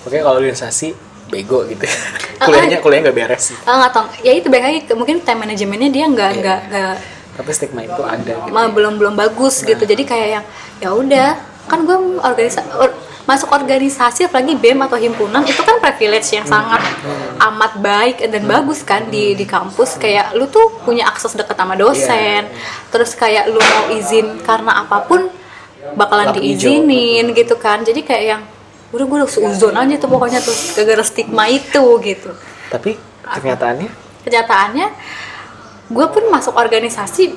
Oke 0.04 0.18
kalau 0.18 0.38
organisasi 0.38 0.94
bego 1.28 1.64
gitu. 1.68 1.84
Kuliahnya 2.46 2.78
kuliahnya 2.82 3.10
nggak 3.10 3.16
beres. 3.16 3.52
Sih 3.52 3.56
eh, 3.56 3.74
nggak 3.74 3.92
tahu. 3.92 4.06
Ya 4.26 4.32
itu 4.34 4.46
baik 4.50 4.64
lagi 4.64 4.80
mungkin 4.94 5.22
time 5.22 5.40
manajemennya 5.46 5.90
dia 5.90 6.04
nggak 6.08 6.30
Iya. 6.34 6.40
nggak 6.42 6.60
nggak 6.70 6.94
tapi 7.38 7.54
stigma 7.54 7.86
itu 7.86 8.02
ada 8.02 8.34
gitu. 8.34 8.50
Mah 8.50 8.66
belum 8.74 8.98
belum 8.98 9.14
bagus 9.14 9.62
gitu. 9.62 9.78
Jadi 9.78 10.02
kayak 10.02 10.28
yang 10.28 10.44
ya 10.82 10.90
udah 10.90 11.28
kan 11.70 11.86
gue 11.86 12.18
organisasi 12.18 12.66
masuk 13.28 13.52
organisasi 13.52 14.24
apalagi 14.24 14.56
bem 14.56 14.80
atau 14.80 14.96
himpunan 14.96 15.44
itu 15.44 15.60
kan 15.60 15.76
privilege 15.84 16.32
yang 16.32 16.48
sangat 16.48 16.80
amat 17.36 17.76
baik 17.76 18.24
dan 18.24 18.42
bagus 18.48 18.80
kan 18.82 19.06
di 19.06 19.38
di 19.38 19.46
kampus. 19.46 20.00
Kayak 20.02 20.34
lu 20.34 20.50
tuh 20.50 20.80
punya 20.82 21.06
akses 21.06 21.36
dekat 21.38 21.54
sama 21.54 21.78
dosen. 21.78 22.48
Terus 22.90 23.14
kayak 23.14 23.52
lu 23.52 23.60
mau 23.60 23.84
izin 23.94 24.42
karena 24.42 24.82
apa 24.82 25.06
pun 25.06 25.30
bakalan 25.94 26.30
Lampu 26.30 26.40
diizinin 26.40 27.26
gitu 27.32 27.54
kan. 27.56 27.82
Jadi 27.82 28.00
kayak 28.02 28.24
yang 28.26 28.42
udah 28.88 29.04
gue 29.04 29.16
udah 29.20 29.28
seuzon 29.28 29.74
aja 29.74 29.94
tuh 29.96 30.08
pokoknya 30.08 30.40
tuh 30.40 30.54
gara-gara 30.74 31.04
stigma 31.04 31.44
itu 31.46 31.84
gitu. 32.00 32.30
Tapi 32.68 32.96
kenyataannya? 33.22 33.90
Kenyataannya 34.24 34.86
gue 35.88 36.06
pun 36.08 36.24
masuk 36.28 36.52
organisasi 36.52 37.36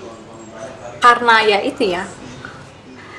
karena 0.99 1.35
ya 1.43 1.59
itu 1.59 1.87
ya. 1.87 2.03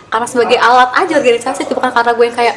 Karena 0.06 0.28
sebagai 0.28 0.60
alat 0.60 0.92
aja 0.92 1.16
organisasi 1.16 1.64
itu 1.64 1.72
bukan 1.72 1.88
karena 1.88 2.12
gue 2.12 2.24
yang 2.24 2.36
kayak 2.36 2.56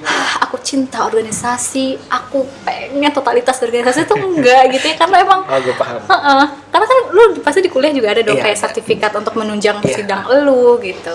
"Ah, 0.00 0.42
aku 0.42 0.58
cinta 0.58 1.06
organisasi 1.06 1.94
aku 2.08 2.42
pengen 2.64 3.12
totalitas 3.12 3.62
organisasi 3.62 4.04
itu 4.04 4.14
enggak 4.16 4.74
gitu 4.74 4.90
ya. 4.90 4.96
Karena 4.96 5.16
emang 5.22 5.40
oh 5.42 5.58
gue 5.60 5.74
paham. 5.74 6.02
Heeh. 6.02 6.42
karena 6.66 6.86
kan 6.86 6.98
lu 7.10 7.22
pasti 7.42 7.60
di 7.60 7.70
kuliah 7.70 7.90
juga 7.90 8.10
ada 8.10 8.22
dong 8.22 8.34
Iya, 8.34 8.44
kayak 8.46 8.58
sertifikat 8.58 9.12
untuk 9.12 9.34
menunjang 9.34 9.78
Iya. 9.80 10.02
sidang 10.02 10.22
lu 10.42 10.78
gitu 10.82 11.14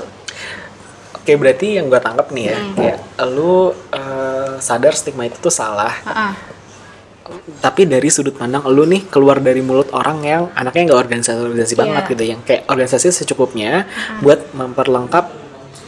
Oke 1.25 1.33
berarti 1.35 1.81
yang 1.81 1.89
gue 1.89 1.97
tangkap 1.97 2.29
nih 2.29 2.45
ya 2.45 2.57
Hmm. 2.61 2.73
kayak 2.77 2.97
lu 3.27 3.57
eh, 3.89 4.61
sadar 4.61 4.93
stigma 4.93 5.25
itu 5.25 5.41
tuh 5.41 5.49
salah 5.49 5.89
Heeh. 6.05 6.31
tapi 7.57 7.89
dari 7.89 8.05
sudut 8.07 8.31
pandang 8.31 8.61
lu 8.63 8.85
nih 8.85 9.09
keluar 9.09 9.41
dari 9.41 9.57
mulut 9.59 9.89
orang 9.89 10.21
yang 10.21 10.41
anaknya 10.53 10.93
nggak 10.93 11.01
organisasi 11.01 11.39
organisasi 11.41 11.73
Iya. 11.73 11.81
banget 11.81 12.03
gitu 12.07 12.23
yang 12.23 12.39
kayak 12.39 12.61
organisasi 12.69 13.09
secukupnya 13.11 13.89
buat 14.21 14.53
memperlengkap 14.53 15.25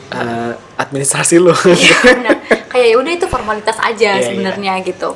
eh, 0.09 0.51
administrasi 0.75 1.37
lu 1.37 1.53
Iya, 1.53 1.97
benar. 2.01 2.35
kayak 2.67 2.87
ya 2.87 2.95
udah 2.97 3.11
itu 3.13 3.25
formalitas 3.27 3.77
aja 3.77 4.17
Iya, 4.17 4.25
sebenarnya 4.25 4.73
gitu 4.81 5.13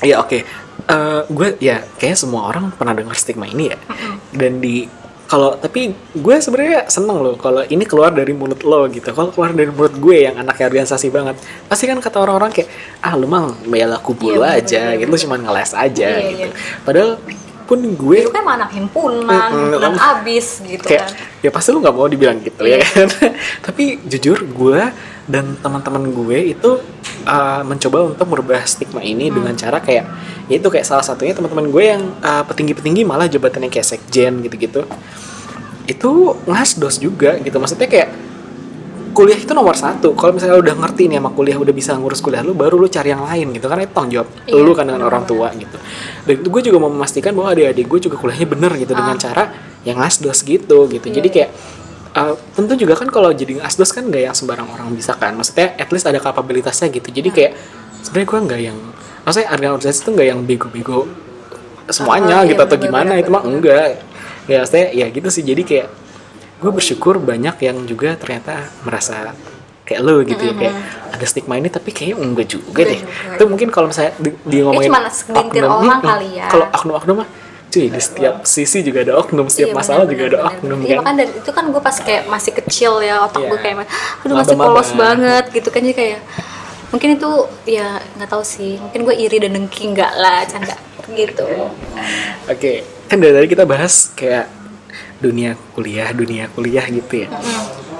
Iya 0.00 0.18
oke, 0.18 0.38
Eh, 0.84 1.22
gue 1.26 1.48
ya 1.60 1.84
kayaknya 1.94 2.18
semua 2.18 2.44
orang 2.44 2.68
pernah 2.70 2.92
dengar 2.92 3.14
stigma 3.14 3.46
ini 3.46 3.70
ya. 3.70 3.78
Dan 4.30 4.58
di 4.58 4.84
kalau 5.34 5.58
tapi 5.58 5.90
gue 6.14 6.36
sebenarnya 6.38 6.86
seneng 6.86 7.18
loh 7.18 7.34
kalau 7.34 7.66
ini 7.66 7.82
keluar 7.82 8.14
dari 8.14 8.30
mulut 8.30 8.62
lo 8.62 8.86
gitu. 8.86 9.10
Kalau 9.10 9.34
keluar 9.34 9.50
dari 9.50 9.66
mulut 9.66 9.98
gue 9.98 10.30
yang 10.30 10.38
anaknya 10.38 10.70
organisasi 10.70 11.10
banget, 11.10 11.34
pasti 11.66 11.90
kan 11.90 11.98
kata 11.98 12.22
orang-orang 12.22 12.54
kayak 12.54 12.70
ah 13.02 13.18
lu 13.18 13.26
mah 13.26 13.50
laku 13.66 14.14
pulu 14.14 14.46
Iya, 14.46 14.62
aja 14.62 14.80
bener-bener. 14.94 15.00
gitu, 15.02 15.10
lu 15.10 15.18
cuma 15.26 15.36
ngeles 15.42 15.70
aja 15.74 16.06
Iya, 16.06 16.22
gitu. 16.30 16.46
iya. 16.46 16.54
Padahal 16.86 17.10
pun 17.64 17.80
gue 17.80 18.16
itu 18.20 18.28
kan 18.28 18.44
anak 18.44 18.70
himpunan 18.72 19.48
himpunan 19.48 19.92
kan. 19.92 20.20
abis 20.20 20.60
gitu 20.60 20.84
kayak 20.84 21.08
kan 21.08 21.40
ya 21.40 21.50
pasti 21.50 21.72
lu 21.72 21.80
nggak 21.80 21.94
mau 21.94 22.04
dibilang 22.04 22.38
gitu 22.38 22.60
ya 22.60 22.76
Iya. 22.76 22.84
kan 22.84 23.08
tapi 23.66 23.98
jujur 24.04 24.44
gue 24.44 24.80
dan 25.24 25.56
teman-teman 25.56 26.12
gue 26.12 26.52
itu 26.52 26.70
uh, 27.24 27.62
mencoba 27.64 28.12
untuk 28.12 28.26
merubah 28.28 28.60
stigma 28.64 29.00
ini 29.00 29.32
Hmm. 29.32 29.40
dengan 29.40 29.54
cara 29.56 29.80
kayak 29.80 30.04
ya 30.46 30.54
itu 30.56 30.68
kayak 30.68 30.84
salah 30.84 31.00
satunya 31.00 31.32
teman-teman 31.32 31.72
gue 31.72 31.84
yang 31.86 32.02
uh, 32.20 32.44
petinggi-petinggi 32.44 33.02
malah 33.02 33.24
jabatannya 33.24 33.72
kayak 33.72 33.88
sekjen 33.88 34.44
gitu-gitu 34.44 34.84
itu 35.84 36.10
ngasdos 36.44 36.96
juga 36.96 37.36
gitu 37.40 37.56
maksudnya 37.56 37.88
kayak 37.88 38.08
kuliah 39.14 39.38
itu 39.38 39.54
nomor 39.54 39.78
satu. 39.78 40.12
Kalau 40.18 40.34
misalnya 40.34 40.58
udah 40.58 40.74
ngerti 40.74 41.06
nih 41.06 41.22
sama 41.22 41.30
kuliah 41.30 41.54
udah 41.54 41.70
bisa 41.70 41.94
ngurus 41.94 42.18
kuliah 42.18 42.42
lu 42.42 42.52
baru 42.52 42.74
lu 42.74 42.90
cari 42.90 43.14
yang 43.14 43.22
lain 43.22 43.54
gitu. 43.54 43.70
Karena 43.70 43.86
itu 43.86 43.94
tanggung 43.94 44.12
jawab 44.12 44.28
Iya, 44.44 44.60
lu 44.60 44.72
kan 44.74 44.84
dengan 44.90 45.06
orang 45.06 45.24
tua 45.24 45.48
gitu. 45.54 45.78
Dan 46.26 46.34
itu 46.42 46.48
gue 46.50 46.62
juga 46.66 46.76
mau 46.82 46.90
memastikan 46.90 47.30
bahwa 47.32 47.54
adik-adik 47.54 47.86
gue 47.86 48.00
juga 48.10 48.16
kuliahnya 48.18 48.48
bener 48.50 48.72
gitu 48.76 48.92
dengan 48.92 49.14
Ah. 49.16 49.22
cara 49.22 49.44
yang 49.86 49.96
ngasdos 50.02 50.42
gitu 50.42 50.78
gitu. 50.90 51.06
Iya, 51.08 51.14
jadi 51.22 51.28
kayak 51.30 51.50
uh, 52.18 52.34
tentu 52.58 52.74
juga 52.74 52.94
kan 52.98 53.08
kalau 53.08 53.30
jadi 53.30 53.62
ngasdos 53.62 53.90
kan 53.94 54.02
nggak 54.10 54.22
yang 54.28 54.34
sembarang 54.34 54.66
orang 54.68 54.90
bisa 54.92 55.14
kan. 55.14 55.32
Maksudnya 55.38 55.78
at 55.78 55.88
least 55.94 56.10
ada 56.10 56.18
kapabilitasnya 56.18 56.90
gitu. 56.90 57.08
Jadi 57.14 57.30
kayak 57.30 57.52
sebenarnya 58.02 58.28
gue 58.28 58.40
nggak 58.50 58.60
yang 58.60 58.78
maksudnya 59.24 59.48
organisasi 59.54 59.98
itu 60.04 60.10
nggak 60.12 60.28
yang 60.28 60.40
bego-bego 60.44 61.06
semuanya 61.88 62.42
Ah, 62.42 62.48
gitu 62.48 62.60
iya, 62.60 62.68
atau 62.68 62.76
gimana 62.80 63.12
benar, 63.14 63.22
itu 63.22 63.30
mah 63.30 63.42
enggak. 63.46 63.88
Ya 64.44 64.56
maksudnya 64.64 64.86
ya 64.92 65.06
gitu 65.08 65.28
sih. 65.30 65.44
Jadi 65.44 65.62
kayak 65.64 65.88
gue 66.58 66.70
bersyukur 66.70 67.18
banyak 67.18 67.56
yang 67.60 67.76
juga 67.84 68.14
ternyata 68.14 68.68
merasa 68.82 69.34
kayak 69.84 70.00
lo 70.00 70.24
gitu 70.24 70.40
ya 70.40 70.54
kayak 70.56 70.74
ada 71.12 71.24
stigma 71.28 71.60
ini 71.60 71.68
tapi 71.68 71.92
kayaknya 71.92 72.16
enggak 72.16 72.48
juga 72.48 72.68
Enggak 72.72 72.86
deh 72.88 73.00
juga. 73.04 73.34
itu 73.36 73.44
mungkin 73.44 73.68
kalau 73.68 73.86
misalnya 73.92 74.12
di, 74.16 74.30
di 74.48 74.58
ngomongin 74.64 74.88
cuma 74.88 75.00
segelintir 75.12 75.62
oknum, 75.62 75.76
orang 75.76 76.00
hmm, 76.00 76.08
kali 76.08 76.28
ya. 76.40 76.46
kalau 76.48 76.66
oknum-oknum 76.72 77.16
mah 77.20 77.28
cuy 77.68 77.86
di 77.90 78.00
setiap 78.00 78.34
sisi 78.46 78.78
juga 78.80 78.98
ada 79.02 79.12
oknum 79.18 79.46
setiap 79.50 79.74
Iya, 79.74 79.76
masalah 79.76 80.04
benar, 80.06 80.12
juga 80.14 80.22
benar, 80.22 80.32
ada 80.32 80.38
benar, 80.40 80.54
oknum 80.56 80.78
benar. 80.78 80.86
Iya, 80.88 80.94
kan 80.94 81.02
makanya 81.04 81.18
dari 81.20 81.32
itu 81.36 81.50
kan 81.52 81.64
gue 81.68 81.82
pas 81.82 81.96
kayak 82.00 82.22
masih 82.30 82.52
kecil 82.54 82.92
ya 83.02 83.14
otak 83.20 83.40
Iya. 83.44 83.48
gue 83.50 83.58
kayak 83.60 83.76
aduh 84.24 84.34
masih 84.34 84.56
Maba-maba. 84.56 84.66
polos 84.72 84.90
banget 84.94 85.44
gitu 85.52 85.68
kan 85.68 85.80
jadi 85.84 85.96
kayak 85.98 86.20
mungkin 86.88 87.08
itu 87.18 87.30
ya 87.66 87.86
nggak 88.14 88.30
tahu 88.30 88.42
sih 88.46 88.78
mungkin 88.78 89.00
gue 89.04 89.14
iri 89.18 89.36
dan 89.42 89.52
dengki 89.52 89.84
nggak 89.90 90.12
lah 90.16 90.46
canda 90.46 90.76
gitu 91.12 91.44
Oke, 92.48 92.72
kan 93.06 93.20
dari 93.20 93.32
tadi 93.34 93.46
kita 93.50 93.64
bahas 93.68 94.14
kayak 94.14 94.48
dunia 95.22 95.58
kuliah, 95.74 96.10
dunia 96.14 96.50
kuliah 96.52 96.86
gitu 96.88 97.26
ya. 97.26 97.28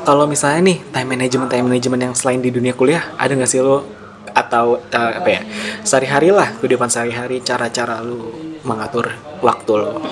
Kalau 0.04 0.28
misalnya 0.28 0.60
nih 0.74 0.78
time 0.92 1.08
management, 1.16 1.48
time 1.50 1.66
management 1.66 2.00
yang 2.10 2.14
selain 2.14 2.40
di 2.40 2.52
dunia 2.52 2.76
kuliah, 2.76 3.14
ada 3.16 3.32
nggak 3.32 3.48
sih 3.48 3.60
lo 3.64 4.04
atau 4.34 4.82
eh, 4.82 5.12
apa 5.22 5.28
ya 5.30 5.40
sehari-hari 5.86 6.34
lah 6.34 6.50
kehidupan 6.58 6.90
sehari-hari 6.90 7.38
cara-cara 7.40 8.02
lu 8.02 8.34
mengatur 8.66 9.14
waktu 9.38 9.72
lo. 9.78 10.02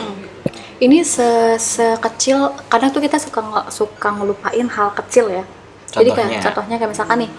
ini 0.79 1.03
se 1.03 1.59
sekecil 1.59 2.55
kadang 2.71 2.95
tuh 2.95 3.03
kita 3.03 3.19
suka 3.19 3.67
suka 3.71 4.09
ngelupain 4.15 4.67
hal 4.71 4.95
kecil 4.95 5.27
ya 5.27 5.43
jadi 5.91 6.11
kayak 6.15 6.29
Contohnya? 6.31 6.41
contohnya 6.43 6.77
kayak 6.79 6.91
misalkan 6.95 7.17
nih 7.27 7.31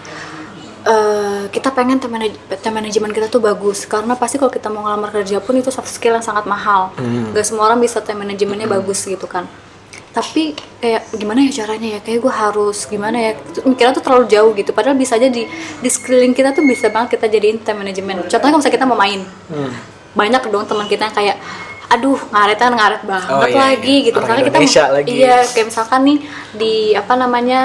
eh, 0.84 1.42
kita 1.48 1.68
pengen 1.70 1.96
time, 1.96 2.14
manaj- 2.14 2.38
time 2.58 2.76
management 2.76 3.12
kita 3.12 3.26
tuh 3.26 3.40
bagus. 3.40 3.84
Karena 3.84 4.14
pasti 4.14 4.36
kalau 4.36 4.48
kita 4.48 4.68
mau 4.68 4.82
ngelamar 4.82 5.10
kerja 5.10 5.38
pun 5.38 5.54
itu 5.54 5.68
soft 5.68 5.88
skill 5.88 6.12
yang 6.12 6.22
sangat 6.22 6.44
mahal. 6.44 6.92
Hmm. 6.94 7.32
gak 7.32 7.42
semua 7.42 7.66
orang 7.66 7.78
bisa 7.78 7.98
time 7.98 8.22
managementnya 8.22 8.66
bagus 8.66 9.00
gitu 9.02 9.24
kan. 9.24 9.48
Tapi 10.10 10.54
kayak 10.78 11.10
gimana 11.12 11.42
ya 11.42 11.64
caranya 11.64 11.88
ya? 11.90 12.00
Kayak 12.00 12.18
gue 12.22 12.30
harus 12.32 12.86
gimana 12.86 13.18
ya? 13.18 13.30
Mikirnya 13.64 13.90
tuh 13.92 14.04
terlalu 14.04 14.24
jauh 14.28 14.52
gitu. 14.52 14.70
Padahal 14.70 14.94
bisa 14.94 15.18
aja 15.18 15.26
di 15.26 15.42
di 15.80 15.88
sekeliling 15.88 16.30
kita 16.30 16.54
tuh 16.54 16.62
bisa 16.62 16.86
banget 16.86 17.18
kita 17.18 17.26
jadiin 17.26 17.58
time 17.60 17.82
management 17.82 18.30
contohnya 18.30 18.38
kalau 18.46 18.58
misalnya 18.58 18.76
kita 18.76 18.86
mau 18.86 18.94
main. 18.96 19.20
Hmm. 19.48 19.72
banyak 20.14 20.46
dong 20.46 20.62
teman 20.62 20.86
kita 20.86 21.10
yang 21.10 21.16
kayak 21.16 21.36
aduh 21.90 22.14
ngaretan 22.30 22.70
ngaret 22.70 23.02
banget 23.02 23.26
Oh, 23.28 23.42
iya, 23.44 23.58
lagi 23.74 23.96
iya. 23.98 24.06
gitu. 24.06 24.16
Misalnya 24.16 24.44
kita 24.46 24.58
lagi. 24.88 25.08
iya 25.10 25.36
kayak 25.44 25.66
misalkan 25.66 26.00
nih 26.04 26.18
di 26.54 26.74
apa 26.94 27.12
namanya 27.14 27.60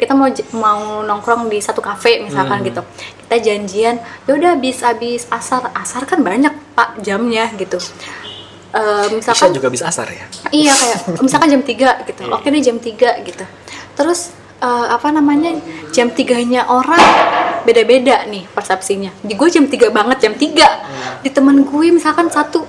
kita 0.00 0.12
mau 0.12 0.26
mau 0.54 0.80
nongkrong 1.02 1.46
di 1.46 1.60
satu 1.60 1.78
kafe 1.78 2.18
misalkan 2.20 2.58
Hmm. 2.58 2.66
gitu 2.66 2.80
kita 3.20 3.36
janjian 3.38 3.94
ya 4.24 4.32
udah 4.32 4.56
habis 4.56 4.80
habis 4.80 5.28
asar 5.28 5.68
asar 5.72 6.02
kan 6.04 6.20
banyak 6.20 6.48
pak 6.72 6.96
jamnya 6.98 7.52
gitu 7.54 7.76
Isya 8.70 9.10
misalkan 9.12 9.50
juga 9.50 9.68
bisa 9.68 9.84
asar 9.86 10.06
ya. 10.08 10.24
iya 10.50 10.70
kayak 10.70 10.98
misalkan 11.24 11.48
jam 11.50 11.62
3 11.62 12.06
gitu 12.06 12.22
Iya. 12.22 12.32
oke 12.32 12.46
deh 12.46 12.62
jam 12.62 12.76
3 12.76 12.88
gitu 13.20 13.44
terus 13.92 14.30
eh, 14.58 14.86
apa 14.88 15.10
namanya 15.10 15.58
jam 15.90 16.08
tiganya 16.08 16.64
orang 16.64 17.02
beda-beda 17.60 18.24
nih 18.24 18.46
persepsinya 18.48 19.10
di 19.20 19.34
gue 19.34 19.48
jam 19.48 19.66
3 19.66 19.90
banget 19.90 20.18
jam 20.20 20.32
3 20.32 20.46
Hmm. 20.46 21.20
di 21.20 21.28
temen 21.28 21.60
gue 21.60 21.86
misalkan 21.90 22.30
satu 22.30 22.64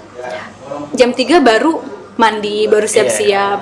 jam 0.92 1.10
3 1.10 1.40
baru 1.40 1.80
mandi 2.14 2.66
baru 2.66 2.84
Iya. 2.84 2.94
siap-siap 2.98 3.60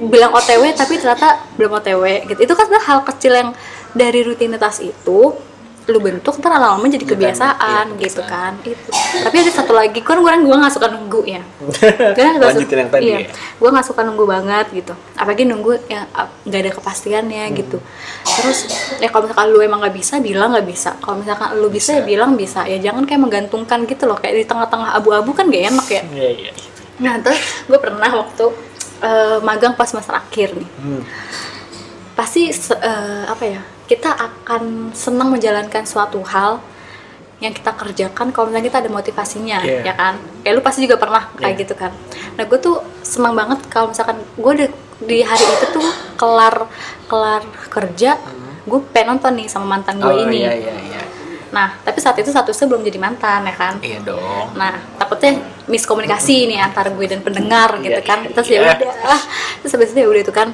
bilang 0.00 0.32
OTW 0.32 0.72
tapi 0.72 0.96
ternyata 0.96 1.44
belum 1.54 1.76
OTW 1.76 2.04
gitu. 2.26 2.40
Itu 2.40 2.54
kan 2.54 2.66
hal 2.70 3.04
kecil 3.04 3.32
yang 3.34 3.50
dari 3.92 4.22
rutinitas 4.22 4.80
itu 4.80 5.34
lu 5.90 5.98
bentuk 5.98 6.38
ntar 6.38 6.54
lama-lama 6.54 6.86
jadi 6.86 7.02
kebiasaan 7.02 7.98
iya, 7.98 7.98
gitu 7.98 8.22
kan. 8.22 8.54
Itu. 8.62 8.94
Tapi 8.94 9.36
ada 9.42 9.50
satu 9.50 9.74
lagi 9.74 9.98
kan 9.98 10.22
gue 10.22 10.30
gue 10.46 10.54
nggak 10.54 10.70
suka 10.70 10.86
nunggu 10.86 11.26
ya. 11.26 11.42
Gue 12.14 12.22
nggak 12.22 12.38
Lanjutin 12.38 12.62
suka- 12.62 12.78
yang 12.78 12.90
tadi 12.94 13.02
iya, 13.10 13.18
ya. 13.26 13.28
gue 13.58 13.68
nggak 13.74 13.86
suka 13.90 14.00
nunggu 14.06 14.24
banget 14.24 14.66
gitu. 14.70 14.94
Apalagi 15.18 15.50
nunggu 15.50 15.82
yang 15.90 16.06
nggak 16.46 16.60
ada 16.62 16.70
kepastiannya 16.78 17.42
Hmm. 17.50 17.56
gitu. 17.58 17.78
Terus 18.22 18.58
ya 19.02 19.10
kalau 19.10 19.26
misalkan 19.26 19.46
lu 19.50 19.58
emang 19.60 19.82
nggak 19.82 19.96
bisa 19.98 20.14
bilang 20.22 20.54
nggak 20.54 20.68
bisa. 20.68 20.94
Kalau 21.02 21.16
misalkan 21.18 21.58
lu 21.58 21.66
bisa, 21.66 21.90
ya 21.90 22.04
Bisa. 22.04 22.06
bilang 22.06 22.30
bisa. 22.38 22.60
Ya 22.70 22.78
jangan 22.78 23.02
kayak 23.02 23.20
menggantungkan 23.20 23.82
gitu 23.84 24.06
loh. 24.06 24.14
Kayak 24.14 24.34
di 24.36 24.46
tengah-tengah 24.46 24.94
abu-abu 24.94 25.34
kan 25.34 25.50
gak 25.50 25.74
enak 25.74 25.86
ya. 25.90 26.02
Iya 26.06 26.30
iya. 26.38 26.52
nah 27.00 27.16
terus 27.18 27.40
gue 27.64 27.78
pernah 27.80 28.12
waktu 28.12 28.46
uh, 29.00 29.38
magang 29.40 29.74
pas 29.74 29.86
semester 29.86 30.12
akhir 30.12 30.54
nih 30.54 30.68
Hmm. 30.78 31.02
pasti 32.12 32.52
eh, 32.52 33.24
apa 33.24 33.44
ya 33.44 33.60
kita 33.86 34.12
akan 34.12 34.92
senang 34.92 35.32
menjalankan 35.32 35.82
suatu 35.82 36.20
hal 36.22 36.60
yang 37.40 37.50
kita 37.50 37.72
kerjakan 37.72 38.28
kalau 38.28 38.46
misalnya 38.46 38.68
kita 38.68 38.78
ada 38.78 38.90
motivasinya 38.90 39.58
Iya. 39.64 39.80
ya 39.82 39.94
kan 39.94 40.14
kayak 40.44 40.52
lu 40.52 40.60
pasti 40.60 40.84
juga 40.84 41.00
pernah 41.00 41.32
kayak 41.34 41.56
Iya. 41.56 41.60
gitu 41.64 41.74
kan 41.74 41.92
nah 42.36 42.44
gue 42.44 42.58
tuh 42.58 42.76
senang 43.00 43.32
banget 43.32 43.64
kalau 43.66 43.88
misalkan 43.88 44.20
gue 44.36 44.52
udah 44.54 44.68
di 45.00 45.24
hari 45.24 45.40
itu 45.40 45.66
tuh 45.72 45.86
kelar 46.14 46.68
kelar 47.08 47.40
kerja 47.72 48.20
gue 48.60 48.80
pengen 48.92 49.16
nonton 49.16 49.32
nih 49.34 49.48
sama 49.48 49.66
mantan 49.74 49.96
gue 49.96 50.04
Hmm. 50.04 50.20
Oh 50.20 50.24
ini 50.28 50.36
iya 50.38 50.52
iya 50.52 50.74
iya. 50.76 50.89
Nah 51.50 51.74
tapi 51.82 51.98
saat 51.98 52.14
itu 52.16 52.30
statusnya 52.30 52.66
belum 52.66 52.82
jadi 52.82 52.98
mantan 52.98 53.42
ya 53.42 53.54
kan 53.54 53.74
Iya 53.82 53.98
dong. 54.02 54.54
Nah, 54.54 54.78
takutnya 54.96 55.38
miskomunikasi 55.66 56.46
nih 56.46 56.58
antara 56.58 56.90
gue 56.90 57.06
dan 57.06 57.20
pendengar 57.20 57.74
gitu 57.78 57.98
Iya, 57.98 58.06
kan. 58.06 58.22
iya, 58.22 58.30
Terus 58.30 58.48
ya 58.48 58.58
iya. 58.62 58.72
udah, 58.78 58.92
ah, 59.04 59.22
terus 59.58 59.72
habis 59.74 59.90
itu 59.90 59.98
ya 59.98 60.08
udah 60.10 60.22
itu 60.22 60.30
kan. 60.30 60.48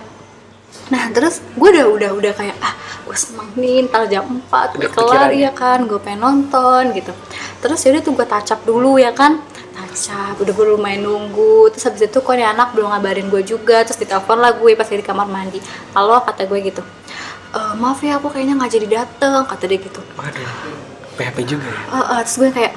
Nah, 0.87 1.05
terus 1.11 1.43
gue 1.53 1.69
udah 1.69 1.87
udah 1.91 2.11
udah 2.15 2.33
kayak 2.33 2.57
ah, 2.63 2.73
gue 3.03 3.17
seneng 3.17 3.51
nih 3.55 3.85
ntar 3.91 4.07
jam 4.07 4.25
4 4.25 4.49
Udah 4.49 4.71
gue 4.73 4.89
kelar 4.89 5.29
kepikiran 5.29 5.31
ya 5.35 5.51
kan, 5.53 5.79
gue 5.85 5.99
pengen 5.99 6.21
nonton 6.23 6.83
gitu. 6.95 7.13
Terus 7.59 7.79
ya 7.83 7.89
udah 7.93 8.03
tuh 8.03 8.13
gue 8.15 8.27
tacap 8.27 8.61
dulu 8.63 8.97
ya 8.97 9.11
kan. 9.13 9.43
Tacap, 9.75 10.41
udah 10.41 10.53
gue 10.55 10.67
lumayan 10.73 11.05
nunggu. 11.05 11.69
Terus 11.75 11.85
habis 11.85 12.07
itu 12.07 12.17
kok 12.17 12.33
nih 12.33 12.47
anak 12.47 12.73
belum 12.73 12.89
ngabarin 12.89 13.29
gue 13.29 13.43
juga. 13.43 13.85
Terus 13.85 13.99
ditelepon 13.99 14.39
lah 14.39 14.55
gue 14.55 14.73
pas 14.73 14.87
di 14.87 15.03
kamar 15.03 15.27
mandi. 15.27 15.59
Halo, 15.93 16.23
kata 16.23 16.47
gue 16.47 16.59
gitu. 16.63 16.81
"E, 17.51 17.61
maaf 17.75 17.99
ya 18.01 18.17
aku 18.17 18.29
kayaknya 18.29 18.55
nggak 18.55 18.73
jadi 18.73 18.87
dateng 19.01 19.43
kata 19.47 19.65
dia 19.65 19.79
gitu 19.81 20.01
Waduh. 20.15 20.86
PHP 21.17 21.39
juga 21.49 21.67
ya. 21.67 21.81
Ah, 21.91 21.97
ah, 22.17 22.21
terus 22.23 22.37
gue 22.39 22.51
kayak 22.53 22.73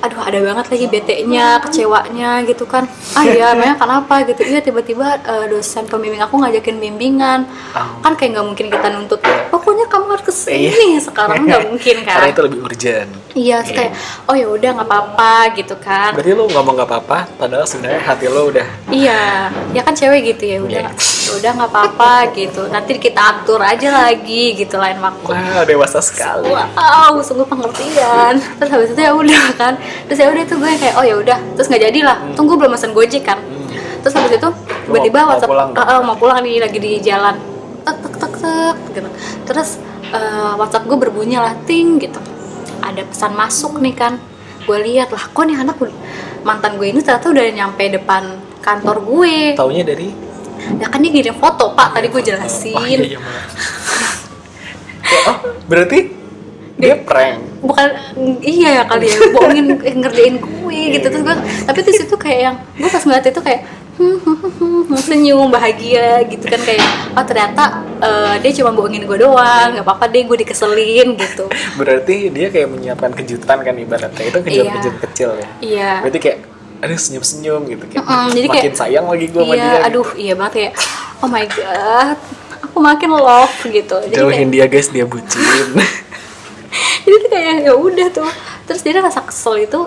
aduh 0.00 0.20
ada 0.20 0.38
banget 0.40 0.66
lagi 0.70 0.86
bete-nya, 0.88 1.60
kecewanya 1.60 2.42
gitu 2.44 2.64
kan. 2.64 2.84
Ah 3.14 3.24
iya 3.24 3.52
memang 3.58 3.78
kenapa 3.78 4.24
gitu? 4.26 4.42
Iya 4.42 4.60
tiba-tiba 4.60 5.20
eh, 5.20 5.46
dosen 5.48 5.84
pembimbing 5.86 6.20
aku 6.20 6.40
ngajakin 6.40 6.76
bimbingan. 6.80 7.46
Oh. 7.74 7.98
kan 8.00 8.14
kayak 8.14 8.38
nggak 8.38 8.46
mungkin 8.46 8.66
kita 8.70 8.86
nuntut 8.94 9.20
pokoknya 9.50 9.90
kamu 9.90 10.04
harus 10.14 10.24
ke 10.24 10.34
sini 10.34 10.98
sekarang 11.06 11.44
nggak 11.44 11.62
mungkin 11.70 11.96
kan. 12.02 12.16
Karena 12.20 12.30
itu 12.30 12.42
lebih 12.42 12.58
urgent. 12.62 13.10
iya 13.34 13.66
kayak 13.66 13.98
oh 14.30 14.34
ya 14.38 14.46
udah 14.46 14.70
nggak 14.78 14.88
apa-apa 14.88 15.34
gitu 15.58 15.74
kan. 15.82 16.14
Berarti 16.14 16.30
lu 16.32 16.46
ngomong 16.46 16.78
gak 16.78 16.86
apa-apa, 16.86 17.18
padahal 17.34 17.66
sebenarnya 17.66 18.00
hati 18.06 18.30
lo 18.30 18.46
udah 18.46 18.66
iya. 18.88 19.50
Ya 19.74 19.82
kan 19.82 19.90
cewek 19.90 20.34
gitu 20.34 20.44
ya 20.46 20.58
udah 20.62 20.82
Iya. 20.86 20.90
ya 20.94 21.30
udah 21.42 21.50
nggak 21.58 21.70
apa-apa 21.70 22.12
gitu. 22.38 22.62
Nanti 22.70 22.94
kita 22.96 23.20
atur 23.20 23.58
aja 23.58 23.90
lagi 23.90 24.54
gitu 24.54 24.78
lain 24.78 25.02
waktu. 25.02 25.30
Wah 25.34 25.66
dewasa 25.66 25.98
sekali. 25.98 26.46
wow 26.46 27.18
sungguh 27.18 27.42
pengertian. 27.44 28.38
Terus 28.38 28.70
habis 28.70 28.88
itu 28.94 29.00
ya 29.02 29.12
udah 29.14 29.44
kan 29.58 29.74
terus 30.06 30.18
ya 30.20 30.28
udah 30.30 30.44
tuh 30.44 30.56
gue 30.60 30.70
kayak 30.76 30.94
oh 30.98 31.04
ya 31.04 31.14
udah. 31.18 31.38
Terus 31.56 31.66
nggak 31.70 31.82
jadi 31.90 32.00
lah 32.04 32.16
tunggu 32.34 32.54
belum 32.56 32.72
pesan 32.74 32.92
gojek 32.92 33.22
kan. 33.24 33.38
Terus 34.04 34.14
habis 34.20 34.36
itu 34.36 34.48
tiba-tiba 34.84 35.24
mau 35.24 35.32
WhatsApp 35.32 35.50
pulang? 35.50 35.70
"Ah, 35.72 35.82
ah, 35.96 36.00
mau 36.04 36.16
pulang 36.16 36.38
nih 36.44 36.60
lagi 36.60 36.76
di 36.76 37.00
jalan. 37.00 37.40
Tek 37.84 37.96
tek 38.04 38.14
tek 38.20 38.34
tek 38.36 38.76
gitu. 38.92 39.08
Terus 39.48 39.80
eh, 40.12 40.52
WhatsApp 40.60 40.84
gue 40.84 40.98
berbunyi 41.00 41.40
lah 41.40 41.56
ting 41.64 41.96
gitu. 41.96 42.20
Ada 42.84 43.08
pesan 43.08 43.32
masuk 43.32 43.80
nih 43.80 43.96
kan. 43.96 44.20
Gue 44.68 44.80
lihat 44.80 45.08
lah 45.12 45.24
kok 45.32 45.44
nih 45.44 45.56
anak 45.56 45.80
mantan 46.44 46.76
gue 46.76 46.92
ini 46.92 47.00
ternyata 47.00 47.32
udah 47.32 47.44
nyampe 47.48 47.84
depan 47.88 48.22
kantor 48.60 49.00
gue. 49.04 49.56
Taunya 49.56 49.84
dari? 49.84 50.08
Ya 50.80 50.88
kan 50.88 51.00
dia 51.00 51.12
ngirim 51.12 51.36
foto 51.36 51.72
pak. 51.72 51.96
Tadi 51.96 52.08
gue 52.12 52.22
jelasin. 52.24 52.76
Oh, 52.76 52.84
iya, 52.84 53.16
iya. 53.16 53.18
Ya, 55.04 55.20
oh, 55.32 55.36
berarti 55.68 56.12
dia 56.76 56.96
prank. 57.00 57.53
Bukan 57.64 57.88
iya 58.40 58.68
ya 58.70 58.84
kali 58.84 59.08
ya 59.08 59.18
bohongin 59.30 59.66
ngerjain 59.80 60.36
gue 60.36 60.80
gitu 60.92 61.06
terus 61.06 61.22
gue 61.22 61.36
tapi 61.64 61.78
di 61.80 61.92
situ 61.94 62.14
kayak 62.14 62.40
yang 62.42 62.56
gue 62.74 62.86
pas 62.86 63.00
ngeliat 63.00 63.24
itu 63.24 63.40
kayak 63.40 63.60
hmm, 63.94 64.16
hmm, 64.18 64.36
hmm, 64.36 64.52
hmm, 64.84 64.98
senyum 64.98 65.48
bahagia 65.48 66.08
gitu 66.24 66.44
kan 66.44 66.60
kayak 66.60 66.84
oh 67.10 67.24
ternyata 67.24 67.62
eh, 67.98 68.34
dia 68.38 68.52
cuma 68.54 68.70
bohongin 68.70 69.02
gue 69.02 69.16
doang 69.16 69.68
nggak 69.70 69.80
apa-apa 69.82 70.04
deh 70.06 70.22
gue 70.22 70.36
dikeselin 70.38 71.08
gitu 71.14 71.48
Berarti 71.74 72.28
dia 72.28 72.48
kayak 72.48 72.68
menyiapkan 72.68 73.10
kejutan 73.12 73.58
kan 73.58 73.74
ibaratnya. 73.74 74.24
Itu 74.24 74.38
kejutan-kejutan 74.38 74.92
Iya. 74.92 75.04
kecil 75.04 75.30
ya. 75.32 75.48
iya 75.60 75.92
Berarti 76.00 76.18
kayak 76.20 76.38
aduh 76.76 76.98
senyum-senyum 76.98 77.64
gitu 77.66 77.84
kayak 77.86 78.04
Mm-mm, 78.04 78.28
jadi 78.30 78.46
makin 78.46 78.60
kayak- 78.62 78.76
sayang 78.76 79.06
lagi 79.06 79.26
gue 79.26 79.40
sama 79.40 79.54
iya 79.54 79.64
dia. 79.64 79.80
aduh 79.88 80.08
iya 80.14 80.32
banget 80.34 80.52
kayak 80.52 80.72
oh 81.16 81.28
my 81.28 81.44
god 81.46 82.18
aku 82.60 82.76
makin 82.78 83.10
love 83.10 83.56
gitu 83.64 83.96
jadi 84.04 84.14
Jauhin 84.14 84.36
kayak, 84.36 84.52
dia 84.52 84.64
guys, 84.68 84.88
dia 84.90 85.04
bucin. 85.04 85.40
jadi 87.06 87.16
tuh 87.20 87.30
kayak 87.30 87.54
ya 87.64 87.72
udah 87.76 88.08
tuh. 88.10 88.30
Terus 88.64 88.80
dia 88.80 88.92
rasa 88.98 89.20
kesel 89.22 89.64
itu 89.64 89.80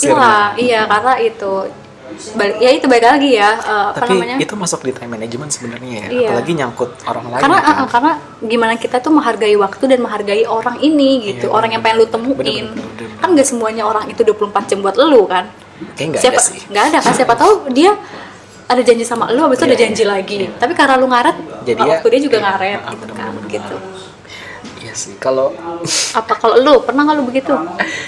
hilang. 0.00 0.54
Iya 0.56 0.86
karena 0.86 1.14
itu. 1.20 1.54
Balik 2.10 2.58
ya 2.58 2.70
itu 2.74 2.86
balik 2.90 3.06
lagi 3.06 3.38
ya 3.38 3.54
apa 3.54 4.02
Tapi 4.02 4.18
namanya? 4.18 4.36
itu 4.42 4.54
masuk 4.58 4.82
di 4.82 4.90
time 4.90 5.14
management 5.14 5.50
sebenarnya 5.54 5.94
ya. 5.94 6.06
Iya. 6.10 6.28
Apalagi 6.34 6.52
nyangkut 6.58 6.90
orang 7.06 7.24
lain. 7.30 7.40
karena 7.40 7.58
kan. 7.62 7.70
uh, 7.70 7.80
uh, 7.80 7.88
karena 7.88 8.12
gimana 8.42 8.72
kita 8.76 8.96
tuh 8.98 9.12
menghargai 9.14 9.54
waktu 9.54 9.84
dan 9.86 9.98
menghargai 10.02 10.42
orang 10.44 10.76
ini 10.82 11.30
gitu. 11.30 11.46
Iya, 11.48 11.54
orang 11.54 11.70
yang 11.70 11.82
pengen 11.86 12.02
lu 12.02 12.06
temuin. 12.10 12.36
Bener, 12.36 12.66
bener, 12.66 12.86
bener. 12.98 13.08
kan 13.22 13.28
gak 13.38 13.46
semuanya 13.46 13.86
orang 13.86 14.04
itu 14.10 14.20
24 14.26 14.68
jam 14.68 14.78
buat 14.82 14.98
lu 14.98 15.22
kan. 15.30 15.48
Kayak 15.96 16.18
nggak 16.18 16.22
siapa 16.26 16.40
ada 16.42 16.48
sih. 16.50 16.60
ada 16.66 16.98
kan. 16.98 17.12
Siapa 17.14 17.34
tahu 17.38 17.52
dia 17.72 17.94
ada 18.70 18.82
janji 18.86 19.02
sama 19.02 19.26
lu 19.34 19.42
habis 19.42 19.58
itu 19.58 19.66
Iya, 19.66 19.70
ada 19.74 19.78
janji 19.82 20.02
iya, 20.06 20.10
lagi 20.14 20.38
tapi 20.62 20.72
karena 20.78 20.94
lu 20.94 21.10
ngaret 21.10 21.36
Jadi 21.66 21.82
waktu 21.82 22.06
ya- 22.06 22.12
dia 22.14 22.20
juga 22.22 22.38
iya, 22.38 22.44
ngaret 22.46 22.78
ah, 22.78 22.90
gitu 22.94 23.02
bener, 23.02 23.14
kan 23.18 23.32
bener, 23.34 23.50
gitu. 23.50 23.74
Iya 23.74 24.09
sih. 25.00 25.16
Kalau 25.16 25.56
apa 26.12 26.32
kalau 26.36 26.56
lu 26.56 26.74
pernah 26.80 27.02
nggak 27.02 27.16
lu 27.16 27.24
begitu 27.24 27.56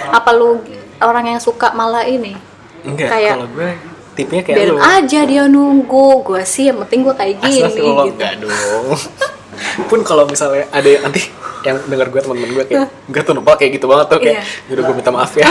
apa 0.05 0.30
lu 0.30 0.61
orang 0.99 1.24
yang 1.26 1.40
suka 1.40 1.72
malah 1.72 2.05
ini 2.05 2.36
enggak, 2.82 3.09
Kayak- 3.09 3.34
kalau 3.34 3.49
gue 3.51 3.70
tipenya 4.12 4.43
kayak 4.45 4.57
lu. 4.68 4.76
aja 4.76 5.20
dia 5.22 5.43
nunggu 5.47 6.07
gue 6.22 6.43
sih 6.45 6.68
yang 6.68 6.84
penting 6.84 7.01
gue 7.03 7.14
kayak 7.14 7.34
gini 7.40 7.59
gitu 7.72 7.82
enggak 8.07 8.32
dong. 8.38 8.93
Pun 9.88 10.01
kalau 10.03 10.24
misalnya 10.24 10.68
ada 10.68 10.84
yang 10.84 11.03
nanti 11.03 11.22
yang 11.62 11.78
denger 11.80 12.09
gue 12.09 12.20
teman-teman 12.20 12.51
gue 12.53 12.64
kayak 12.66 12.86
enggak 13.09 13.22
tuh 13.22 13.32
Nopal 13.32 13.55
kayak 13.57 13.72
gitu 13.72 13.86
banget 13.86 14.07
tuh 14.07 14.18
kayak 14.18 14.36
Iya. 14.36 14.43
yaudah 14.68 14.82
gue 14.84 14.95
minta 14.95 15.11
maaf 15.11 15.32
ya. 15.32 15.49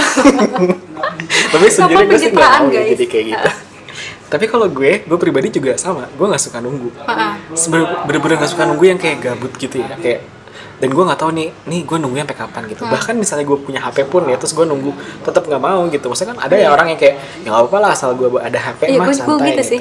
Tapi 1.51 1.65
sejujurnya 1.67 2.05
gue 2.05 2.19
sih 2.19 2.29
nggak 2.29 2.51
mau 2.53 2.67
ya 2.67 2.71
guys. 2.77 2.89
jadi 2.91 3.05
kayak 3.07 3.25
gitu. 3.27 3.49
Tapi 4.31 4.45
kalau 4.47 4.63
gue, 4.65 5.03
gue 5.03 5.17
pribadi 5.19 5.51
juga 5.51 5.75
sama. 5.75 6.07
Gue 6.09 6.23
nggak 6.23 6.39
suka 6.39 6.59
nunggu. 6.59 6.87
Bener-bener 8.07 8.35
nggak 8.39 8.47
suka 8.49 8.63
nunggu 8.63 8.85
yang 8.85 8.95
kayak 8.95 9.17
gabut 9.19 9.51
gitu 9.55 9.79
ya. 9.79 9.91
Kayak 9.97 10.19
dan 10.82 10.89
gue 10.89 11.03
nggak 11.03 11.15
tahu 11.15 11.29
nih, 11.32 11.47
nih 11.63 11.82
gue 11.86 11.93
nunggunya 11.95 12.25
sampai 12.25 12.39
kapan 12.41 12.61
gitu. 12.67 12.82
Bahkan 12.84 13.13
misalnya 13.13 13.45
gue 13.45 13.53
punya 13.55 13.79
HP 13.79 14.09
pun 14.09 14.25
ya, 14.25 14.34
terus 14.36 14.51
gue 14.51 14.65
nunggu 14.65 14.91
tetap 15.21 15.45
nggak 15.45 15.61
mau 15.61 15.86
gitu. 15.88 16.09
Maksudnya 16.09 16.34
kan 16.34 16.39
ada 16.41 16.55
ya 16.57 16.67
orang 16.67 16.89
yang 16.89 16.97
kayak 16.97 17.15
ya 17.39 17.47
nggak 17.47 17.61
apa-apa 17.61 17.77
lah 17.77 17.89
asal 17.93 18.11
gue 18.11 18.27
ada 18.34 18.57
HP 18.59 18.82
Iya, 18.88 18.97
mah 18.97 19.05
gue- 19.05 19.13
gue 19.13 19.15
santai 19.15 19.45
gitu 19.47 19.55
gitu. 19.55 19.71
sih. 19.71 19.79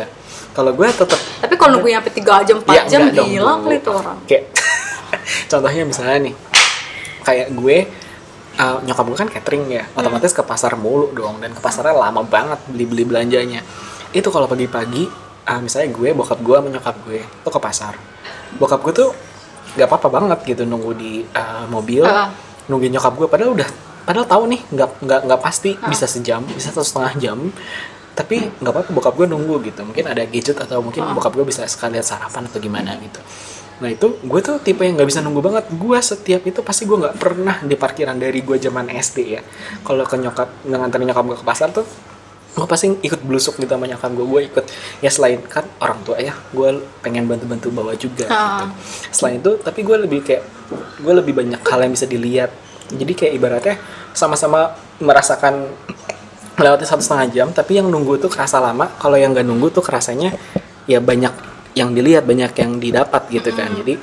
Kalau 0.50 0.70
gue 0.70 0.84
tetap 0.84 1.16
tapi 1.40 1.54
kalau 1.56 1.72
nunggunya 1.74 1.98
sampai 1.98 2.12
3 2.12 2.44
jam 2.44 2.56
4 2.58 2.68
Ya, 2.68 2.82
jam 2.84 3.00
gila 3.08 3.52
kali 3.60 3.76
itu 3.76 3.90
orang 3.90 4.18
Kayak 4.26 4.44
contohnya 5.50 5.82
misalnya 5.82 6.18
nih, 6.20 6.34
kayak 7.22 7.46
gue 7.50 7.76
uh, 8.56 8.76
nyokap 8.80 9.04
gue 9.06 9.16
kan 9.16 9.28
catering 9.30 9.64
ya, 9.70 9.84
Hmm. 9.86 9.98
otomatis 9.98 10.30
ke 10.30 10.42
pasar 10.42 10.76
mulu 10.76 11.10
dong 11.10 11.38
dan 11.38 11.50
ke 11.50 11.60
pasarnya 11.60 11.94
lama 11.94 12.20
banget 12.22 12.60
beli-beli 12.66 13.04
belanjanya. 13.04 13.64
Itu 14.10 14.28
kalau 14.28 14.44
pagi-pagi, 14.44 15.06
uh, 15.46 15.60
misalnya 15.60 15.88
gue, 15.88 16.08
bokap 16.12 16.38
gue, 16.38 16.52
sama 16.52 16.68
nyokap 16.68 16.96
gue 17.04 17.20
tuh 17.40 17.50
ke 17.50 17.58
pasar. 17.58 17.94
Bokap 18.52 18.82
gue 18.82 18.92
tuh 18.92 19.10
nggak 19.74 19.86
apa-apa 19.86 20.08
banget 20.10 20.38
gitu 20.46 20.62
nunggu 20.64 20.92
di 20.94 21.12
uh, 21.30 21.66
mobil, 21.66 22.02
Heeh. 22.02 22.28
nungguin 22.66 22.90
nyokap 22.90 23.14
gue. 23.14 23.26
Padahal 23.26 23.50
udah, 23.54 23.68
padahal 24.02 24.26
tahu 24.26 24.42
nih 24.50 24.60
nggak 24.66 24.90
nggak 25.02 25.20
nggak 25.26 25.40
pasti 25.40 25.70
Ah. 25.76 25.86
bisa 25.86 26.04
sejam, 26.04 26.42
bisa 26.46 26.70
satu 26.70 26.82
setengah 26.82 27.12
jam. 27.18 27.38
Tapi 28.10 28.36
nggak 28.60 28.72
apa-apa 28.72 28.90
bokap 28.90 29.14
gue 29.14 29.26
nunggu 29.26 29.62
gitu. 29.64 29.80
Mungkin 29.82 30.04
ada 30.04 30.22
gadget 30.24 30.58
atau 30.58 30.82
mungkin 30.82 31.02
Ah. 31.02 31.14
bokap 31.14 31.32
gue 31.32 31.46
bisa 31.46 31.62
sekalian 31.64 32.02
sarapan 32.02 32.44
atau 32.46 32.58
gimana 32.58 32.98
gitu. 32.98 33.20
Nah 33.80 33.88
itu 33.88 34.20
gue 34.20 34.40
tuh 34.40 34.60
tipe 34.60 34.84
yang 34.84 34.92
nggak 34.92 35.08
bisa 35.08 35.24
nunggu 35.24 35.40
banget. 35.40 35.64
Gue 35.72 35.96
setiap 36.00 36.44
itu 36.44 36.60
pasti 36.60 36.84
gue 36.84 36.98
nggak 36.98 37.16
pernah 37.16 37.56
di 37.62 37.74
parkiran 37.74 38.18
dari 38.18 38.44
gue 38.44 38.56
zaman 38.56 38.92
SD 38.92 39.18
ya. 39.24 39.40
Kalau 39.80 40.04
ke 40.04 40.16
nyokap 40.16 40.48
nganterin 40.68 41.08
nyokap 41.08 41.24
gue 41.24 41.38
ke 41.38 41.46
pasar 41.46 41.72
tuh 41.72 41.86
gue 42.50 42.66
pasti 42.66 42.90
ikut 42.90 43.22
belusuk 43.22 43.62
gitu 43.62 43.70
sama 43.70 43.86
nyokap 43.86 44.10
gue. 44.10 44.26
Gue 44.26 44.40
ikut 44.50 44.64
ya 45.00 45.10
selain 45.10 45.38
kan 45.46 45.64
orang 45.78 46.02
tua 46.02 46.18
ya, 46.18 46.34
gue 46.50 46.82
pengen 47.00 47.30
bantu-bantu 47.30 47.70
bawa 47.70 47.94
juga. 47.94 48.26
Ah. 48.26 48.66
Gitu. 48.66 48.66
Selain 49.14 49.38
itu, 49.38 49.52
tapi 49.62 49.80
gue 49.86 49.96
lebih 49.96 50.20
kayak 50.26 50.42
gue 51.00 51.14
lebih 51.14 51.32
banyak 51.36 51.60
hal 51.62 51.78
yang 51.86 51.92
bisa 51.94 52.06
dilihat. 52.10 52.50
Jadi 52.90 53.12
kayak 53.14 53.32
ibaratnya 53.38 53.76
sama-sama 54.10 54.74
merasakan 54.98 55.70
melewati 56.58 56.84
satu 56.84 57.00
setengah 57.00 57.28
jam, 57.30 57.48
tapi 57.54 57.78
yang 57.78 57.86
nunggu 57.88 58.18
tuh 58.18 58.28
kerasa 58.28 58.58
lama. 58.58 58.90
Kalau 58.98 59.14
yang 59.14 59.30
nggak 59.32 59.46
nunggu 59.46 59.70
tuh 59.70 59.80
kerasanya 59.80 60.34
ya 60.90 60.98
banyak 60.98 61.32
yang 61.78 61.94
dilihat, 61.94 62.26
banyak 62.26 62.50
yang 62.58 62.82
didapat 62.82 63.30
gitu 63.30 63.54
kan. 63.54 63.70
Jadi 63.78 63.94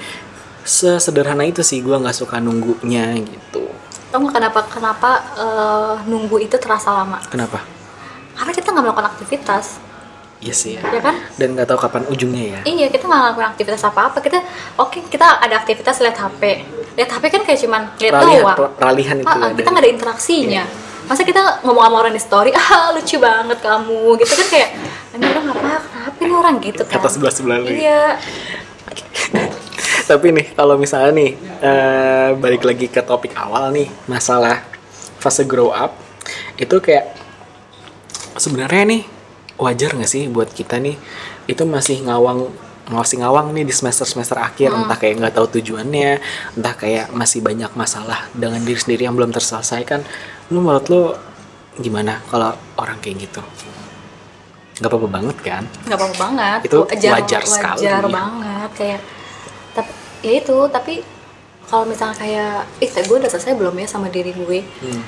sesederhana 0.68 1.48
itu 1.48 1.64
sih 1.64 1.84
gue 1.84 1.96
nggak 1.96 2.16
suka 2.16 2.40
nunggunya 2.40 3.16
gitu. 3.24 3.68
nggak 4.08 4.32
kenapa 4.40 4.60
kenapa 4.72 5.10
eh, 5.36 5.94
nunggu 6.08 6.40
itu 6.40 6.56
terasa 6.56 6.96
lama 6.96 7.20
Kenapa? 7.28 7.77
Karena 8.38 8.52
kita 8.54 8.68
nggak 8.70 8.86
melakukan 8.86 9.08
aktivitas. 9.12 9.66
Iya 10.38 10.54
sih. 10.54 10.78
Ya. 10.78 10.86
ya 10.94 11.02
kan? 11.02 11.18
Dan 11.34 11.58
nggak 11.58 11.66
tahu 11.66 11.80
kapan 11.82 12.06
ujungnya 12.08 12.44
ya. 12.46 12.60
iya 12.64 12.86
kita 12.88 13.10
nggak 13.10 13.22
melakukan 13.26 13.50
aktivitas 13.58 13.82
apa 13.84 14.14
apa 14.14 14.22
kita 14.22 14.38
oke 14.78 15.10
kita 15.10 15.42
ada 15.42 15.58
aktivitas 15.58 15.98
lihat 15.98 16.14
hp 16.16 16.42
lihat 16.94 17.10
hp 17.10 17.24
kan 17.26 17.42
kayak 17.42 17.58
cuman 17.66 17.82
lihat 17.98 18.14
Peralihan, 18.14 18.46
doang. 18.54 18.74
peralihan 18.78 19.16
itu 19.18 19.26
Ah, 19.26 19.34
ah, 19.34 19.48
ada. 19.50 19.58
kita 19.58 19.68
nggak 19.74 19.84
ada 19.84 19.92
interaksinya. 19.92 20.64
Masa 21.10 21.22
kita 21.26 21.42
ngomong 21.66 21.84
sama 21.90 21.98
orang 22.06 22.14
di 22.14 22.22
story 22.22 22.52
ah 22.62 22.94
lucu 22.94 23.18
banget 23.18 23.58
kamu 23.58 24.00
gitu 24.22 24.34
kan 24.38 24.48
kayak 24.54 24.70
ini 25.18 25.26
orang 25.26 25.46
apa 25.50 25.60
kenapa 25.90 26.20
ini 26.22 26.34
orang? 26.38 26.56
Gitu 26.62 26.82
kan. 26.86 26.94
Kata 27.02 27.10
sebelah 27.10 27.34
sebelah 27.34 27.58
lu. 27.58 27.68
iya. 27.74 28.22
Tapi 30.10 30.28
nih 30.32 30.54
kalau 30.54 30.78
misalnya 30.78 31.18
nih 31.18 31.32
eh, 31.60 32.30
balik 32.38 32.62
lagi 32.62 32.88
ke 32.88 33.02
topik 33.02 33.34
awal 33.34 33.74
nih 33.74 33.90
masalah 34.06 34.62
fase 35.18 35.42
grow 35.44 35.74
up 35.74 35.98
itu 36.56 36.78
kayak 36.78 37.17
sebenarnya 38.38 38.84
nih 38.98 39.04
wajar 39.58 39.98
nggak 39.98 40.10
sih 40.10 40.30
buat 40.30 40.50
kita 40.54 40.78
nih 40.78 40.96
itu 41.50 41.64
masih 41.66 42.06
ngawang 42.06 42.50
masih 42.88 43.20
ngawang 43.20 43.52
nih 43.52 43.68
di 43.68 43.74
semester 43.76 44.08
semester 44.08 44.40
akhir 44.40 44.72
entah 44.72 44.96
kayak 44.96 45.20
nggak 45.20 45.34
tahu 45.36 45.60
tujuannya 45.60 46.24
entah 46.56 46.76
kayak 46.78 47.12
masih 47.12 47.44
banyak 47.44 47.68
masalah 47.76 48.32
dengan 48.32 48.64
diri 48.64 48.80
sendiri 48.80 49.04
yang 49.10 49.16
belum 49.18 49.36
terselesaikan 49.36 50.08
lu 50.56 50.64
menurut 50.64 50.88
lu 50.88 51.02
gimana 51.78 52.22
kalau 52.32 52.54
orang 52.78 52.98
kayak 53.04 53.30
gitu? 53.30 53.42
Nggak 54.78 54.90
apa-apa 54.90 55.10
banget 55.10 55.38
kan? 55.42 55.64
Nggak 55.86 55.98
apa-apa 55.98 56.16
banget. 56.18 56.60
Itu 56.70 56.80
wajar 56.88 57.44
sekali. 57.46 57.80
wajar 57.86 58.04
banget 58.08 58.72
kayak 58.78 59.02
tapi 59.78 59.92
ya 60.26 60.32
itu 60.42 60.58
tapi 60.74 60.94
kalau 61.68 61.84
misalnya 61.86 62.16
kayak 62.18 62.58
ih 62.80 62.90
gue 62.90 63.18
udah 63.20 63.30
selesai 63.30 63.54
belum 63.54 63.76
ya 63.78 63.88
sama 63.90 64.08
diri 64.10 64.32
gue? 64.34 64.60
Hmm. 64.64 65.04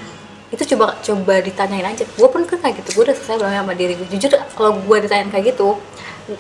Itu 0.50 0.64
coba 0.68 0.97
coba 1.00 1.34
ditanyain 1.39 1.86
aja. 1.88 2.04
Gue 2.10 2.26
pun 2.26 2.41
kan 2.43 2.58
kayak 2.58 2.80
gitu. 2.80 2.89
Gue 2.95 3.04
udah 3.06 3.16
selesai 3.16 3.38
belum 3.38 3.54
sama 3.56 3.74
diri 3.74 3.93
gue 3.93 4.08
jujur 4.10 4.30
kalau 4.52 4.76
gue 4.76 4.97
ditanyain 5.00 5.30
kayak 5.30 5.54
gitu 5.54 5.78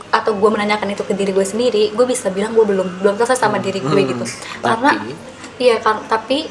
atau 0.09 0.31
gue 0.31 0.49
menanyakan 0.49 0.89
itu 0.89 1.01
ke 1.01 1.13
diri 1.13 1.29
gue 1.29 1.41
sendiri 1.41 1.89
gue 1.89 2.05
bisa 2.05 2.29
bilang 2.29 2.53
gue 2.53 2.61
belum 2.61 3.01
belum 3.01 3.13
selesai 3.15 3.37
sama 3.39 3.57
diri 3.57 3.81
gue 3.81 3.89
Hmm, 3.91 4.05
gitu 4.07 4.21
tapi- 4.21 4.61
karena 4.61 4.91
iya 5.57 5.75
kan 5.77 6.05
tapi 6.05 6.45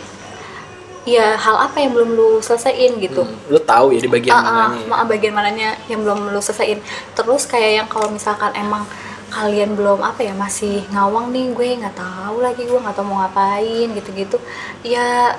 ya 1.04 1.38
hal 1.38 1.56
apa 1.62 1.78
yang 1.78 1.94
belum 1.94 2.10
lu 2.12 2.30
selesaiin 2.38 2.98
gitu. 2.98 3.22
Hmm, 3.22 3.38
lu 3.48 3.60
tahu 3.60 3.90
ya 3.90 4.00
di 4.00 4.10
bagian 4.10 4.28
Ah, 4.30 4.38
ah, 4.38 4.44
mananya. 4.44 4.74
ya? 4.76 4.86
maaf 4.86 5.06
bagian 5.08 5.32
mananya 5.32 5.68
yang 5.86 6.00
belum 6.02 6.28
lu 6.28 6.36
selesaiin. 6.38 6.82
Terus 7.14 7.46
kayak 7.46 7.70
yang 7.76 7.88
kalau 7.88 8.10
misalkan 8.10 8.52
emang 8.54 8.84
kalian 9.28 9.72
belum 9.72 10.00
apa 10.00 10.20
ya 10.20 10.34
masih 10.34 10.82
ngawang 10.90 11.30
nih 11.30 11.54
gue 11.54 11.68
nggak 11.78 11.94
tahu 11.94 12.42
lagi 12.42 12.60
gue 12.60 12.74
nggak 12.76 12.92
tahu 12.92 13.06
mau 13.06 13.22
ngapain 13.22 13.88
gitu-gitu. 13.94 14.36
Ya 14.82 15.38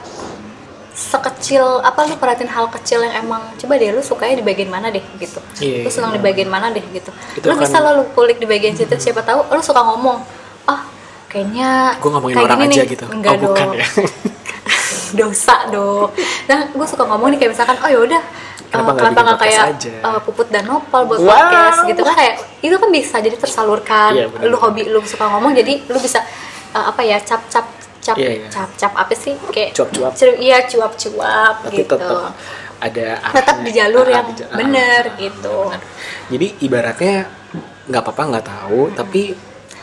sekecil 1.00 1.64
apa 1.80 2.04
lu 2.04 2.20
perhatiin 2.20 2.52
hal 2.52 2.68
kecil 2.70 3.00
yang 3.00 3.16
emang 3.18 3.40
coba 3.56 3.74
deh 3.74 3.90
lu 3.90 4.02
sukanya 4.02 4.36
di 4.36 4.44
bagian 4.44 4.68
mana 4.68 4.88
deh 4.88 5.00
gitu 5.16 5.40
Iya, 5.58 5.84
lu 5.84 5.90
senang 5.90 6.12
iya. 6.12 6.20
di 6.20 6.22
bagian 6.22 6.50
mana 6.50 6.68
deh 6.68 6.84
gitu 6.84 7.08
Itu 7.34 7.46
lu 7.46 7.56
bisa 7.56 7.80
lo 7.80 7.90
lu 7.96 8.04
kulik 8.12 8.36
di 8.36 8.46
bagian 8.46 8.76
situ 8.76 8.92
siapa 8.94 9.22
tahu 9.22 9.48
lu 9.48 9.62
suka 9.62 9.80
ngomong 9.80 10.20
ah 10.66 10.84
kayaknya 11.26 11.96
gue 11.96 12.10
ngomongin 12.10 12.36
kayak 12.36 12.48
orang 12.48 12.60
gini 12.60 12.68
aja 12.70 12.82
nih." 12.82 12.92
gitu 12.92 13.06
enggak 13.08 13.32
oh 13.32 13.40
bukan 13.42 13.68
ya 13.74 13.86
dosa 15.20 15.56
dong 15.70 16.10
nah 16.46 16.60
gue 16.68 16.86
suka 16.86 17.04
ngomong 17.04 17.28
nih 17.32 17.38
kayak 17.40 17.52
misalkan 17.56 17.78
oh 17.80 17.90
yaudah 17.90 18.22
Kenapa 18.70 18.86
eh, 18.86 18.94
nggak 18.94 19.02
kenapa 19.02 19.10
bikin 19.16 19.26
nggak 19.26 19.40
kayak 19.42 19.66
aja? 19.74 19.92
eh, 20.06 20.20
puput 20.22 20.48
dan 20.48 20.64
nopal 20.64 21.02
buat 21.04 21.18
Wow. 21.18 21.26
podcast 21.26 21.80
gitu 21.88 22.02
kan 22.04 22.14
kayak 22.14 22.36
itu 22.62 22.76
kan 22.76 22.90
bisa 22.92 23.16
jadi 23.18 23.34
tersalurkan 23.34 24.12
Iya, 24.14 24.26
benar. 24.30 24.46
lu 24.46 24.58
hobi 24.60 24.82
lu 24.86 25.02
suka 25.02 25.26
ngomong 25.26 25.56
jadi 25.56 25.90
lu 25.90 25.98
bisa 25.98 26.22
eh, 26.70 26.84
apa 26.86 27.02
ya 27.02 27.18
cap 27.18 27.42
cap 28.10 28.12
cap 28.12 28.18
Iya, 28.18 28.32
iya. 28.36 28.48
cap 28.50 28.70
cap 28.76 28.94
apa 28.96 29.14
sih 29.14 29.34
kayak 29.48 29.70
Cuap-cuap. 29.72 30.12
cer- 30.14 30.38
iya 30.38 30.58
cuap 30.64 30.94
cuap 30.94 31.56
tapi 31.62 31.76
gitu 31.80 31.94
tetap 31.96 32.34
ada 32.80 33.08
tetap 33.30 33.58
di 33.62 33.72
jalur 33.72 34.04
Ah, 34.04 34.12
yang 34.12 34.26
di 34.26 34.34
ja- 34.36 34.48
ah, 34.48 34.56
bener 34.56 35.04
gitu 35.16 35.58
jadi 36.28 36.48
ibaratnya 36.60 37.16
nggak 37.86 38.02
apa-apa 38.02 38.22
nggak 38.30 38.46
tahu 38.48 38.82
tapi 38.94 39.22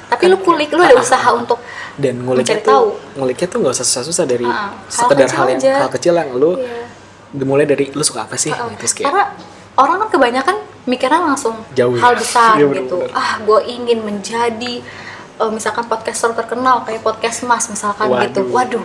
tapi 0.07 0.25
lu 0.25 0.39
kulik 0.39 0.71
lu 0.71 0.81
ada 0.81 0.95
usaha 0.97 1.31
untuk 1.33 1.59
dan 1.97 2.15
nguliknya 2.19 2.59
tuh 2.61 2.71
tahu. 2.73 2.87
nguliknya 3.17 3.47
tuh 3.47 3.59
nggak 3.59 3.75
usah 3.75 3.85
susah-susah 3.85 4.25
dari 4.25 4.45
Ah, 4.45 4.71
hal 4.71 4.87
sekedar 4.89 5.27
kecil 5.27 5.37
hal 5.37 5.47
yang 5.49 5.61
aja. 5.61 5.73
hal 5.77 5.91
kecil 5.91 6.15
yang 6.15 6.31
lu 6.33 6.51
Iya. 6.55 6.83
dimulai 7.33 7.65
dari 7.65 7.91
lu 7.91 8.01
suka 8.01 8.23
apa 8.23 8.35
sih 8.35 8.49
Heeh. 8.49 8.71
gitu 8.77 8.85
kayak 8.97 9.07
Karena 9.07 9.25
orang 9.77 9.97
kan 10.01 10.09
kebanyakan 10.11 10.57
mikirnya 10.87 11.21
langsung 11.21 11.59
Jauh 11.73 11.93
ya. 11.93 12.01
hal 12.01 12.15
besar 12.23 12.55
Iya, 12.55 12.65
bener, 12.67 12.81
gitu. 12.81 12.97
bener. 13.03 13.11
Ah, 13.13 13.33
gue 13.39 13.61
ingin 13.67 13.99
menjadi 14.01 14.75
eh, 15.37 15.51
misalkan 15.51 15.85
podcaster 15.85 16.33
terkenal 16.33 16.83
kayak 16.83 17.01
podcast 17.01 17.43
Mas 17.43 17.67
misalkan 17.67 18.07
Waduh. 18.07 18.25
gitu. 18.27 18.41
Waduh. 18.49 18.85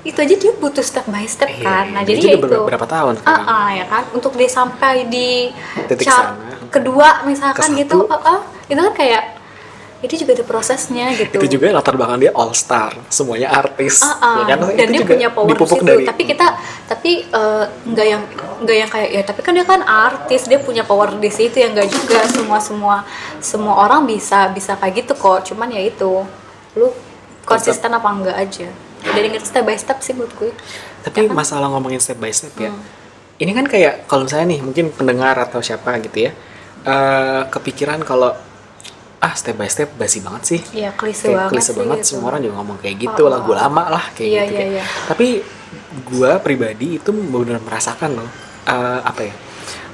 Itu 0.00 0.18
aja 0.18 0.34
dia 0.34 0.52
butuh 0.54 0.80
step 0.80 1.04
by 1.06 1.24
step 1.24 1.50
Iya, 1.50 1.60
kan. 1.60 1.84
iya. 1.84 1.92
Nah, 1.92 2.02
jadi 2.02 2.18
ya 2.18 2.32
itu. 2.32 2.40
beberapa- 2.40 2.66
berapa 2.66 2.86
tahun 2.86 3.12
Ah, 3.14 3.18
sekarang. 3.18 3.46
ah, 3.46 3.68
ya 3.70 3.84
kan. 3.86 4.02
Untuk 4.10 4.32
dia 4.34 4.48
sampai 4.48 4.94
di 5.06 5.52
Titik 5.84 6.06
chart 6.06 6.32
sana. 6.32 6.68
kedua 6.68 7.08
misalkan 7.22 7.70
Ke 7.70 7.78
gitu. 7.78 8.06
ah, 8.06 8.20
ah, 8.28 8.40
itu 8.64 8.78
kan 8.78 8.94
kayak 8.94 9.22
itu 9.98 10.14
juga 10.16 10.30
ada 10.32 10.44
prosesnya 10.44 11.10
gitu. 11.12 11.42
itu 11.42 11.58
juga 11.58 11.74
latar 11.74 11.92
belakang 11.92 12.20
dia 12.20 12.30
all 12.30 12.52
star 12.52 12.94
semuanya 13.08 13.50
artis 13.50 13.98
Ah, 13.98 14.14
ah. 14.14 14.34
ya 14.38 14.54
kan? 14.54 14.70
dan 14.70 14.86
Itu 14.86 14.92
dia 14.92 15.00
juga 15.00 15.10
punya 15.10 15.28
power 15.28 15.44
di 15.44 15.52
dipupuk 15.52 15.74
situ 15.74 15.84
dari 15.84 16.04
tapi 16.04 16.22
kita 16.24 16.46
tapi 16.86 17.10
nggak 17.84 18.06
yang 18.06 18.22
nggak 18.58 18.76
yang 18.76 18.88
kayak 18.88 19.10
ya 19.10 19.22
tapi 19.22 19.40
kan 19.40 19.52
dia 19.52 19.64
kan 19.64 19.80
artis 19.82 20.42
dia 20.44 20.58
punya 20.58 20.82
power 20.82 21.10
di 21.12 21.26
situ 21.28 21.56
yang 21.56 21.72
nggak 21.72 21.88
juga 21.88 22.18
semua 22.28 22.58
semua 22.58 22.96
semua 23.38 23.74
orang 23.76 24.04
bisa 24.04 24.46
bisa 24.48 24.74
kayak 24.74 25.02
gitu 25.02 25.12
kok 25.14 25.42
cuman 25.44 25.66
ya 25.68 25.82
itu 25.82 26.22
lu 26.74 26.88
konsisten 27.42 27.90
apa 27.90 28.08
enggak 28.08 28.36
aja 28.36 28.68
dan 29.04 29.22
inget 29.24 29.42
step 29.42 29.62
by 29.62 29.74
step 29.74 29.98
sih 29.98 30.12
menurut 30.12 30.30
gue 30.36 30.50
tapi 31.00 31.16
Ya 31.20 31.26
kan? 31.26 31.34
masalah 31.34 31.66
ngomongin 31.68 31.98
step 31.98 32.16
by 32.16 32.30
step 32.30 32.54
ya 32.54 32.70
Hmm. 32.70 32.82
ini 33.36 33.50
kan 33.50 33.64
kayak 33.64 34.06
kalau 34.06 34.26
misalnya 34.26 34.46
nih 34.48 34.60
mungkin 34.60 34.90
pendengar 34.90 35.34
atau 35.34 35.58
siapa 35.58 35.98
gitu 36.00 36.26
ya 36.26 36.32
eh, 36.84 37.42
kepikiran 37.48 38.02
kalau 38.02 38.34
ah 39.18 39.32
step 39.32 39.54
by 39.54 39.66
step 39.66 39.90
basi 39.94 40.18
banget 40.18 40.42
sih 40.44 40.60
Iya, 40.72 40.90
klise 40.92 41.26
kayak 41.26 41.36
banget 41.36 41.50
klise 41.52 41.66
sih 41.66 41.76
banget 41.76 41.98
gitu. 41.98 42.08
semua 42.12 42.26
orang 42.28 42.40
juga 42.40 42.54
ngomong 42.56 42.78
kayak 42.78 42.96
gitu 43.00 43.22
Oh, 43.22 43.28
lagu 43.28 43.50
lama 43.52 43.82
lah 43.88 44.04
kayak 44.12 44.28
Iya, 44.28 44.42
gitu 44.42 44.52
iya, 44.52 44.58
kayak. 44.60 44.72
iya. 44.72 44.84
tapi 45.06 45.26
gua 46.06 46.30
pribadi 46.38 46.96
itu 46.96 47.10
benar 47.10 47.58
merasakan 47.58 48.10
loh 48.14 48.30
eh, 48.64 49.00
apa 49.02 49.20
ya 49.22 49.34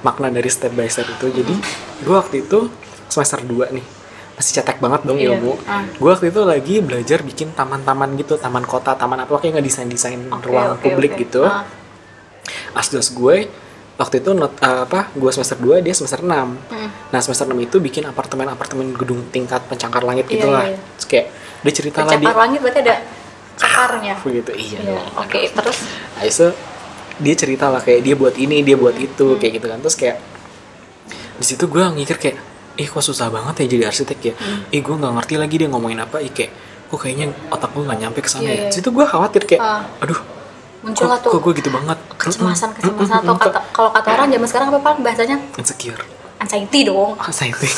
makna 0.01 0.29
dari 0.29 0.47
step 0.47 0.71
by 0.71 0.85
step 0.87 1.09
itu 1.09 1.27
jadi 1.35 1.55
gua 2.03 2.21
waktu 2.21 2.45
itu 2.45 2.69
semester 3.07 3.41
2 3.41 3.73
nih 3.73 3.87
masih 4.35 4.53
cetek 4.55 4.77
banget 4.77 5.01
dong 5.03 5.17
Iya, 5.17 5.35
ilmu 5.35 5.57
ah. 5.65 5.89
gua 5.97 6.11
waktu 6.13 6.29
itu 6.29 6.41
lagi 6.43 6.75
belajar 6.79 7.19
bikin 7.21 7.49
taman-taman 7.51 8.13
gitu 8.15 8.37
taman 8.37 8.63
kota 8.63 8.93
taman 8.93 9.19
apa 9.19 9.33
kayak 9.35 9.57
nggak 9.57 9.65
desain 9.65 9.87
desain 9.87 10.21
Oke, 10.27 10.47
ruang 10.47 10.75
oke, 10.75 10.85
publik 10.85 11.15
oke. 11.15 11.21
gitu 11.23 11.43
Ah. 11.43 11.65
asdos 12.75 13.09
gue 13.11 13.49
waktu 13.95 14.19
itu 14.19 14.31
not, 14.33 14.53
eh, 14.59 14.83
apa 14.83 15.11
gue 15.11 15.31
semester 15.31 15.55
2 15.57 15.79
dia 15.79 15.93
semester 15.93 16.19
6 16.19 16.59
Mm. 16.67 16.89
nah 17.11 17.21
semester 17.21 17.47
6 17.47 17.55
itu 17.61 17.77
bikin 17.79 18.03
apartemen-apartemen 18.05 18.91
gedung 18.93 19.23
tingkat 19.29 19.63
pencakar 19.65 20.03
langit 20.03 20.27
Iya, 20.27 20.33
gitu 20.33 20.47
lah 20.49 20.65
iya, 20.65 20.73
iya. 20.73 20.79
Terus 20.93 21.07
kayak 21.07 21.27
dia 21.63 21.73
cerita 21.73 21.99
lah 22.01 22.11
dia 22.11 22.19
Pencakar 22.21 22.39
langit 22.41 22.59
berarti 22.61 22.81
ada 22.81 22.97
cakarnya. 23.55 24.15
begitu 24.21 24.51
iya, 24.53 24.79
Iya, 24.81 24.91
dong. 24.93 25.07
oke. 25.17 25.39
Terus 25.49 25.79
Habis 26.15 26.35
itu 26.37 26.49
dia 27.17 27.35
cerita 27.37 27.67
lah 27.69 27.79
kayak 27.79 28.01
dia 28.01 28.15
buat 28.15 28.35
ini 28.35 28.57
dia 28.61 28.75
buat 28.75 28.97
itu 28.97 29.27
Hmm. 29.29 29.39
kayak 29.39 29.53
gitu 29.55 29.67
kan 29.69 29.79
terus 29.79 29.95
kayak 29.95 30.17
di 31.35 31.45
situ 31.45 31.65
gue 31.65 31.83
mikir 31.93 32.17
kayak 32.17 32.37
ih 32.75 32.89
kok 32.89 32.99
susah 33.01 33.27
banget 33.29 33.55
ya 33.61 33.67
jadi 33.69 33.85
arsitek 33.89 34.19
ya 34.21 34.35
Hmm. 34.35 34.67
ih 34.69 34.81
gue 34.81 34.91
nggak 34.93 35.13
ngerti 35.15 35.35
lagi 35.37 35.55
dia 35.57 35.69
ngomongin 35.69 35.99
apa 36.01 36.19
ih 36.19 36.29
kayak 36.29 36.51
kok 36.85 36.99
kayaknya 37.01 37.31
otak 37.49 37.71
gue 37.71 37.83
nggak 37.83 38.01
nyampe 38.01 38.19
ke 38.19 38.27
sana 38.29 38.43
Iya, 38.45 38.51
ya 38.51 38.57
iya. 38.57 38.67
di 38.67 38.75
situ 38.75 38.89
gue 38.91 39.05
khawatir 39.05 39.43
kayak 39.45 39.63
Ah. 39.63 39.87
aduh 40.01 40.19
muncul 40.85 41.05
kok, 41.05 41.11
lah 41.11 41.19
tuh 41.19 41.31
kok 41.33 41.41
gue 41.41 41.53
gitu 41.59 41.71
banget? 41.73 41.99
kecemasan 42.15 42.69
kecemasan. 42.73 43.21
Atau 43.25 43.35
kata 43.35 43.61
kalau 43.73 43.91
kata 43.91 44.09
orang 44.13 44.29
zaman 44.29 44.47
sekarang 44.47 44.69
apa 44.69 44.79
pak 44.79 44.95
bahasanya? 45.01 45.37
Insecure. 45.57 46.03
Anxiety 46.39 46.81
dong. 46.85 47.17
Anxiety. 47.17 47.69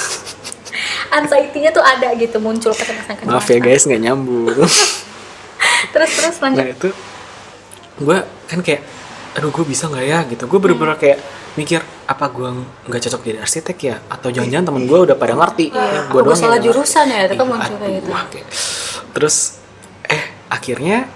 Anxiety-nya 1.16 1.70
tuh 1.70 1.80
ada 1.80 2.12
gitu 2.14 2.36
muncul 2.36 2.74
kecemasan 2.74 3.14
kecemasan. 3.16 3.32
Maaf 3.32 3.46
ya 3.46 3.58
guys 3.58 3.82
nggak 3.86 4.02
nyambung. 4.02 4.50
Terus 5.94 6.10
terus 6.12 6.36
lanjut. 6.42 6.60
Nah 6.60 6.68
itu 6.68 6.88
gue 7.96 8.18
kan 8.44 8.60
kayak 8.60 8.82
aduh 9.32 9.48
gue 9.48 9.64
bisa 9.64 9.88
nggak 9.88 10.04
ya? 10.04 10.18
Gitu. 10.26 10.44
Gue 10.44 10.58
bener-bener 10.60 10.96
kayak 10.96 11.18
mikir 11.56 11.80
apa 12.04 12.28
gue 12.28 12.48
nggak 12.84 13.00
cocok 13.08 13.20
jadi 13.22 13.38
arsitek 13.40 13.76
ya? 13.80 13.96
Atau 14.10 14.28
jangan-jangan 14.28 14.66
temen 14.68 14.84
gue 14.84 14.98
udah 15.08 15.16
pada 15.16 15.32
ngerti? 15.32 15.72
Iya, 15.72 16.12
gue 16.12 16.20
gua 16.20 16.36
salah 16.36 16.60
jurusan 16.60 17.06
ya? 17.08 17.24
Itu 17.24 17.34
kan 17.34 17.46
Iya, 17.46 17.52
muncul 17.54 17.74
kayak 17.80 17.92
gitu. 18.02 18.10
terus 19.16 19.36
eh 20.04 20.22
akhirnya 20.52 21.08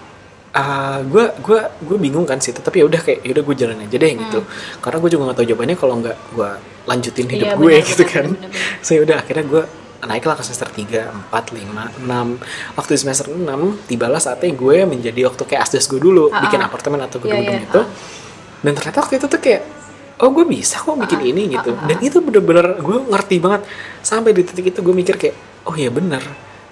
gue 1.07 1.25
gue 1.47 1.61
gue 1.87 1.97
bingung 1.97 2.27
kan 2.27 2.43
situ 2.43 2.59
tapi 2.59 2.83
ya 2.83 2.91
udah 2.91 2.99
kayak 2.99 3.23
yaudah 3.23 3.43
gue 3.47 3.55
jalan 3.55 3.79
aja 3.87 3.97
deh 3.97 4.13
gitu. 4.19 4.41
Karena 4.83 4.99
gue 4.99 5.11
juga 5.11 5.23
nggak 5.31 5.37
tahu 5.39 5.47
jawabannya 5.47 5.77
kalau 5.79 5.95
nggak 6.03 6.17
gue 6.35 6.51
lanjutin 6.91 7.27
hidup 7.31 7.47
Hmm. 7.47 7.55
Iya, 7.55 7.61
gue 7.61 7.71
benar, 7.71 7.87
gitu 7.87 8.03
benar, 8.03 8.15
kan. 8.15 8.27
benar, 8.35 8.51
benar. 8.51 8.83
saya 8.87 8.99
udah 9.07 9.17
akhirnya 9.23 9.45
gue 9.47 9.63
naiklah 10.01 10.33
ke 10.33 10.43
semester 10.43 10.69
3, 10.73 11.29
4, 11.29 11.61
5, 11.61 12.09
6 12.09 12.41
Waktu 12.73 12.91
semester 12.97 13.27
6, 13.29 13.45
tibalah 13.85 14.17
saatnya 14.17 14.51
gue 14.57 14.77
menjadi 14.89 15.29
waktu 15.29 15.43
kayak 15.45 15.69
asdas 15.69 15.85
gue 15.87 16.01
dulu 16.01 16.33
Ah, 16.33 16.41
Bikin 16.41 16.57
ah. 16.57 16.67
apartemen 16.67 16.99
atau 17.05 17.21
Iya, 17.21 17.37
gedung-gedung 17.37 17.61
iya, 17.61 17.69
itu 17.69 17.81
ah. 17.85 17.87
Dan 18.65 18.73
ternyata 18.75 18.99
waktu 19.05 19.15
itu 19.21 19.27
tuh 19.29 19.41
kayak 19.41 19.63
Oh 20.21 20.29
gue 20.33 20.45
bisa 20.45 20.77
kok 20.77 21.01
bikin 21.01 21.21
ini 21.33 21.49
gitu. 21.49 21.73
Ah, 21.73 21.85
Dan 21.89 21.97
itu 22.01 22.21
bener-bener 22.21 22.77
gue 22.77 22.97
ngerti 23.09 23.41
banget. 23.41 23.65
Sampai 24.01 24.37
di 24.37 24.45
titik 24.45 24.69
itu 24.69 24.81
gue 24.81 24.93
mikir 24.93 25.17
kayak 25.17 25.37
Oh 25.65 25.73
iya 25.73 25.89
bener. 25.89 26.21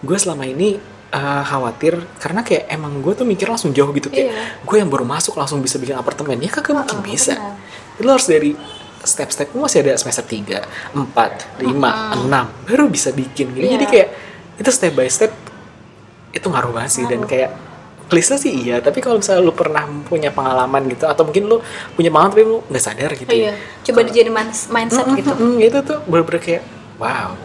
Gue 0.00 0.16
selama 0.16 0.44
ini 0.44 0.76
eh, 1.10 1.42
khawatir 1.42 1.94
Karena 2.16 2.40
kayak 2.40 2.68
emang 2.68 2.98
gue 2.98 3.12
tuh 3.12 3.24
mikir 3.24 3.46
langsung 3.46 3.70
jauh 3.70 3.88
gitu 3.90 4.08
Kayak 4.08 4.28
Iya. 4.28 4.44
gue 4.60 4.76
yang 4.76 4.88
baru 4.88 5.02
masuk 5.02 5.34
langsung 5.34 5.58
bisa 5.58 5.76
bikin 5.76 5.94
apartemen 5.94 6.36
Ya 6.36 6.48
kagak 6.48 6.74
mungkin 6.74 7.00
bisa 7.02 7.34
benar. 7.34 7.54
Lo 7.98 8.10
harus 8.12 8.26
dari 8.26 8.52
step-step 8.98 9.54
masih 9.54 9.80
ada 9.80 9.94
semester 9.94 10.22
3, 10.22 10.58
4, 10.92 11.62
5, 11.62 11.64
6 11.64 12.66
baru 12.66 12.84
bisa 12.86 13.08
bikin 13.10 13.50
gitu. 13.52 13.64
Iya. 13.64 13.74
Jadi 13.74 13.86
kayak 13.86 14.08
itu 14.56 14.70
step 14.70 14.92
by 14.92 15.06
step 15.06 15.30
itu 16.28 16.44
ngaruh 16.44 16.70
banget 16.70 16.92
sih 16.92 17.04
dan 17.04 17.24
kayak 17.24 17.50
klise 18.06 18.36
sih 18.36 18.52
iya, 18.58 18.80
tapi 18.80 18.98
kalau 18.98 19.16
misalnya 19.16 19.40
lu 19.40 19.52
pernah 19.52 19.84
punya 20.02 20.28
pengalaman 20.28 20.88
gitu 20.88 21.04
atau 21.04 21.22
mungkin 21.22 21.44
lu 21.44 21.56
punya 21.92 22.08
pengalaman 22.08 22.32
tapi 22.32 22.42
lu 22.42 22.56
nggak 22.64 22.80
sadar 22.80 23.10
gitu. 23.12 23.28
iya 23.28 23.52
coba 23.82 24.00
dijadiin 24.02 24.32
mind- 24.32 24.68
mindset 24.68 25.06
gitu 25.12 25.30
Mm, 25.30 25.56
itu 25.60 25.78
tuh 25.82 25.98
bener-bener 26.04 26.40
kayak 26.40 26.62
wow. 26.96 27.36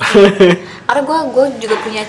karena 0.83 1.01
gue 1.01 1.17
gue 1.29 1.45
juga 1.59 1.75
punya 1.79 2.03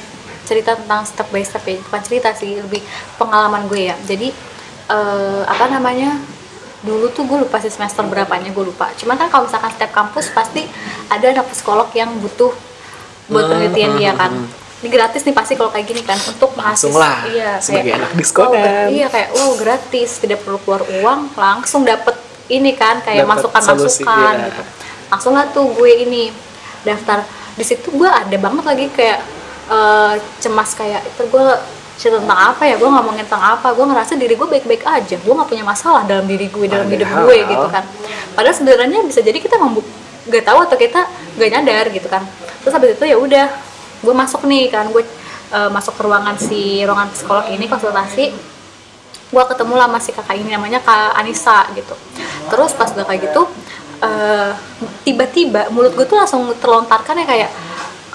cerita 0.45 0.74
tentang 0.74 1.03
step 1.03 1.28
by 1.28 1.40
step 1.40 1.64
ya. 1.64 1.80
Bukan 1.80 2.01
cerita 2.01 2.30
sih 2.32 2.57
lebih 2.57 2.80
pengalaman 3.16 3.64
gue 3.64 3.88
ya. 3.88 3.97
Jadi 4.01 4.28
eh, 4.86 5.42
apa 5.45 5.64
namanya 5.66 6.20
dulu 6.80 7.09
tuh 7.09 7.24
gue 7.24 7.38
lupa 7.40 7.57
sih 7.59 7.68
semester 7.68 8.05
berapanya 8.05 8.49
gue 8.49 8.64
lupa. 8.64 8.92
Cuman 8.92 9.16
kan 9.16 9.28
kalau 9.28 9.45
misalkan 9.45 9.70
setiap 9.70 9.90
kampus 9.90 10.28
pasti 10.30 10.68
ada 11.09 11.24
anak 11.26 11.49
psikolog 11.49 11.88
yang 11.92 12.12
butuh 12.18 12.53
buat 13.24 13.40
Hmm, 13.42 13.51
penelitian 13.51 13.92
dia 13.97 14.12
kan. 14.12 14.30
Hmm. 14.30 14.62
ini 14.76 14.92
gratis 14.92 15.24
nih 15.24 15.32
pasti 15.32 15.57
kalau 15.57 15.72
kayak 15.72 15.86
gini 15.86 16.05
kan 16.05 16.20
untuk 16.20 16.53
Langsung 16.53 16.92
mahasiswa. 16.92 17.01
lah, 17.01 17.16
iya 17.24 17.57
sebagai 17.57 17.88
kayak, 17.88 18.01
anak 18.05 18.12
diskonan. 18.14 18.53
wow, 18.53 18.61
gra- 18.61 18.88
iya 18.92 19.07
kayak 19.09 19.28
wow 19.32 19.51
gratis 19.57 20.11
tidak 20.20 20.45
perlu 20.45 20.61
keluar 20.61 20.82
uang 20.84 21.20
langsung 21.34 21.82
dapet 21.82 22.12
ini 22.47 22.76
kan 22.76 23.01
kayak 23.01 23.24
Dapet 23.24 23.32
masukan 23.49 23.62
solusi, 23.64 24.05
masukan 24.05 24.34
iya. 24.34 24.45
gitu. 24.45 24.62
Langsung 25.09 25.32
lah 25.32 25.49
tuh 25.49 25.72
gue 25.72 25.88
ini 25.88 26.28
daftar. 26.82 27.24
Di 27.55 27.64
situ 27.64 27.88
gue 27.90 28.05
ada 28.05 28.36
banget 28.36 28.61
lagi 28.62 28.86
kayak 28.92 29.24
eh, 29.70 30.14
cemas 30.40 30.70
kayak 30.76 31.02
itu 31.04 31.22
gue 31.28 31.46
cerita 31.94 32.18
tentang 32.18 32.40
apa 32.54 32.62
ya? 32.66 32.74
Gue 32.76 32.90
ngomongin 32.90 33.24
tentang 33.26 33.58
apa? 33.58 33.70
Gue 33.72 33.86
ngerasa 33.86 34.18
diri 34.18 34.34
gue 34.34 34.48
baik-baik 34.48 34.82
aja. 34.82 35.16
Gue 35.18 35.32
nggak 35.34 35.48
punya 35.48 35.64
masalah 35.64 36.02
dalam 36.04 36.26
diri 36.26 36.50
gue 36.50 36.66
dalam 36.66 36.86
hidup 36.90 37.06
gue 37.06 37.36
gitu 37.46 37.66
kan. 37.70 37.84
Padahal 38.34 38.56
sebenarnya 38.56 39.00
bisa 39.06 39.22
jadi 39.22 39.38
kita 39.38 39.56
membu 39.56 39.80
gak 40.24 40.44
tahu 40.48 40.58
atau 40.64 40.76
kita 40.80 41.06
gak 41.38 41.48
nyadar 41.54 41.86
gitu 41.92 42.08
kan. 42.10 42.24
Terus 42.64 42.72
habis 42.74 42.96
itu 42.98 43.04
ya 43.06 43.16
udah 43.16 43.46
gue 44.02 44.14
masuk 44.14 44.42
nih 44.44 44.68
kan. 44.74 44.90
Gue 44.90 45.06
eh, 45.54 45.70
masuk 45.70 45.94
ke 45.94 46.02
ruangan 46.02 46.36
si 46.36 46.82
ruangan 46.82 47.08
psikolog 47.14 47.46
ini 47.48 47.70
konsultasi. 47.70 48.34
Gue 49.30 49.44
ketemu 49.50 49.74
lah 49.78 49.86
sama 49.90 49.98
si 50.02 50.10
kakak 50.14 50.36
ini 50.38 50.50
namanya 50.50 50.82
kak 50.82 51.14
Anissa 51.14 51.66
gitu. 51.78 51.94
Terus 52.50 52.74
pas 52.74 52.90
udah 52.90 53.06
kayak 53.06 53.30
gitu 53.30 53.42
eh, 54.02 54.50
tiba-tiba 55.06 55.70
mulut 55.70 55.94
gue 55.94 56.06
tuh 56.06 56.18
langsung 56.18 56.50
terlontarkan 56.58 57.22
ya 57.22 57.26
kayak 57.26 57.50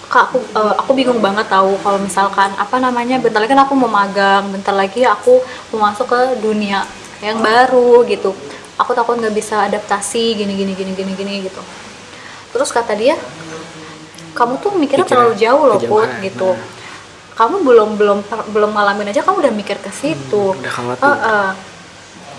kak 0.10 0.26
aku 0.28 0.38
eh, 0.42 0.74
aku 0.76 0.92
bingung 0.92 1.22
banget 1.22 1.46
tahu 1.48 1.78
kalau 1.80 2.02
misalkan 2.02 2.50
apa 2.58 2.76
namanya 2.78 3.22
bentar 3.22 3.38
lagi 3.38 3.54
kan 3.54 3.62
aku 3.62 3.74
mau 3.78 3.88
magang 3.88 4.50
bentar 4.50 4.74
lagi 4.74 5.06
aku 5.06 5.38
mau 5.72 5.86
masuk 5.86 6.10
ke 6.10 6.20
dunia 6.42 6.82
yang 7.22 7.38
baru 7.40 8.02
gitu 8.04 8.34
aku 8.74 8.92
takut 8.92 9.16
nggak 9.16 9.32
bisa 9.32 9.70
adaptasi 9.70 10.34
gini 10.34 10.58
gini 10.58 10.74
gini 10.74 10.92
gini 10.92 11.12
gini 11.14 11.34
gitu 11.46 11.62
terus 12.50 12.74
kata 12.74 12.98
dia 12.98 13.14
kamu 14.34 14.58
tuh 14.58 14.72
mikirnya 14.74 15.06
terlalu 15.06 15.38
jauh 15.38 15.64
loh 15.68 15.78
put 15.78 16.10
gitu 16.22 16.50
nah. 16.50 16.66
kamu 17.38 17.56
belum 17.62 17.90
belum 17.96 18.20
belum 18.50 18.72
ngalamin 18.74 19.12
aja 19.12 19.22
kamu 19.22 19.46
udah 19.46 19.54
mikir 19.54 19.78
ke 19.78 19.92
situ 19.92 20.44
Hmm, 20.50 20.60
udah 20.60 20.74
khawatir. 20.74 21.06
Eh, 21.06 21.18
eh. 21.30 21.50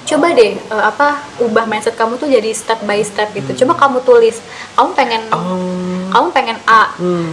coba 0.07 0.27
deh 0.35 0.53
eh, 0.59 0.83
apa 0.83 1.09
ubah 1.39 1.64
mindset 1.64 1.95
kamu 1.95 2.18
tuh 2.18 2.27
jadi 2.27 2.51
step 2.51 2.83
by 2.83 2.99
step 3.01 3.31
gitu 3.31 3.62
coba 3.62 3.79
kamu 3.79 4.03
tulis 4.03 4.43
kamu 4.75 4.91
pengen 4.93 5.23
Hmm. 5.31 5.39
Oh. 5.39 6.09
kamu 6.11 6.27
pengen 6.33 6.59
A 6.66 6.91
Hmm. 6.99 7.31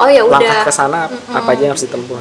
Oh 0.00 0.08
ya 0.08 0.22
udah. 0.24 0.40
Langkah 0.40 0.66
ke 0.66 0.72
sana 0.72 1.06
apa 1.08 1.48
aja 1.52 1.62
yang 1.68 1.72
harus 1.76 1.84
ditempuh? 1.84 2.16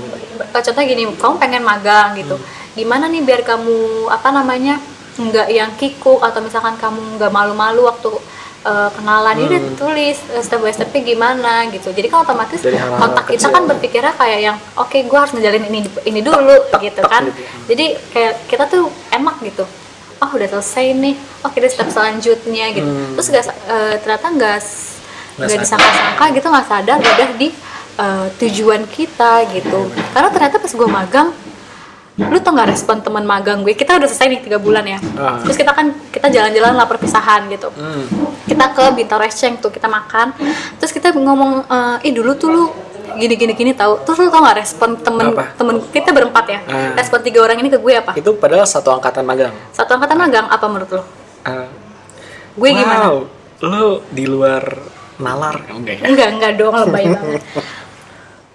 Contohnya 0.52 0.86
gini 0.86 1.04
kamu 1.16 1.36
pengen 1.40 1.64
magang 1.64 2.14
gitu. 2.20 2.36
Gimana 2.76 3.08
nih 3.08 3.24
biar 3.24 3.42
kamu 3.48 4.08
apa 4.12 4.30
namanya 4.36 4.78
nggak 5.20 5.48
yang 5.52 5.72
kikuk 5.76 6.24
atau 6.24 6.40
misalkan 6.40 6.80
kamu 6.80 7.20
nggak 7.20 7.32
malu-malu 7.32 7.88
waktu 7.88 8.08
eh, 8.64 8.90
kenalan 8.96 9.36
ini 9.36 9.46
udah 9.52 9.62
tulis 9.76 10.18
eh, 10.32 10.44
step 10.44 10.60
by 10.64 10.72
stepnya 10.72 11.02
gimana? 11.04 11.68
gitu. 11.72 11.92
Jadi 11.92 12.08
kan 12.12 12.24
otomatis 12.28 12.60
hal-hal 12.64 13.00
otak 13.00 13.26
kita 13.32 13.48
kan 13.52 13.64
berpikirnya 13.68 14.14
kayak 14.16 14.40
yang 14.44 14.58
oke 14.76 14.96
gue 14.96 15.18
harus 15.20 15.32
ngejalin 15.36 15.64
ini 15.72 15.80
ini 16.08 16.20
dulu 16.24 16.56
gitu 16.84 17.02
kan. 17.08 17.28
gitu. 17.28 17.40
Ya. 17.40 17.52
jadi 17.72 17.86
kayak 18.12 18.34
kita 18.52 18.64
tuh 18.68 18.92
enak 19.12 19.40
gitu. 19.44 19.64
Oh 20.20 20.30
udah 20.36 20.48
selesai 20.52 21.00
nih. 21.00 21.16
Oke 21.48 21.64
deh 21.64 21.72
step 21.72 21.88
selanjutnya 21.88 22.76
gitu. 22.76 22.88
Hmm. 22.88 23.16
terus 23.16 23.28
gak, 23.32 23.48
eh, 23.48 23.96
ternyata 24.04 24.28
nggak 24.36 24.60
Nggak 25.40 25.60
disangka-sangka 25.64 26.26
gitu 26.36 26.48
nggak 26.52 26.68
sadar 26.68 26.98
udah 27.00 27.30
di 27.40 27.48
eh, 28.00 28.28
tujuan 28.40 28.88
kita 28.88 29.44
gitu. 29.52 29.92
Karena 30.16 30.30
ternyata 30.32 30.56
pas 30.58 30.72
gue 30.72 30.90
magang 30.90 31.30
lu 32.20 32.36
tau 32.44 32.52
gak 32.52 32.68
respon 32.68 33.00
teman 33.00 33.24
magang 33.24 33.64
gue? 33.64 33.72
Kita 33.72 33.96
udah 33.96 34.04
selesai 34.04 34.28
nih 34.28 34.42
tiga 34.44 34.60
bulan 34.60 34.84
ya. 34.84 35.00
Ah. 35.16 35.40
terus 35.40 35.56
kita 35.56 35.72
kan 35.72 35.96
kita 36.12 36.28
jalan-jalan 36.28 36.76
lah 36.76 36.84
perpisahan 36.84 37.48
gitu. 37.48 37.72
Hmm. 37.72 38.04
kita 38.44 38.76
ke 38.76 38.84
Bintaro 38.92 39.24
Eceng 39.24 39.56
tuh 39.64 39.72
kita 39.72 39.88
makan. 39.88 40.36
Terus 40.84 40.92
kita 40.92 41.16
ngomong 41.16 41.64
eh 41.64 42.08
ih 42.10 42.14
dulu 42.16 42.36
tuh 42.36 42.50
lu 42.52 42.64
gini 43.16 43.40
gini 43.40 43.54
gini 43.56 43.72
tahu 43.72 44.04
terus 44.04 44.20
lu 44.20 44.28
tau 44.28 44.44
gak 44.44 44.60
respon 44.60 45.00
temen 45.00 45.32
Apa? 45.32 45.56
temen 45.56 45.80
kita 45.96 46.12
berempat 46.12 46.46
ya? 46.52 46.60
Ah. 46.68 46.92
respon 47.00 47.24
tiga 47.24 47.40
orang 47.40 47.56
ini 47.64 47.72
ke 47.72 47.80
gue 47.80 47.94
apa? 47.96 48.12
Itu 48.20 48.36
padahal 48.36 48.68
satu 48.68 48.92
angkatan 48.92 49.24
magang. 49.24 49.56
satu 49.72 49.96
angkatan 49.96 50.18
magang 50.20 50.46
apa 50.52 50.66
menurut 50.68 50.92
lu? 50.92 51.04
Eh, 51.48 51.68
gue 52.60 52.70
gimana? 52.76 53.06
Wow, 53.16 53.18
Lu 53.64 54.04
di 54.12 54.28
luar 54.28 54.64
nalar. 55.20 55.56
Enggak 55.72 56.00
ya? 56.00 56.04
enggak 56.08 56.30
enggak 56.36 56.52
dong 56.60 56.76
lebay 56.76 57.06
banget 57.12 57.44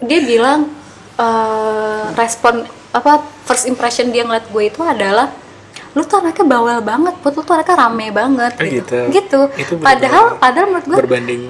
dia 0.04 0.20
bilang 0.22 0.70
eh, 1.16 2.04
respon 2.14 2.64
apa 2.94 3.18
first 3.42 3.66
impression 3.66 4.08
dia 4.08 4.22
ngeliat 4.22 4.46
gue 4.46 4.62
itu 4.64 4.80
adalah 4.80 5.34
lu 5.94 6.02
tuh 6.02 6.18
anaknya 6.18 6.46
bawel 6.48 6.78
banget 6.82 7.14
put. 7.22 7.34
Lu 7.34 7.42
tuh 7.42 7.54
anaknya 7.54 7.76
rame 7.86 8.06
banget. 8.10 8.52
Oh, 8.58 8.64
gitu. 8.66 8.98
Gitu. 9.10 9.10
gitu. 9.14 9.40
Itu 9.54 9.72
padahal 9.78 10.38
padahal 10.38 10.66
menurut 10.70 10.86
gue 10.86 10.98
Berbanding 11.06 11.42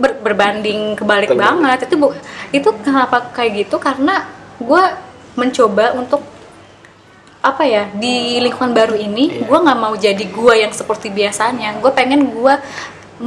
ber- 0.00 0.20
berbanding 0.24 0.80
kebalik 0.96 1.30
banget. 1.36 1.84
Itu 1.84 1.94
bu 2.00 2.16
itu 2.48 2.68
kenapa 2.80 3.28
kayak 3.32 3.68
gitu? 3.68 3.76
Karena 3.76 4.24
gue 4.56 4.82
mencoba 5.36 5.92
untuk 5.96 6.24
apa 7.40 7.64
ya 7.64 7.88
di 7.96 8.36
lingkungan 8.36 8.76
baru 8.76 8.92
ini 8.92 9.40
Iya. 9.40 9.48
gue 9.48 9.58
nggak 9.64 9.78
mau 9.80 9.96
jadi 9.96 10.24
gue 10.28 10.54
yang 10.60 10.72
seperti 10.72 11.08
biasanya. 11.08 11.76
Gue 11.80 11.92
pengen 11.92 12.28
gue 12.28 12.54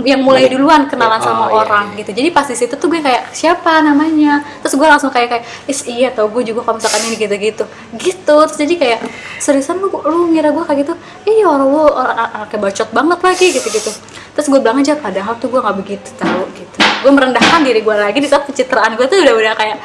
yang 0.01 0.25
mulai 0.25 0.49
duluan 0.49 0.89
kenalan 0.89 1.21
Oh, 1.21 1.25
sama 1.29 1.45
iya, 1.45 1.53
orang 1.53 1.85
iya. 1.93 1.97
gitu. 2.01 2.11
Jadi 2.17 2.29
pas 2.33 2.49
di 2.49 2.57
situ 2.57 2.73
tuh 2.73 2.89
gue 2.89 2.97
kayak 2.97 3.29
siapa 3.29 3.85
namanya? 3.85 4.41
Terus 4.65 4.73
gue 4.73 4.87
langsung 4.89 5.13
kayak 5.13 5.29
kayak 5.29 5.43
is 5.69 5.85
iya 5.85 6.09
tau 6.09 6.25
gue 6.33 6.41
juga 6.41 6.65
kalau 6.65 6.81
misalkan 6.81 7.05
ini 7.05 7.15
gitu 7.21 7.35
gitu. 7.37 7.63
Gitu 8.01 8.35
terus 8.49 8.57
jadi 8.57 8.73
kayak 8.73 8.99
seriusan 9.37 9.77
lu 9.77 9.93
lu 9.93 10.33
ngira 10.33 10.49
gue 10.49 10.63
kayak 10.65 10.79
gitu? 10.81 10.93
Iya 11.29 11.45
orang 11.45 11.67
lu 11.69 11.81
orang 11.85 12.17
anaknya 12.33 12.57
bacot 12.57 12.89
banget 12.89 13.19
lagi 13.21 13.47
gitu 13.53 13.69
gitu 13.69 13.91
terus 14.33 14.49
gue 14.49 14.57
bilang 14.57 14.81
aja 14.81 14.97
padahal 14.97 15.37
tuh 15.37 15.45
gue 15.45 15.61
nggak 15.61 15.77
begitu 15.77 16.09
tahu 16.17 16.41
gitu. 16.57 16.77
Gue 17.05 17.11
merendahkan 17.13 17.61
diri 17.61 17.85
gue 17.85 17.93
lagi 17.93 18.17
di 18.17 18.25
saat 18.25 18.49
pencitraan 18.49 18.97
gue 18.97 19.05
tuh 19.05 19.21
udah 19.21 19.33
udah 19.37 19.53
kayak 19.53 19.77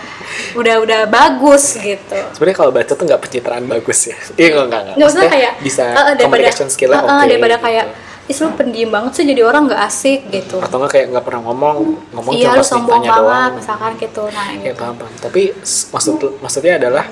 udah 0.57 0.75
udah 0.89 1.01
bagus 1.05 1.77
gitu. 1.77 2.17
Sebenarnya 2.33 2.57
kalau 2.57 2.73
baca 2.73 2.93
tuh 2.97 3.05
nggak 3.05 3.21
pencitraan 3.29 3.69
bagus 3.69 4.09
ya. 4.09 4.17
Iya 4.41 4.49
nggak 4.57 4.65
nggak. 4.65 4.81
Nggak 4.97 5.05
Maksudnya 5.05 5.29
kayak 5.29 5.53
bisa 5.61 5.85
eh, 5.85 5.93
daripada 6.17 6.25
communication 6.25 6.69
skillnya 6.73 6.97
eh, 6.97 7.05
oke 7.05 7.13
eh, 7.13 7.27
daripada 7.29 7.57
gitu. 7.61 7.65
kayak 7.69 7.85
is 8.29 8.39
lu 8.39 8.53
pendiam 8.53 8.89
banget 8.89 9.13
sih 9.15 9.25
jadi 9.25 9.41
orang 9.43 9.67
nggak 9.67 9.83
asik 9.83 10.21
gitu. 10.29 10.61
Atau 10.61 10.77
nggak 10.79 10.93
kayak 10.93 11.07
nggak 11.11 11.25
pernah 11.25 11.41
ngomong 11.43 11.77
ngomong 12.13 12.33
iya 12.33 12.53
cuma 12.53 12.57
pas 12.57 12.69
sombong 12.69 13.01
ditanya 13.01 13.11
banget 13.11 13.25
doang. 13.25 13.53
misalkan 13.57 13.93
gitu 13.97 14.23
nah 14.29 14.47
ya 14.47 14.57
gitu. 14.63 14.77
paham 14.77 14.95
paham. 14.95 15.13
Tapi 15.19 15.43
maksud 15.89 16.13
maksudnya 16.39 16.73
adalah 16.77 17.05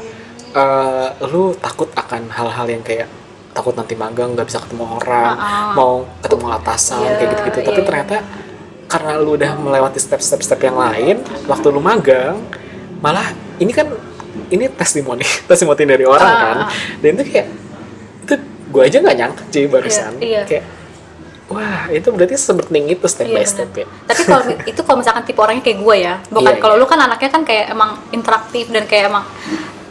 eh, 0.53 1.09
lu 1.27 1.43
takut 1.57 1.89
akan 1.91 2.23
hal-hal 2.29 2.67
yang 2.69 2.83
kayak 2.83 3.09
takut 3.51 3.73
nanti 3.73 3.97
magang 3.97 4.33
nggak 4.33 4.45
bisa 4.45 4.61
ketemu 4.61 4.85
orang 4.95 5.33
Ah, 5.33 5.41
ah. 5.41 5.73
mau 5.73 5.93
ketemu 6.21 6.47
atasan 6.53 7.01
Iya, 7.01 7.11
kayak 7.15 7.29
gitu-gitu. 7.33 7.59
Tapi 7.63 7.73
iya, 7.75 7.87
ternyata 7.89 8.17
karena 8.87 9.13
lu 9.17 9.35
udah 9.35 9.53
melewati 9.57 9.99
step-step-step 9.99 10.61
yang 10.63 10.77
lain 10.77 11.19
waktu 11.45 11.67
lu 11.69 11.81
magang 11.81 12.39
malah 13.01 13.25
ini 13.57 13.73
kan 13.73 13.89
ini 14.47 14.69
testimoni 14.69 15.25
testimoni 15.49 15.83
dari 15.83 16.05
orang 16.05 16.29
Ah, 16.29 16.39
kan. 16.39 16.57
dan 17.01 17.11
itu 17.17 17.25
kayak 17.27 17.49
itu 18.23 18.35
gue 18.69 18.83
aja 18.85 18.97
nggak 19.01 19.17
nyangka 19.17 19.43
cuy 19.49 19.65
barusan. 19.67 20.13
Iya. 20.21 20.45
kayak 20.45 20.65
wah 21.47 21.87
itu 21.89 22.09
berarti 22.11 22.35
sepenting 22.35 22.91
itu 22.91 23.07
step 23.07 23.25
Iya, 23.25 23.31
by 23.31 23.39
bener. 23.39 23.49
step 23.49 23.71
ya 23.73 23.87
Tapi 24.05 24.23
kalau 24.23 24.43
itu 24.71 24.81
kalau 24.83 24.97
misalkan 24.99 25.23
tipe 25.23 25.39
orangnya 25.39 25.63
kayak 25.63 25.79
gue 25.79 25.97
ya, 25.97 26.15
bukan 26.27 26.53
Iya, 26.53 26.59
kalau 26.59 26.75
iya. 26.75 26.83
lu 26.83 26.87
kan 26.87 26.99
anaknya 27.01 27.31
kan 27.31 27.43
kayak 27.43 27.65
emang 27.71 27.91
interaktif 28.11 28.65
dan 28.69 28.85
kayak 28.85 29.09
emang 29.09 29.25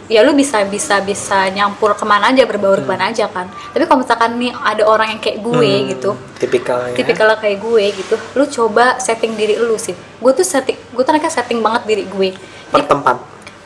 ya 0.06 0.22
lu 0.22 0.30
bisa 0.32 0.62
bisa 0.64 1.02
bisa 1.02 1.50
nyampur 1.50 1.98
ke 1.98 2.06
mana 2.06 2.30
aja 2.30 2.46
berbaur 2.46 2.78
ke 2.78 2.86
mana 2.86 3.10
aja 3.10 3.26
kan. 3.26 3.50
Tapi 3.72 3.82
kalau 3.84 4.00
misalkan 4.00 4.38
nih 4.38 4.54
ada 4.54 4.82
orang 4.84 5.08
yang 5.10 5.20
kayak 5.20 5.42
gue 5.42 5.66
Hmm, 5.74 5.90
gitu, 5.90 6.10
tipikal 6.36 6.78
ya 6.86 6.94
tipikal 6.94 7.26
kayak 7.34 7.58
gue 7.58 7.84
gitu, 7.92 8.14
lu 8.32 8.44
coba 8.46 8.98
setting 8.98 9.34
diri 9.34 9.58
lu 9.58 9.74
sih. 9.76 9.92
Gue 10.16 10.30
tuh 10.30 10.46
setting, 10.46 10.78
gue 10.78 11.02
tuh 11.02 11.10
anaknya 11.10 11.32
setting 11.32 11.58
banget 11.58 11.82
diri 11.84 12.04
gue. 12.06 12.28
per 12.66 12.78
Jadi 12.78 12.86
tempat 12.86 13.16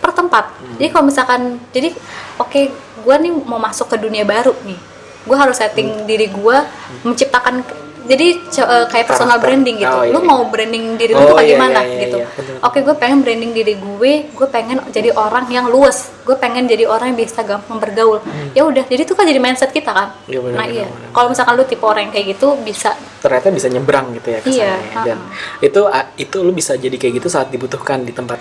per 0.00 0.16
tempat. 0.16 0.44
Jadi 0.80 0.88
kalau 0.88 1.04
misalkan, 1.04 1.40
jadi 1.68 1.92
oke, 2.36 2.60
gue 2.72 3.14
nih 3.20 3.32
mau 3.44 3.60
masuk 3.60 3.84
ke 3.86 4.00
dunia 4.00 4.24
baru 4.24 4.56
nih, 4.64 4.80
gue 5.20 5.36
harus 5.36 5.54
setting 5.54 6.04
diri 6.04 6.26
gue 6.26 6.56
menciptakan, 7.02 7.60
jadi 8.02 8.26
eh, 8.40 8.86
kayak 8.86 9.06
personal 9.06 9.36
Karakter. 9.36 9.44
branding 9.46 9.76
gitu. 9.78 9.92
Oh, 9.92 10.02
iya, 10.02 10.10
lu 10.10 10.18
iya. 10.18 10.26
mau 10.26 10.40
branding 10.44 10.84
diri 10.94 11.12
lu 11.12 11.20
Oh, 11.22 11.26
kayak 11.30 11.44
iya, 11.44 11.54
gimana 11.54 11.78
iya, 11.78 11.86
iya, 11.86 12.00
gitu. 12.02 12.16
iya, 12.16 12.26
betul. 12.32 12.54
Oke, 12.60 12.78
gue 12.80 12.94
pengen 12.96 13.18
branding 13.20 13.52
diri 13.52 13.74
gue, 13.76 14.12
gue 14.26 14.48
pengen 14.48 14.80
jadi 14.88 15.10
orang 15.12 15.46
yang 15.46 15.66
luas, 15.66 16.10
gue 16.20 16.34
pengen 16.34 16.64
jadi 16.64 16.84
orang 16.84 17.12
yang 17.12 17.20
bisa 17.20 17.40
gampang 17.40 17.78
bergaul. 17.78 18.18
Ya 18.50 18.64
udah, 18.64 18.82
jadi 18.82 19.04
itu 19.04 19.12
kan 19.12 19.22
jadi 19.22 19.38
mindset 19.38 19.70
kita 19.70 19.92
kan. 19.92 20.08
Hmm. 20.16 20.26
Iya, 20.26 20.40
benar, 20.40 20.56
nah 20.56 20.66
benar, 20.66 20.74
iya, 20.74 20.86
kalau 21.10 21.28
misalkan 21.28 21.52
lu 21.54 21.64
tipe 21.64 21.84
orang 21.84 22.02
yang 22.04 22.12
kayak 22.12 22.26
gitu 22.30 22.46
bisa 22.60 22.90
ternyata 23.20 23.46
bisa 23.50 23.68
nyebrang 23.68 24.06
gitu 24.14 24.28
ya 24.28 24.38
kesannya 24.40 24.56
Iya, 24.56 25.02
dan 25.04 25.18
itu 25.60 25.80
a- 25.84 26.08
itu 26.16 26.36
lu 26.40 26.50
bisa 26.50 26.72
jadi 26.74 26.96
kayak 26.96 27.14
gitu 27.14 27.28
saat 27.28 27.48
dibutuhkan 27.48 28.00
di 28.00 28.10
tempat 28.10 28.40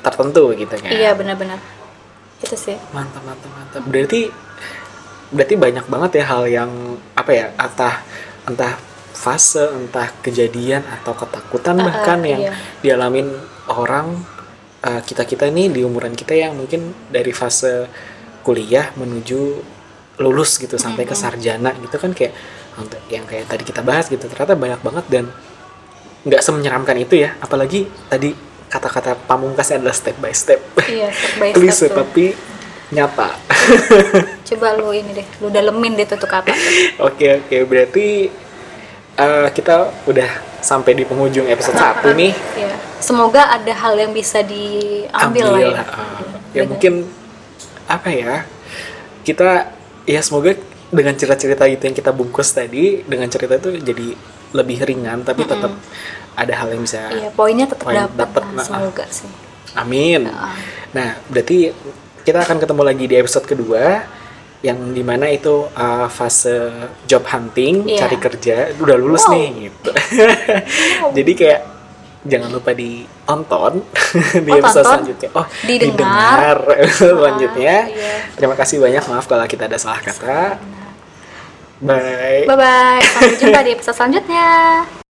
tertentu 0.00 0.50
gitu 0.52 0.70
kan 0.72 0.86
iya 0.88 1.14
benar-benar 1.14 1.62
itu 2.36 2.52
sih. 2.52 2.74
mantap 2.90 3.22
mantap 3.22 3.46
mantap 3.48 3.82
berarti 3.82 4.26
berarti 5.34 5.54
banyak 5.58 5.86
banget 5.90 6.22
ya 6.22 6.24
hal 6.30 6.42
yang 6.46 6.70
apa 7.18 7.30
ya 7.34 7.46
entah 7.58 8.02
entah 8.46 8.74
fase 9.16 9.64
entah 9.74 10.12
kejadian 10.22 10.84
atau 10.86 11.16
ketakutan 11.16 11.76
Uh, 11.76 11.82
uh, 11.82 11.86
bahkan 11.90 12.20
yang 12.22 12.40
iya. 12.46 12.52
dialamin 12.84 13.32
orang 13.72 14.22
kita 14.86 15.26
kita 15.26 15.50
nih 15.50 15.66
di 15.66 15.80
umuran 15.82 16.14
kita 16.14 16.30
yang 16.30 16.54
mungkin 16.54 16.94
dari 17.10 17.34
fase 17.34 17.90
kuliah 18.46 18.94
menuju 18.94 19.58
lulus 20.22 20.62
gitu 20.62 20.78
sampai 20.78 21.02
ke 21.02 21.18
sarjana 21.18 21.74
gitu 21.82 21.98
kan 21.98 22.14
kayak 22.14 22.30
untuk 22.78 23.02
yang 23.10 23.26
kayak 23.26 23.50
tadi 23.50 23.66
kita 23.66 23.82
bahas 23.82 24.06
gitu 24.06 24.30
ternyata 24.30 24.54
banyak 24.54 24.78
banget 24.86 25.04
dan 25.10 25.24
nggak 26.26 26.42
semenyeramkan 26.42 26.96
itu 26.98 27.22
ya. 27.22 27.38
Apalagi 27.38 27.86
tadi 28.10 28.34
kata-kata 28.66 29.14
pamungkasnya 29.30 29.80
adalah 29.80 29.94
step 29.94 30.16
by 30.18 30.34
step. 30.34 30.60
Iya, 30.84 31.08
step 31.14 31.34
by 31.38 31.50
step 31.54 31.62
klise 31.62 31.86
tapi 31.94 32.26
nyata 32.94 33.34
Coba 34.46 34.78
lu 34.78 34.94
ini 34.94 35.10
deh, 35.10 35.26
lu 35.42 35.50
dalemin 35.50 35.98
deh 35.98 36.06
tuh 36.06 36.22
kata. 36.22 36.54
Oke 37.02 37.42
oke 37.42 37.56
berarti 37.66 38.30
eh, 39.18 39.48
kita 39.50 39.90
udah 40.06 40.30
sampai 40.62 40.94
di 40.94 41.02
penghujung 41.02 41.50
episode 41.50 41.74
satu 41.82 42.14
nih. 42.14 42.30
Iya. 42.54 42.74
Semoga 43.02 43.50
ada 43.50 43.72
hal 43.74 43.98
yang 43.98 44.14
bisa 44.14 44.40
diambil 44.46 45.50
lah 45.50 45.60
ya. 45.60 45.70
lah, 45.74 45.86
eh, 45.86 46.22
ya 46.56 46.62
Bener. 46.62 46.70
mungkin 46.70 46.92
apa 47.86 48.08
ya 48.10 48.34
kita 49.26 49.70
ya 50.06 50.20
semoga 50.22 50.54
dengan 50.90 51.14
cerita-cerita 51.18 51.66
itu 51.66 51.82
yang 51.90 51.96
kita 51.98 52.10
bungkus 52.14 52.54
tadi 52.54 53.02
dengan 53.02 53.26
cerita 53.26 53.58
itu 53.58 53.82
jadi 53.82 54.14
lebih 54.54 54.78
ringan 54.86 55.26
tapi 55.26 55.42
tetap 55.42 55.74
ada 56.38 56.54
hal 56.54 56.70
yang 56.70 56.86
bisa 56.86 57.10
Iya, 57.10 57.34
poinnya 57.34 57.66
tetap 57.66 57.90
Poin 57.90 57.98
dapat 57.98 58.42
nah, 58.54 58.62
semoga 58.62 59.04
sih. 59.10 59.30
Amin. 59.74 60.30
Nah, 60.94 61.08
berarti 61.28 61.74
kita 62.26 62.42
akan 62.42 62.58
ketemu 62.58 62.82
lagi 62.82 63.04
di 63.06 63.14
episode 63.14 63.46
kedua 63.46 64.02
yang 64.60 64.90
di 64.90 65.00
mana 65.00 65.30
itu 65.30 65.68
uh, 65.68 66.08
fase 66.08 66.72
job 67.06 67.22
hunting, 67.24 67.86
Iya. 67.86 68.02
cari 68.02 68.16
kerja, 68.18 68.56
udah 68.74 68.96
lulus 68.98 69.22
Wow. 69.24 69.32
nih 69.32 69.46
gitu. 69.64 69.90
Jadi 71.16 71.32
kayak 71.32 71.60
jangan 72.26 72.50
lupa 72.50 72.74
ditonton 72.74 73.86
di 74.42 74.50
Oh, 74.50 74.58
episode 74.58 74.82
tonton? 74.82 75.06
selanjutnya. 75.06 75.28
Oh, 75.32 75.46
Didengar. 75.62 75.94
didengar 75.94 76.58
episode 76.82 77.14
selanjutnya. 77.14 77.76
iya. 77.86 78.14
Terima 78.34 78.54
kasih 78.54 78.76
banyak, 78.80 79.02
maaf 79.06 79.24
kalau 79.24 79.46
kita 79.46 79.70
ada 79.70 79.78
salah 79.78 80.02
kata. 80.02 80.58
Bye. 81.78 82.42
Bye 82.44 82.56
bye. 82.56 83.00
Sampai 83.06 83.36
jumpa 83.38 83.60
di 83.62 83.70
episode 83.70 83.94
selanjutnya. 83.94 85.05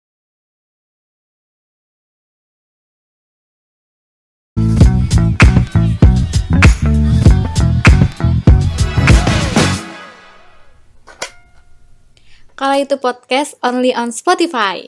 Kalau 12.64 12.80
itu 12.80 12.96
podcast 12.96 13.60
only 13.60 13.92
on 13.92 14.16
Spotify. 14.16 14.88